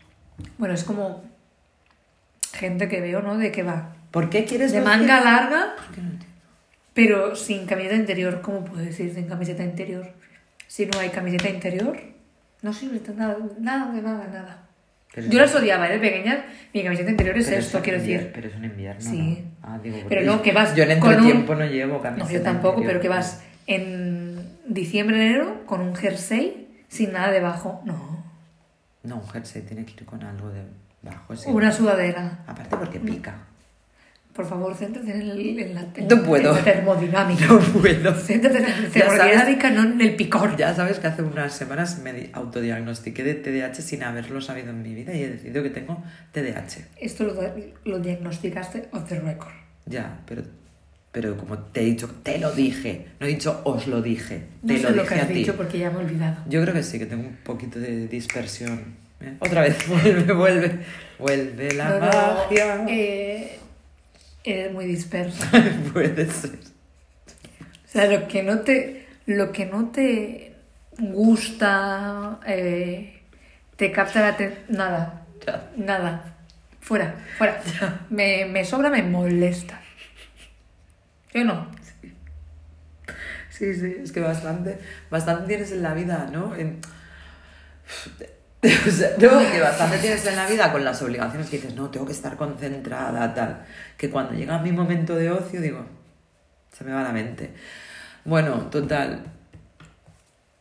Bueno, 0.57 0.73
es 0.73 0.83
como 0.83 1.23
gente 2.53 2.89
que 2.89 2.99
veo, 2.99 3.21
¿no? 3.21 3.37
De 3.37 3.51
que 3.51 3.63
va 3.63 3.94
¿Por 4.15 4.29
qué 4.29 4.45
quieres 4.45 4.71
de 4.71 4.79
vestir- 4.79 4.97
manga 4.97 5.21
larga, 5.21 5.75
¿Por 5.75 5.93
qué 5.95 6.01
no 6.01 6.09
pero 6.93 7.35
sin 7.35 7.65
camiseta 7.65 7.95
interior. 7.95 8.39
¿Cómo 8.41 8.63
puedes 8.63 8.97
ir 9.01 9.13
sin 9.13 9.27
camiseta 9.27 9.61
interior? 9.63 10.13
Si 10.67 10.85
no 10.85 10.97
hay 10.99 11.09
camiseta 11.09 11.49
interior, 11.49 11.97
no 12.61 12.71
sirve 12.71 13.01
nada, 13.13 13.37
nada, 13.59 13.91
de 13.91 14.01
nada, 14.01 14.27
nada. 14.31 14.61
Pero 15.13 15.27
Yo 15.29 15.39
las 15.39 15.53
odiaba, 15.53 15.87
¿eh? 15.89 15.93
De 15.93 15.99
pequeña, 15.99 16.45
mi 16.73 16.83
camiseta 16.83 17.09
interior 17.11 17.37
es 17.37 17.49
esto, 17.49 17.77
un 17.79 17.83
quiero 17.83 17.99
invier- 17.99 18.17
decir. 18.19 18.31
Pero 18.33 18.47
es 18.47 18.55
un 18.55 18.63
invierno. 18.65 19.01
Sí. 19.01 19.43
¿no? 19.61 19.67
Ah, 19.69 19.79
digo, 19.83 19.97
Pero 20.07 20.21
no, 20.25 20.41
que 20.41 20.53
vas 20.53 20.73
Yo 20.75 20.83
en 20.85 20.99
con 21.01 21.09
un- 21.09 21.15
entretiempo 21.15 21.55
no 21.55 21.65
llevo 21.65 21.93
No, 21.95 22.01
camiseta. 22.01 22.31
yo 22.31 22.41
tampoco, 22.41 22.79
interior. 22.81 22.91
pero 22.93 23.01
que 23.01 23.09
vas 23.09 23.43
en 23.67 24.39
diciembre, 24.67 25.17
enero, 25.17 25.65
con 25.65 25.81
un 25.81 25.95
jersey 25.95 26.67
sin 26.87 27.11
nada 27.11 27.31
debajo. 27.33 27.81
No. 27.85 28.23
No, 29.03 29.17
un 29.17 29.27
jersey 29.27 29.61
tiene 29.63 29.85
que 29.85 29.91
ir 29.93 30.05
con 30.05 30.23
algo 30.23 30.49
debajo. 31.01 31.35
sí. 31.35 31.49
Una 31.49 31.71
sudadera. 31.73 32.39
Aparte 32.47 32.75
porque 32.77 32.99
pica. 33.01 33.35
Por 34.35 34.45
favor, 34.45 34.75
céntrate 34.75 35.11
en, 35.11 35.21
el, 35.21 35.59
en 35.59 35.73
la, 35.75 35.81
en- 35.95 36.07
No 36.09 36.21
puedo. 36.23 36.49
en 36.49 36.55
la 36.57 36.63
termodinámica. 36.63 37.45
No 37.47 37.57
puedo. 37.59 38.13
Céntrate 38.15 38.57
en 38.57 38.63
la 38.63 38.69
sabes. 38.75 38.91
termodinámica, 38.91 39.69
no 39.71 39.83
en 39.83 40.01
el 40.01 40.15
picor. 40.17 40.57
Ya 40.57 40.75
sabes 40.75 40.99
que 40.99 41.07
hace 41.07 41.21
unas 41.21 41.53
semanas 41.55 41.99
me 41.99 42.11
di- 42.11 42.29
autodiagnostiqué 42.33 43.23
de 43.23 43.35
TDAH 43.35 43.75
sin 43.81 44.03
haberlo 44.03 44.41
sabido 44.41 44.71
en 44.71 44.81
mi 44.81 44.93
vida 44.93 45.13
y 45.13 45.23
he 45.23 45.29
decidido 45.29 45.63
que 45.63 45.69
tengo 45.69 46.03
TDAH. 46.33 46.79
Esto 46.99 47.23
lo, 47.23 47.33
lo 47.85 47.99
diagnosticaste 47.99 48.89
off 48.91 49.07
the 49.07 49.19
record. 49.21 49.53
Ya, 49.85 50.19
pero, 50.27 50.41
pero 51.13 51.37
como 51.37 51.57
te 51.59 51.81
he 51.81 51.85
dicho, 51.85 52.09
te 52.21 52.37
lo 52.37 52.51
dije. 52.51 53.05
No 53.21 53.27
he 53.27 53.29
dicho 53.29 53.61
os 53.63 53.87
lo 53.87 54.01
dije. 54.01 54.43
No 54.63 54.67
Te 54.73 54.77
sé 54.79 54.83
lo 54.83 54.89
lo, 54.97 55.03
dije 55.03 55.15
que 55.15 55.19
a 55.21 55.23
has 55.23 55.27
ti. 55.29 55.33
dicho 55.35 55.55
porque 55.55 55.79
ya 55.79 55.89
me 55.91 56.01
he 56.01 56.03
olvidado. 56.03 56.35
Yo 56.49 56.61
creo 56.61 56.73
que 56.73 56.83
sí, 56.83 56.99
que 56.99 57.05
tengo 57.05 57.23
un 57.25 57.37
poquito 57.37 57.79
de 57.79 58.07
dispersión. 58.09 58.95
¿Eh? 59.21 59.33
Otra 59.39 59.61
vez, 59.61 59.77
vuelve, 59.87 60.33
vuelve. 60.33 60.79
Vuelve 61.17 61.71
la 61.73 61.87
No, 61.89 61.99
no, 61.99 62.05
magia. 62.07 62.85
eh, 62.89 63.59
eres 64.45 64.71
muy 64.73 64.85
dispersa. 64.85 65.49
Puede 65.93 66.29
ser. 66.29 66.59
O 67.85 67.87
sea, 67.87 68.07
lo 68.07 68.27
que 68.27 68.43
no 68.43 68.59
te, 68.61 69.07
lo 69.25 69.51
que 69.51 69.65
no 69.65 69.89
te 69.89 70.55
gusta, 70.99 72.39
eh, 72.45 73.21
te 73.75 73.91
capta 73.91 74.21
la 74.21 74.27
atención. 74.29 74.63
Nada, 74.69 75.25
Ya. 75.45 75.71
nada. 75.77 76.31
Fuera, 76.81 77.15
fuera. 77.37 77.61
Me, 78.09 78.45
me 78.45 78.63
sobra, 78.65 78.89
me 78.89 79.01
molesta. 79.01 79.81
Yo 81.33 81.43
no. 81.43 81.71
Sí, 83.49 83.73
sí, 83.73 83.95
es 84.03 84.11
que 84.11 84.19
bastante, 84.19 84.77
bastante 85.09 85.47
tienes 85.47 85.71
en 85.71 85.81
la 85.81 85.93
vida, 85.93 86.29
¿no? 86.31 86.55
En- 86.55 86.79
O 88.87 88.91
sea, 88.91 89.09
no, 89.19 89.51
que 89.51 89.61
bastante 89.61 89.97
tienes 89.97 90.25
en 90.25 90.35
la 90.35 90.47
vida 90.47 90.71
con 90.71 90.83
las 90.83 91.01
obligaciones 91.01 91.49
que 91.49 91.57
dices, 91.57 91.75
no, 91.75 91.89
tengo 91.89 92.05
que 92.05 92.11
estar 92.11 92.35
concentrada, 92.35 93.33
tal. 93.33 93.65
Que 93.97 94.09
cuando 94.09 94.33
llega 94.33 94.59
mi 94.59 94.71
momento 94.71 95.15
de 95.15 95.31
ocio, 95.31 95.61
digo, 95.61 95.85
se 96.71 96.83
me 96.83 96.91
va 96.91 97.03
la 97.03 97.11
mente. 97.11 97.51
Bueno, 98.23 98.67
total. 98.71 99.23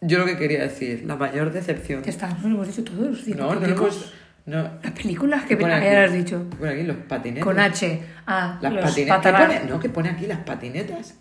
Yo 0.01 0.19
lo 0.19 0.27
que 0.27 0.37
quería 0.37 0.63
decir, 0.63 1.05
la 1.07 1.17
mayor 1.17 1.51
decepción. 1.51 2.03
Ya 2.03 2.11
está, 2.11 2.29
no 2.29 2.49
lo 2.49 2.55
hemos 2.57 2.69
dicho 2.69 2.85
todos. 2.85 3.27
No, 3.29 3.55
no 3.55 3.67
hemos. 3.67 4.13
No. 4.47 4.63
Las 4.83 4.93
películas 4.93 5.45
que 5.45 5.55
has 5.55 6.13
dicho. 6.13 6.47
¿Qué 6.51 6.57
pone 6.57 6.71
aquí? 6.73 6.83
Los 6.83 6.97
patinetes. 6.97 7.45
Con 7.45 7.59
H. 7.59 8.03
Ah, 8.27 8.59
Las 8.61 8.73
los 8.75 8.85
patinetas. 8.85 9.65
No, 9.69 9.81
que 9.81 9.89
pone 9.89 10.11
aquí 10.11 10.27
las 10.27 10.41
patinetas. 10.41 11.15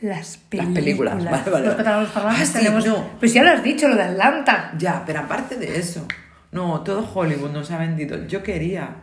Las 0.00 0.38
películas. 0.38 0.74
películas, 0.74 1.24
vale, 1.24 1.50
vale. 1.50 1.66
Los 1.66 1.74
catálogos 1.76 2.10
parlantes 2.10 2.42
Ah, 2.42 2.46
sí, 2.46 2.52
tenemos... 2.58 2.86
no. 2.86 3.10
Pues 3.18 3.34
ya 3.34 3.42
lo 3.42 3.50
has 3.50 3.62
dicho, 3.62 3.86
lo 3.88 3.96
de 3.96 4.02
Atlanta. 4.04 4.72
Ya, 4.78 5.02
pero 5.04 5.20
aparte 5.20 5.56
de 5.56 5.78
eso, 5.78 6.06
no, 6.52 6.80
todo 6.82 7.08
Hollywood 7.12 7.50
nos 7.50 7.70
ha 7.70 7.78
vendido. 7.78 8.26
Yo 8.26 8.42
quería 8.42 8.96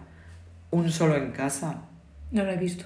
un 0.71 0.89
solo 0.91 1.15
en 1.15 1.31
casa. 1.31 1.75
No 2.31 2.43
lo 2.43 2.51
he 2.51 2.57
visto. 2.57 2.85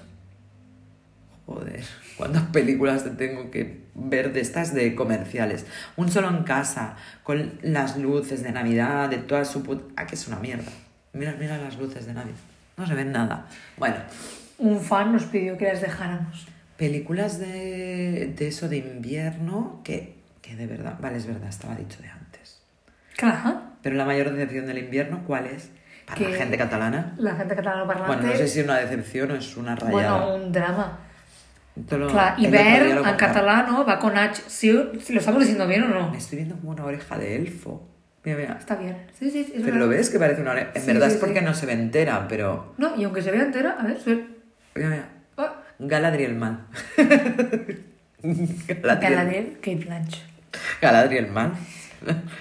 Joder, 1.46 1.82
¿cuántas 2.16 2.42
películas 2.44 3.02
te 3.04 3.10
tengo 3.10 3.50
que 3.50 3.82
ver 3.94 4.32
de 4.32 4.40
estas 4.40 4.72
de 4.74 4.94
comerciales? 4.94 5.66
Un 5.96 6.10
solo 6.10 6.28
en 6.28 6.44
casa, 6.44 6.96
con 7.24 7.58
las 7.62 7.96
luces 7.96 8.42
de 8.42 8.52
Navidad, 8.52 9.08
de 9.08 9.18
toda 9.18 9.44
su 9.44 9.62
puta... 9.62 9.84
Ah, 9.96 10.06
que 10.06 10.14
es 10.14 10.28
una 10.28 10.38
mierda. 10.38 10.70
Mira, 11.14 11.34
mira 11.38 11.58
las 11.58 11.76
luces 11.78 12.06
de 12.06 12.14
Navidad. 12.14 12.36
No 12.76 12.86
se 12.86 12.94
ven 12.94 13.10
nada. 13.12 13.46
Bueno, 13.76 13.96
Un 14.58 14.80
fan 14.80 15.12
nos 15.12 15.24
pidió 15.24 15.58
que 15.58 15.64
las 15.66 15.80
dejáramos. 15.80 16.46
Películas 16.86 17.38
de, 17.38 18.32
de 18.36 18.48
eso 18.48 18.68
de 18.68 18.78
invierno 18.78 19.80
que, 19.84 20.16
que 20.40 20.56
de 20.56 20.66
verdad... 20.66 20.96
Vale, 21.00 21.16
es 21.16 21.26
verdad, 21.26 21.48
estaba 21.48 21.76
dicho 21.76 22.02
de 22.02 22.08
antes. 22.08 22.60
Claro. 23.16 23.60
Pero 23.82 23.94
la 23.94 24.04
mayor 24.04 24.32
decepción 24.32 24.66
del 24.66 24.78
invierno, 24.78 25.22
¿cuál 25.24 25.46
es? 25.46 25.70
Para 26.06 26.18
que 26.18 26.28
la 26.28 26.36
gente 26.36 26.58
catalana. 26.58 27.14
la 27.18 27.36
gente 27.36 27.54
catalana 27.54 27.86
parlante... 27.86 28.12
Bueno, 28.16 28.32
no 28.32 28.36
sé 28.36 28.48
si 28.48 28.58
es 28.58 28.64
una 28.64 28.78
decepción 28.78 29.30
o 29.30 29.36
es 29.36 29.56
una 29.56 29.76
rayada. 29.76 29.92
Bueno, 30.24 30.34
un 30.44 30.50
drama. 30.50 30.98
Lo- 31.88 32.08
Clar, 32.08 32.34
el 32.38 32.46
otro 32.46 32.50
día 32.50 32.76
hivern 32.76 32.94
lo 32.96 33.06
en 33.08 33.16
catalano 33.16 33.86
va 33.86 33.98
con 34.00 34.18
H. 34.18 34.42
¿Sí, 34.48 34.76
si 35.00 35.12
lo 35.12 35.20
estamos 35.20 35.38
diciendo 35.40 35.68
bien 35.68 35.84
o 35.84 35.88
no? 35.88 36.10
Me 36.10 36.18
estoy 36.18 36.38
viendo 36.38 36.56
como 36.56 36.72
una 36.72 36.84
oreja 36.84 37.16
de 37.16 37.36
elfo. 37.36 37.88
Mira, 38.24 38.38
mira. 38.38 38.56
Está 38.58 38.74
bien. 38.74 39.06
Sí, 39.18 39.30
sí, 39.30 39.44
sí. 39.44 39.52
es 39.54 39.62
Pero 39.62 39.64
verdad. 39.66 39.78
lo 39.78 39.88
ves 39.88 40.10
que 40.10 40.18
parece 40.18 40.42
una 40.42 40.50
oreja. 40.50 40.72
En 40.74 40.80
Sí, 40.82 40.86
verdad 40.88 41.06
sí, 41.08 41.14
es 41.14 41.20
porque 41.20 41.42
no 41.42 41.54
se 41.54 41.66
ve 41.66 41.74
entera, 41.74 42.26
pero. 42.28 42.74
No, 42.76 42.96
y 42.96 43.04
aunque 43.04 43.22
se 43.22 43.30
vea 43.30 43.42
entera, 43.42 43.76
a 43.78 43.84
ver, 43.86 44.00
se... 44.00 44.14
Mira, 44.74 44.88
mira. 44.90 45.08
Galadriel 45.88 46.34
Man. 46.34 46.66
Galadriel. 48.22 49.00
Galadriel, 49.00 49.52
Kate 49.60 49.76
Blanch. 49.84 50.22
Galadriel 50.80 51.26
Man. 51.30 51.52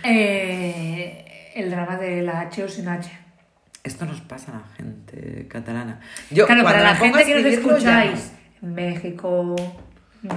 Eh, 0.03 1.51
el 1.55 1.69
drama 1.71 1.97
de 1.97 2.21
la 2.21 2.41
H 2.41 2.63
o 2.63 2.67
sin 2.69 2.87
H. 2.87 3.09
Esto 3.83 4.05
nos 4.05 4.21
pasa 4.21 4.51
a 4.51 4.55
la 4.55 4.63
gente 4.75 5.47
catalana. 5.47 5.99
Yo, 6.29 6.45
claro, 6.45 6.63
para 6.63 6.81
la 6.83 6.95
gente 6.95 7.25
que 7.25 7.35
nos 7.35 7.45
escucháis, 7.45 8.31
México, 8.61 9.55
mm, 10.21 10.29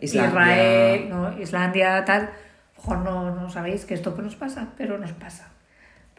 Islandia. 0.00 0.28
Israel, 0.28 1.08
¿no? 1.10 1.40
Islandia, 1.40 2.04
tal, 2.04 2.30
mejor 2.76 2.98
no, 2.98 3.34
no 3.34 3.50
sabéis 3.50 3.84
que 3.84 3.94
esto 3.94 4.10
nos 4.20 4.34
pasa, 4.34 4.70
pero 4.76 4.98
nos 4.98 5.12
pasa. 5.12 5.48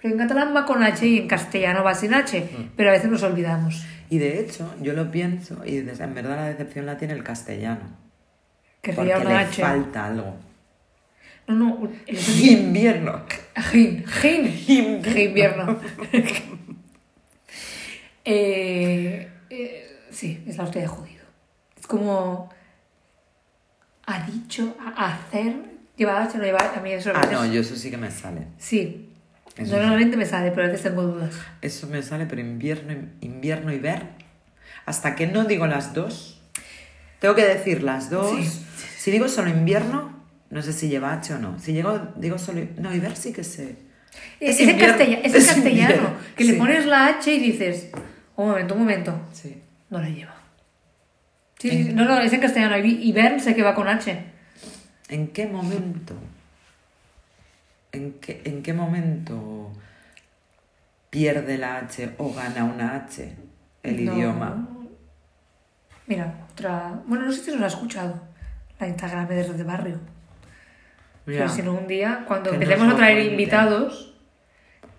Pero 0.01 0.13
en 0.13 0.19
catalán 0.19 0.55
va 0.55 0.65
con 0.65 0.81
H 0.81 1.05
y 1.05 1.17
en 1.17 1.27
castellano 1.27 1.83
va 1.83 1.93
sin 1.93 2.13
H, 2.13 2.39
Mm. 2.39 2.69
pero 2.77 2.89
a 2.89 2.93
veces 2.93 3.09
nos 3.11 3.23
olvidamos. 3.23 3.85
Y 4.09 4.17
de 4.17 4.39
hecho, 4.39 4.73
yo 4.81 4.93
lo 4.93 5.11
pienso 5.11 5.63
y 5.65 5.77
en 5.77 6.13
verdad 6.15 6.35
la 6.37 6.45
decepción 6.49 6.85
la 6.85 6.97
tiene 6.97 7.13
el 7.13 7.23
castellano. 7.23 7.81
Que 8.81 8.93
Porque 8.93 9.13
le 9.13 9.33
H. 9.35 9.61
falta 9.61 10.05
algo. 10.07 10.35
No, 11.47 11.55
no, 11.55 11.89
el 12.07 12.17
Invierno. 12.49 13.23
Jin, 13.71 14.05
Jin 14.05 15.01
invierno. 15.17 15.79
eh, 18.25 19.29
eh, 19.49 19.99
sí, 20.11 20.43
es 20.47 20.57
la 20.57 20.63
hostia 20.63 20.81
de 20.81 20.87
jodido. 20.87 21.23
Es 21.79 21.87
como. 21.87 22.49
Ha 24.05 24.25
dicho, 24.25 24.75
a- 24.79 25.13
hacer. 25.13 25.55
Lleva 25.95 26.23
H, 26.23 26.37
no 26.37 26.45
lleva 26.45 26.59
A 26.75 26.79
mí 26.79 26.91
eso 26.93 27.11
Ah, 27.13 27.27
no, 27.31 27.45
yo 27.45 27.59
eso 27.61 27.75
sí 27.75 27.91
que 27.91 27.97
me 27.97 28.09
sale. 28.09 28.47
Sí. 28.57 29.09
Eso 29.57 29.75
Normalmente 29.77 30.15
me 30.17 30.25
sale, 30.25 30.51
pero 30.51 30.63
a 30.63 30.67
veces 30.67 30.83
tengo 30.83 31.03
dudas. 31.03 31.35
Eso 31.61 31.87
me 31.87 32.01
sale, 32.01 32.25
pero 32.25 32.41
invierno, 32.41 32.93
invierno 33.21 33.71
y 33.73 33.79
ver. 33.79 34.03
Hasta 34.85 35.15
que 35.15 35.27
no 35.27 35.43
digo 35.45 35.67
las 35.67 35.93
dos, 35.93 36.41
tengo 37.19 37.35
que 37.35 37.45
decir 37.45 37.83
las 37.83 38.09
dos. 38.09 38.37
Sí. 38.37 38.65
Si 38.97 39.11
digo 39.11 39.27
solo 39.27 39.49
invierno, 39.49 40.17
no 40.49 40.61
sé 40.61 40.73
si 40.73 40.87
lleva 40.87 41.13
H 41.13 41.33
o 41.33 41.39
no. 41.39 41.59
Si 41.59 41.73
llego, 41.73 41.99
digo 42.15 42.37
solo. 42.37 42.61
No, 42.77 42.93
y 42.93 42.99
ver 42.99 43.15
sí 43.15 43.33
que 43.33 43.43
sé. 43.43 43.75
Es, 44.39 44.59
es 44.59 44.67
en, 44.67 44.77
castella- 44.79 45.19
es 45.23 45.33
en 45.35 45.45
castellano. 45.45 45.69
invierno, 45.95 46.09
Que 46.35 46.43
le 46.45 46.53
pones 46.53 46.85
la 46.85 47.07
H 47.07 47.31
y 47.33 47.39
dices. 47.39 47.89
Un 48.35 48.47
momento, 48.49 48.73
un 48.73 48.79
momento. 48.81 49.19
Sí. 49.33 49.61
No 49.89 49.99
la 50.01 50.09
lleva. 50.09 50.35
Sí, 51.59 51.69
sí. 51.69 51.91
No, 51.93 52.05
no, 52.05 52.19
es 52.21 52.31
en 52.31 52.39
castellano. 52.39 52.77
Y 52.77 53.09
Ibern 53.09 53.39
sé 53.39 53.53
que 53.55 53.63
va 53.63 53.75
con 53.75 53.87
H. 53.89 54.23
¿En 55.09 55.27
qué 55.27 55.45
momento? 55.45 56.15
¿En 57.91 58.13
qué, 58.19 58.41
¿En 58.45 58.61
qué 58.63 58.73
momento 58.73 59.71
pierde 61.09 61.57
la 61.57 61.77
H 61.77 62.11
o 62.17 62.33
gana 62.33 62.63
una 62.65 62.95
H 62.95 63.33
el 63.83 64.05
No. 64.05 64.13
idioma? 64.15 64.67
Mira, 66.07 66.47
otra. 66.51 67.01
Bueno, 67.05 67.25
no 67.25 67.31
sé 67.31 67.43
si 67.43 67.51
nos 67.51 67.61
ha 67.61 67.67
escuchado. 67.67 68.21
La 68.79 68.87
Instagram 68.87 69.27
de 69.27 69.43
Red 69.43 69.55
de 69.55 69.63
Barrio. 69.63 69.99
Mira, 71.25 71.41
Pero 71.41 71.49
si 71.49 71.61
no, 71.61 71.73
un 71.73 71.87
día, 71.87 72.23
cuando 72.27 72.53
empecemos 72.53 72.87
a 72.87 72.91
lo 72.91 72.95
traer 72.95 73.17
cuente. 73.17 73.31
invitados, 73.33 74.15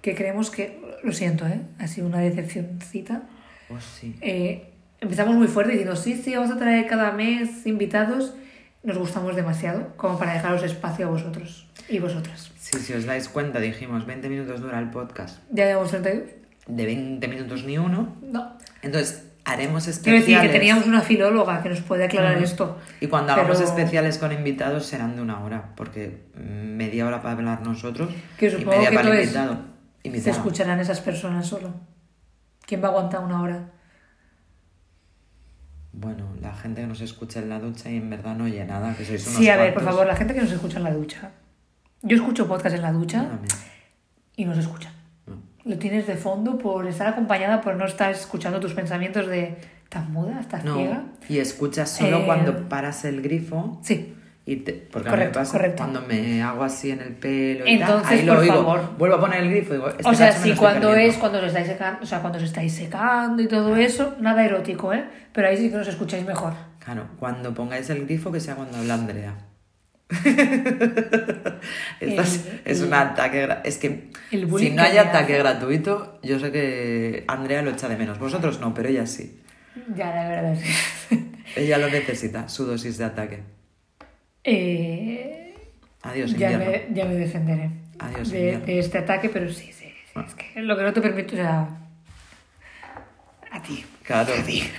que 0.03 0.14
creemos 0.14 0.50
que. 0.50 0.81
Lo 1.03 1.12
siento, 1.12 1.46
¿eh? 1.46 1.61
Ha 1.79 1.87
sido 1.87 2.07
una 2.07 2.18
decepcioncita. 2.18 3.22
oh, 3.70 3.81
sí. 3.81 4.14
Eh, 4.20 4.70
empezamos 5.00 5.35
muy 5.37 5.48
fuerte 5.48 5.72
diciendo, 5.72 5.96
sí, 5.96 6.14
sí, 6.22 6.35
vamos 6.37 6.50
a 6.50 6.59
traer 6.59 6.87
cada 6.87 7.12
mes 7.12 7.66
invitados. 7.66 8.35
Nos 8.83 8.97
gustamos 8.97 9.37
demasiado 9.37 9.88
como 9.97 10.19
para 10.19 10.33
dejaros 10.35 10.62
espacio 10.62 11.07
a 11.07 11.11
vosotros 11.11 11.66
y 11.88 11.99
vosotras. 11.99 12.51
Sí, 12.59 12.79
si 12.79 12.93
os 12.95 13.05
dais 13.05 13.29
cuenta, 13.29 13.61
dijimos 13.61 14.07
20 14.07 14.29
minutos 14.29 14.61
dura 14.61 14.79
el 14.79 14.90
podcast. 14.90 15.38
¿Ya 15.51 15.66
llevamos 15.66 15.90
32? 15.90 16.31
De 16.66 16.87
20 16.87 17.29
minutos 17.29 17.64
ni 17.64 17.77
uno. 17.79 18.16
No. 18.23 18.57
Entonces, 18.83 19.27
haremos 19.45 19.85
Quiero 19.85 19.90
especiales. 20.19 20.27
decir 20.27 20.40
que 20.40 20.49
teníamos 20.59 20.87
una 20.87 21.03
filóloga 21.03 21.62
que 21.62 21.69
nos 21.69 21.81
puede 21.81 22.05
aclarar 22.05 22.38
esto. 22.43 22.79
Y 23.01 23.09
cuando 23.09 23.33
hagamos 23.35 23.59
Pero- 23.59 23.69
especiales 23.69 24.16
con 24.19 24.33
invitados 24.33 24.87
serán 24.87 25.14
de 25.16 25.23
una 25.23 25.43
hora, 25.43 25.73
porque 25.77 26.25
media 26.37 27.07
hora 27.07 27.21
para 27.21 27.35
hablar 27.35 27.61
nosotros 27.62 28.09
Que 28.38 28.47
y 28.47 28.51
supongo 28.51 28.71
media 28.79 28.90
que 28.90 28.97
para 28.97 29.09
el 29.09 29.14
entonces 29.21 29.35
invitado. 29.37 29.64
Se 30.03 30.09
Invitado. 30.09 30.37
escucharán 30.37 30.81
esas 30.81 31.01
personas 31.01 31.47
solo. 31.47 31.75
¿Quién 32.64 32.83
va 32.83 32.87
a 32.88 32.90
aguantar 32.93 33.21
una 33.23 33.43
hora? 33.43 33.69
Bueno, 35.92 36.29
la 36.40 36.55
gente 36.55 36.81
que 36.83 36.87
nos 36.87 37.00
escucha 37.00 37.40
en 37.40 37.48
la 37.48 37.59
ducha 37.59 37.90
y 37.90 37.96
en 37.96 38.09
verdad 38.11 38.37
no 38.37 38.44
oye 38.44 38.64
nada, 38.64 38.94
que 38.96 39.05
sois 39.05 39.26
unos 39.26 39.38
Sí, 39.38 39.48
a 39.48 39.57
ver, 39.57 39.74
por 39.74 39.83
favor, 39.83 40.07
la 40.07 40.14
gente 40.16 40.35
que 40.35 40.40
nos 40.40 40.53
escucha 40.53 40.79
en 40.79 40.85
la 40.85 40.92
ducha. 40.92 41.31
Yo 42.03 42.16
escucho 42.16 42.46
podcast 42.46 42.76
en 42.76 42.83
la 42.83 42.92
ducha 42.92 43.22
también. 43.29 43.48
y 44.37 44.44
no 44.44 44.55
se 44.55 44.61
escucha. 44.61 44.92
No. 45.26 45.37
Lo 45.64 45.79
tienes 45.79 46.07
de 46.07 46.16
fondo 46.16 46.59
por 46.59 46.87
estar 46.87 47.09
acompañada, 47.09 47.61
por 47.61 47.74
no 47.76 47.85
estar 47.87 48.11
escuchando 48.12 48.61
tus 48.61 48.72
pensamientos 48.72 49.26
de 49.26 49.57
¿estás 49.85 50.09
muda? 50.09 50.40
¿Estás 50.40 50.62
ciega? 50.62 50.94
No, 50.94 51.09
y 51.29 51.38
escuchas 51.38 51.90
solo 51.90 52.18
Eh, 52.20 52.22
cuando 52.24 52.68
paras 52.68 53.05
el 53.05 53.20
grifo. 53.20 53.81
Sí. 53.83 54.14
Y 54.46 54.57
te, 54.57 54.72
porque 54.72 55.09
a 55.09 55.12
Correcto, 55.12 55.38
mí 55.38 55.40
me 55.40 55.44
pasa 55.44 55.53
correcto. 55.53 55.76
cuando 55.76 56.00
me 56.03 56.42
hago 56.42 56.64
así 56.64 56.90
en 56.90 57.00
el 57.03 57.14
pelo 57.14 57.66
y 57.66 57.74
Entonces, 57.74 58.09
tal, 58.09 58.18
ahí 58.18 58.24
lo 58.24 58.33
por 58.35 58.42
oigo. 58.42 58.55
favor. 58.55 58.96
Vuelvo 58.98 59.16
a 59.16 59.20
poner 59.20 59.42
el 59.44 59.50
grifo 59.50 59.74
y 59.74 59.76
digo, 59.76 59.88
este 59.90 60.09
o 60.09 60.14
sea, 60.14 60.33
sí, 60.33 60.50
lo 60.50 60.57
cuando 60.57 60.88
perdiendo. 60.88 61.12
es 61.12 61.18
cuando 61.18 61.38
os 61.38 61.44
estáis 61.44 61.66
secando, 61.68 62.03
o 62.03 62.07
sea, 62.07 62.20
cuando 62.20 62.38
os 62.38 62.44
estáis 62.44 62.72
secando 62.74 63.42
y 63.42 63.48
todo 63.48 63.76
eso, 63.76 64.16
nada 64.18 64.44
erótico, 64.44 64.92
¿eh? 64.92 65.05
Pero 65.33 65.48
ahí 65.48 65.57
sí 65.57 65.70
que 65.70 65.76
nos 65.76 65.87
escucháis 65.88 66.24
mejor. 66.26 66.55
Claro, 66.85 67.07
cuando 67.18 67.53
pongáis 67.55 67.90
el 67.90 68.07
grifo 68.07 68.33
que 68.33 68.40
sea 68.40 68.55
cuando 68.57 68.79
habla 68.79 68.94
Andrea. 68.94 69.35
Es, 72.00 72.48
es 72.64 72.81
un 72.83 72.94
ataque. 72.94 73.48
Es 73.64 73.79
que 73.79 74.11
si 74.31 74.37
no 74.46 74.57
que 74.57 74.81
hay 74.81 74.98
ataque 74.98 75.38
gratuito, 75.38 76.18
yo 76.22 76.38
sé 76.38 76.50
que 76.50 77.24
Andrea 77.29 77.62
lo 77.62 77.70
echa 77.70 77.88
de 77.88 77.96
menos. 77.96 78.18
Vosotros 78.18 78.61
no, 78.61 78.72
pero 78.74 78.88
ella 78.88 79.07
sí. 79.07 79.40
Ya, 79.94 80.14
la 80.14 80.29
verdad 80.29 80.53
es 80.55 80.64
Ella 81.57 81.79
lo 81.79 81.88
necesita, 81.88 82.48
su 82.48 82.64
dosis 82.64 82.98
de 82.98 83.05
ataque. 83.05 83.42
Eh, 84.44 85.55
Adiós, 86.03 86.35
ya, 86.37 86.57
me, 86.59 86.87
ya 86.92 87.05
me 87.05 87.14
defenderé 87.14 87.70
Adiós, 87.98 88.31
de, 88.31 88.59
de 88.59 88.79
este 88.79 88.98
ataque, 88.98 89.29
pero 89.29 89.50
sí, 89.53 89.66
sí, 89.72 89.85
sí, 89.85 89.92
Ah. 90.14 90.24
Es 90.26 90.35
que 90.35 90.61
lo 90.62 90.76
que 90.76 90.83
no 90.83 90.92
te 90.92 91.00
permito, 91.00 91.37
sea, 91.37 91.68
a 93.53 93.62
ti. 93.62 93.85
Claro, 94.03 94.33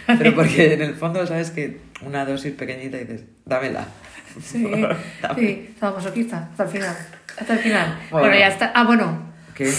pero 0.07 0.35
porque 0.35 0.73
en 0.73 0.81
el 0.81 0.95
fondo 0.95 1.25
sabes 1.25 1.51
que 1.51 1.79
una 2.01 2.25
dosis 2.25 2.51
pequeñita 2.53 2.97
y 2.97 3.01
dices, 3.01 3.23
dámela. 3.45 3.87
Sí, 4.41 4.63
Dame. 5.21 5.35
sí, 5.41 5.65
estaba 5.73 5.97
masoquista, 5.97 6.47
hasta 6.51 6.63
el 6.63 6.69
final. 6.69 6.95
Hasta 7.37 7.53
el 7.53 7.59
final. 7.59 7.99
Bueno. 8.11 8.27
Bueno, 8.27 8.39
ya 8.39 8.47
está. 8.47 8.71
Ah, 8.73 8.85
bueno, 8.85 9.33
¿Qué? 9.53 9.69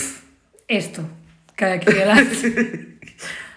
esto. 0.69 1.09
Cada 1.57 1.79
quien 1.79 1.97
adelante. 2.03 2.99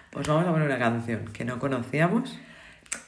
Pues 0.09 0.25
vamos 0.25 0.47
a 0.47 0.51
poner 0.53 0.67
una 0.67 0.79
canción 0.79 1.25
que 1.33 1.43
no 1.43 1.59
conocíamos. 1.59 2.39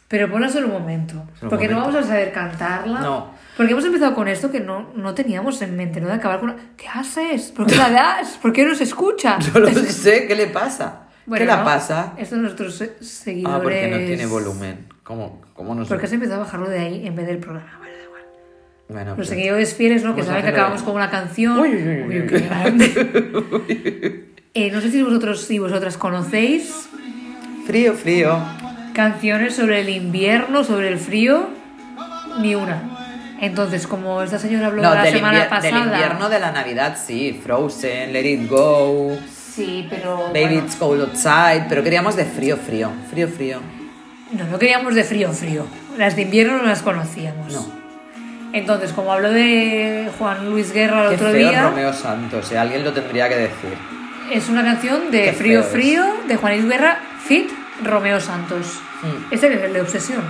Pero 0.08 0.32
ponla 0.32 0.48
solo 0.50 0.68
un 0.68 0.74
momento. 0.74 1.14
Solo 1.16 1.28
un 1.44 1.50
porque 1.50 1.68
no 1.68 1.76
momento. 1.80 1.94
vamos 1.98 2.06
a 2.06 2.14
saber 2.14 2.32
cantarla. 2.32 3.00
No. 3.02 3.32
Porque 3.58 3.74
hemos 3.74 3.84
empezado 3.86 4.14
con 4.16 4.28
esto 4.28 4.50
que 4.52 4.60
no, 4.60 4.92
no 4.96 5.14
teníamos 5.14 5.62
en 5.62 5.76
mente, 5.76 6.00
¿no? 6.00 6.08
De 6.08 6.14
acabar 6.14 6.40
con. 6.40 6.56
¿Qué 6.78 6.88
haces? 6.88 7.52
¿Por 7.52 7.66
qué 7.68 7.76
la 7.76 7.90
das? 7.90 8.38
¿Por 8.42 8.54
qué 8.54 8.64
no 8.66 8.74
se 8.76 8.84
escucha? 8.86 9.38
No 9.54 9.60
lo 9.60 9.68
sé, 9.74 10.26
¿qué 10.28 10.36
le 10.36 10.48
pasa? 10.48 11.08
Bueno, 11.26 11.44
¿Qué 11.46 11.52
le 11.52 11.58
¿no? 11.58 11.64
pasa? 11.66 12.14
Estos 12.18 12.38
nuestros 12.40 12.76
se- 12.76 13.04
seguidores. 13.04 13.58
Ah, 13.58 13.62
porque 13.64 13.88
no 13.90 13.98
tiene 13.98 14.26
volumen. 14.28 14.88
¿Cómo, 15.04 15.42
cómo 15.54 15.76
no 15.76 15.84
sé? 15.84 15.90
Porque 15.90 16.06
has 16.06 16.14
empezado 16.14 16.42
a 16.42 16.44
bajarlo 16.46 16.70
de 16.70 16.80
ahí 16.80 17.06
en 17.08 17.16
vez 17.16 17.28
del 17.28 17.40
programa. 17.40 17.76
Bueno, 17.80 17.96
da 17.98 18.04
igual. 18.04 18.22
Bueno, 18.88 19.06
Los 19.10 19.16
pues- 19.18 19.30
seguidores 19.30 19.74
fieles, 19.74 20.04
¿no? 20.04 20.16
Que 20.16 20.24
saben 20.24 20.44
que 20.44 20.50
acabamos 20.50 20.84
con 20.84 20.96
una 20.96 21.10
canción. 21.10 21.60
Uy, 21.60 21.70
uy, 21.76 21.84
uy, 21.84 22.02
uy, 22.08 22.20
uy. 22.22 22.28
qué 22.28 22.40
grande. 22.40 24.24
Eh, 24.54 24.72
no 24.72 24.82
sé 24.82 24.90
si 24.90 25.04
vosotros 25.04 25.52
y 25.52 25.60
vosotras 25.60 25.98
conocéis 25.98 26.90
Frío, 27.68 27.94
frío. 27.94 28.40
Canciones 28.98 29.56
sobre 29.56 29.80
el 29.82 29.90
invierno, 29.90 30.64
sobre 30.66 30.90
el 30.90 30.98
frío, 30.98 31.48
ni 32.42 32.56
una. 32.56 32.82
Entonces, 33.40 33.86
como 33.88 34.22
esta 34.24 34.40
señora 34.40 34.68
habló 34.68 34.82
No, 34.82 34.94
la 34.96 35.06
semana 35.06 35.48
pasada. 35.48 35.78
del 35.80 35.88
invierno 35.94 36.28
de 36.28 36.40
la 36.40 36.52
Navidad, 36.52 36.98
sí. 37.02 37.40
Frozen, 37.44 38.12
Let 38.12 38.26
It 38.26 38.50
Go, 38.50 39.16
Sí, 39.32 39.88
pero. 39.90 40.18
Baby 40.34 40.40
bueno, 40.42 40.60
It's 40.60 40.76
Cold 40.76 41.02
Outside. 41.02 41.66
Pero 41.70 41.84
queríamos 41.84 42.16
de 42.16 42.26
frío, 42.26 42.58
frío. 42.58 42.92
Frío, 43.10 43.28
frío. 43.28 43.60
no, 44.34 44.44
no 44.46 44.60
queríamos 44.60 44.94
de 44.96 45.04
frío, 45.04 45.32
frío. 45.32 45.66
Las 45.98 46.16
de 46.16 46.24
invierno 46.24 46.58
no 46.58 46.64
las 46.64 46.82
conocíamos. 46.82 47.54
No. 47.54 47.66
Entonces, 48.54 48.92
como 48.94 49.12
habló 49.14 49.30
de 49.32 50.10
Juan 50.18 50.50
Luis 50.50 50.72
Guerra 50.74 51.04
el 51.04 51.10
Qué 51.10 51.16
otro 51.16 51.32
feo 51.32 51.50
día, 51.50 51.64
Romeo 51.70 51.94
Santos. 51.94 52.52
eh, 52.52 52.58
Alguien 52.58 52.84
lo 52.84 52.94
tendría 52.94 53.30
que 53.30 53.36
decir. 53.36 53.78
es 54.32 54.48
una 54.50 54.64
canción 54.64 55.12
de 55.12 55.24
Qué 55.26 55.34
Frío 55.34 55.60
es. 55.62 55.66
Frío 55.68 56.04
de 56.28 56.36
Juan 56.38 56.54
Luis 56.58 56.66
Guerra, 56.70 57.00
Fit 57.26 57.50
Romeo 57.84 58.20
Santos. 58.20 58.80
Mm. 59.04 59.34
Este 59.34 59.50
que 59.50 59.56
es 59.56 59.62
el 59.64 59.74
de 59.74 59.82
Obsesión. 59.82 60.24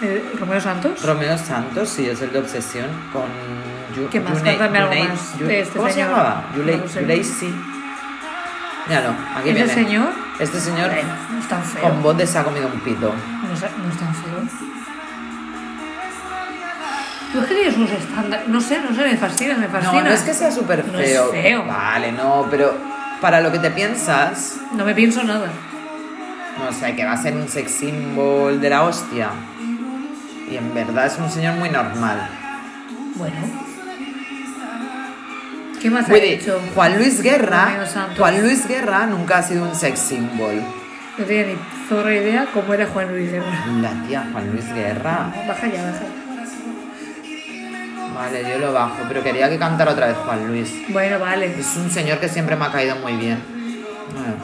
¿El 0.00 0.22
Romeo 0.38 0.60
Santos? 0.60 1.02
Romeo 1.04 1.36
Santos, 1.36 1.88
sí, 1.88 2.08
es 2.08 2.22
el 2.22 2.32
de 2.32 2.38
Obsesión 2.38 2.86
con... 3.12 3.24
Yu- 3.96 4.08
¿Qué 4.10 4.20
más? 4.20 4.40
Yune- 4.44 4.60
algo 4.60 5.08
más 5.08 5.38
de 5.40 5.60
este 5.60 5.76
¿Cómo 5.78 5.90
se 5.90 5.98
llamaba? 5.98 6.44
Yulei- 6.56 6.78
No. 6.94 7.00
Yulei, 7.00 7.24
sí. 7.24 7.52
Míralo, 8.86 9.10
aquí 9.34 9.48
Ese 9.50 9.52
viene. 9.58 9.74
señor, 9.74 10.08
Este 10.38 10.60
señor 10.60 10.90
eh, 10.92 11.02
no 11.32 11.38
es 11.40 11.48
tan 11.48 11.62
feo. 11.64 11.82
con 11.82 12.02
bote 12.02 12.26
se 12.26 12.38
ha 12.38 12.44
comido 12.44 12.68
un 12.68 12.78
pito. 12.80 13.12
No 13.12 13.52
es, 13.52 13.60
no 13.60 13.90
es 13.90 13.98
tan 13.98 14.14
feo. 14.14 14.68
Tú 17.32 17.40
es 17.40 17.46
que 17.46 17.54
tienes 17.54 17.76
unos 17.76 17.90
estándares. 17.90 18.48
No 18.48 18.60
sé, 18.60 18.80
no 18.80 18.94
sé, 18.94 19.02
me 19.02 19.16
fascina, 19.16 19.54
me 19.56 19.68
fascina. 19.68 19.92
No, 20.02 20.08
no 20.08 20.10
es 20.14 20.22
que 20.22 20.32
sea 20.32 20.50
súper 20.50 20.86
No 20.88 20.98
es 20.98 21.10
feo. 21.10 21.30
feo. 21.30 21.64
Vale, 21.66 22.12
no, 22.12 22.46
pero 22.50 22.72
para 23.20 23.40
lo 23.42 23.52
que 23.52 23.58
te 23.58 23.70
piensas, 23.70 24.56
No 24.72 24.84
me 24.84 24.94
pienso 24.94 25.22
nada. 25.24 25.48
No 26.58 26.72
sé, 26.72 26.94
que 26.94 27.04
va 27.04 27.12
a 27.12 27.16
ser 27.16 27.34
un 27.34 27.48
sex 27.48 27.70
symbol 27.70 28.60
de 28.60 28.70
la 28.70 28.82
hostia. 28.82 29.30
Y 30.50 30.56
en 30.56 30.74
verdad 30.74 31.06
es 31.06 31.18
un 31.18 31.30
señor 31.30 31.54
muy 31.56 31.68
normal. 31.68 32.28
Bueno. 33.16 33.36
¿Qué 35.80 35.90
más 35.90 36.08
ha 36.08 36.16
hecho? 36.16 36.60
Juan 36.74 36.96
Luis 36.96 37.22
Guerra. 37.22 37.84
Juan 38.16 38.42
Luis 38.42 38.66
Guerra 38.66 39.06
nunca 39.06 39.38
ha 39.38 39.42
sido 39.42 39.64
un 39.64 39.74
sex 39.74 39.98
symbol. 39.98 40.62
No 41.18 41.24
tenía 41.24 41.46
ni 41.46 41.56
zorra 41.88 42.14
idea 42.14 42.46
cómo 42.52 42.74
era 42.74 42.86
Juan 42.86 43.08
Luis 43.08 43.30
Guerra. 43.30 43.66
La 43.80 43.90
tía 44.06 44.28
Juan 44.32 44.50
Luis 44.50 44.72
Guerra. 44.72 45.32
Baja 45.46 45.66
ya, 45.66 45.82
baja. 45.82 46.04
Vale, 48.14 48.42
yo 48.42 48.58
lo 48.58 48.72
bajo, 48.72 48.96
pero 49.06 49.22
quería 49.22 49.48
que 49.48 49.58
cantara 49.58 49.92
otra 49.92 50.08
vez 50.08 50.16
Juan 50.16 50.48
Luis. 50.48 50.74
Bueno, 50.88 51.20
vale. 51.20 51.54
Es 51.58 51.76
un 51.76 51.90
señor 51.90 52.18
que 52.18 52.28
siempre 52.28 52.56
me 52.56 52.64
ha 52.64 52.72
caído 52.72 52.96
muy 52.96 53.14
bien. 53.14 53.38
Bueno. 54.12 54.34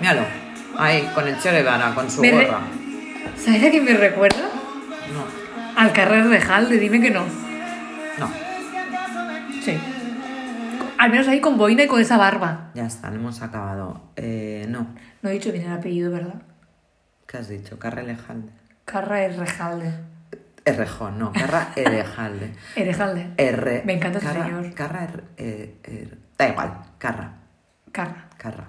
Míralo. 0.00 0.45
Ahí, 0.78 1.08
con 1.14 1.26
el 1.26 1.38
Che 1.40 1.50
Guevara, 1.52 1.94
con 1.94 2.10
su 2.10 2.20
Me 2.20 2.30
re- 2.30 2.46
gorra. 2.46 2.60
¿Sabes 3.36 3.64
a 3.64 3.70
quién 3.70 3.84
me 3.84 3.94
recuerda? 3.94 4.42
No, 5.12 5.80
Al 5.80 5.92
Carrer 5.92 6.28
de 6.28 6.40
Jalde, 6.40 6.78
dime 6.78 7.00
que 7.00 7.10
no. 7.10 7.24
no. 8.18 8.30
Sí. 9.62 9.78
Al 10.98 11.10
menos 11.10 11.28
ahí 11.28 11.40
con 11.40 11.56
boina 11.58 11.82
y 11.82 11.86
con 11.86 12.00
esa 12.00 12.16
barba. 12.16 12.70
Ya 12.74 12.86
está, 12.86 13.10
lo 13.10 13.16
hemos 13.16 13.42
acabado. 13.42 14.00
Eh, 14.16 14.66
no. 14.68 14.86
No 15.22 15.30
he 15.30 15.32
dicho 15.34 15.52
bien 15.52 15.66
el 15.66 15.72
apellido, 15.72 16.10
¿verdad? 16.10 16.42
¿Qué 17.26 17.38
has 17.38 17.48
dicho? 17.48 17.78
Carra 17.78 18.02
Elejalde. 18.02 18.50
Carra 18.84 19.22
Errejalde. 19.22 19.92
Errejón, 20.64 21.18
no. 21.18 21.32
Carra 21.32 21.68
Elejalde. 21.76 22.54
Erejalde. 22.76 23.30
R. 23.36 23.82
Me 23.84 23.94
encanta 23.94 24.18
ese 24.18 24.26
Carra, 24.26 24.44
señor. 24.46 24.74
Carra 24.74 25.08
er- 25.36 26.18
Da 26.38 26.48
igual. 26.48 26.72
Carra. 26.98 27.32
Carra. 27.92 28.28
Carra. 28.38 28.64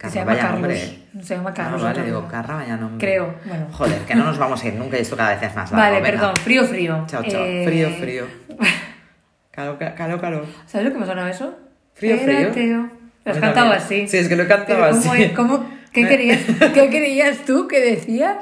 Carra, 0.00 0.12
se 0.12 0.18
llama 0.20 0.30
vaya 0.32 0.42
Carlos. 0.42 0.60
nombre. 0.60 0.98
Se 1.24 1.34
llama 1.36 1.52
Carlos. 1.54 1.82
Ah, 1.82 1.84
vale, 1.84 2.02
digo. 2.04 2.26
Carra, 2.28 2.54
vaya 2.56 2.76
nombre. 2.76 3.06
Creo, 3.06 3.34
bueno. 3.44 3.66
Joder, 3.72 3.98
que 4.02 4.14
no 4.14 4.24
nos 4.24 4.38
vamos 4.38 4.62
a 4.64 4.66
ir 4.68 4.74
nunca 4.74 4.96
y 4.96 5.00
esto 5.02 5.16
cada 5.16 5.34
vez 5.34 5.42
es 5.42 5.54
más 5.54 5.70
largo. 5.70 5.76
Vale, 5.76 5.96
venga. 6.00 6.10
perdón. 6.10 6.34
Frío, 6.42 6.64
frío. 6.64 7.04
Chao, 7.06 7.22
chao. 7.24 7.44
Eh, 7.44 7.64
Frío, 7.66 7.90
frío. 7.90 8.24
Calo, 9.50 9.78
ca- 9.78 9.94
calo, 9.94 10.18
calo. 10.20 10.46
¿Sabes 10.66 10.86
lo 10.86 10.92
que 10.94 10.98
me 11.00 11.06
suena 11.06 11.28
eso? 11.28 11.58
Frío, 11.94 12.14
Era 12.14 12.24
frío. 12.24 12.50
Teo. 12.52 12.90
Lo 13.24 13.32
has 13.32 13.38
cantado 13.38 13.70
también. 13.70 13.82
así. 13.82 14.08
Sí, 14.08 14.16
es 14.16 14.28
que 14.28 14.36
lo 14.36 14.44
he 14.44 14.46
cantado 14.48 14.80
Pero 14.80 14.90
¿cómo 14.98 15.12
así. 15.12 15.22
es? 15.22 15.32
¿Cómo? 15.32 15.70
¿Qué 15.92 16.06
querías, 16.08 16.38
¿Qué 16.72 16.88
querías 16.88 17.38
tú 17.44 17.68
que 17.68 17.80
decía? 17.80 18.38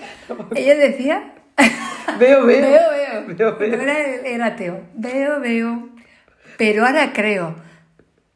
Ella 0.54 0.74
decía... 0.76 1.32
Veo, 2.20 2.46
veo. 2.46 2.60
Veo, 2.62 2.80
veo. 3.26 3.36
Veo, 3.36 3.58
veo. 3.58 3.80
Era, 3.82 3.98
era 4.24 4.56
Teo. 4.56 4.80
Veo, 4.94 5.40
veo. 5.40 5.88
Pero 6.56 6.86
ahora 6.86 7.12
creo. 7.12 7.56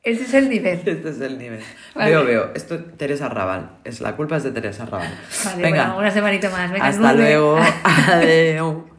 Ese 0.02 0.22
es 0.24 0.34
el 0.34 0.48
nivel. 0.48 0.80
Este 0.86 1.08
es 1.08 1.20
el 1.20 1.38
nivel. 1.38 1.60
Vale. 1.94 2.10
Veo, 2.10 2.24
veo. 2.24 2.50
Esto 2.54 2.82
Teresa 2.84 3.28
Raval. 3.28 3.78
Es, 3.84 4.00
la 4.00 4.16
culpa 4.16 4.36
es 4.36 4.42
de 4.42 4.50
Teresa 4.50 4.84
Raval. 4.84 5.08
Vale, 5.44 5.62
Venga. 5.62 5.84
bueno, 5.84 5.98
una 5.98 6.10
semanita 6.10 6.50
más. 6.50 6.70
Venga, 6.72 6.86
Hasta 6.86 7.12
luego. 7.14 7.58
Adiós. 7.84 8.91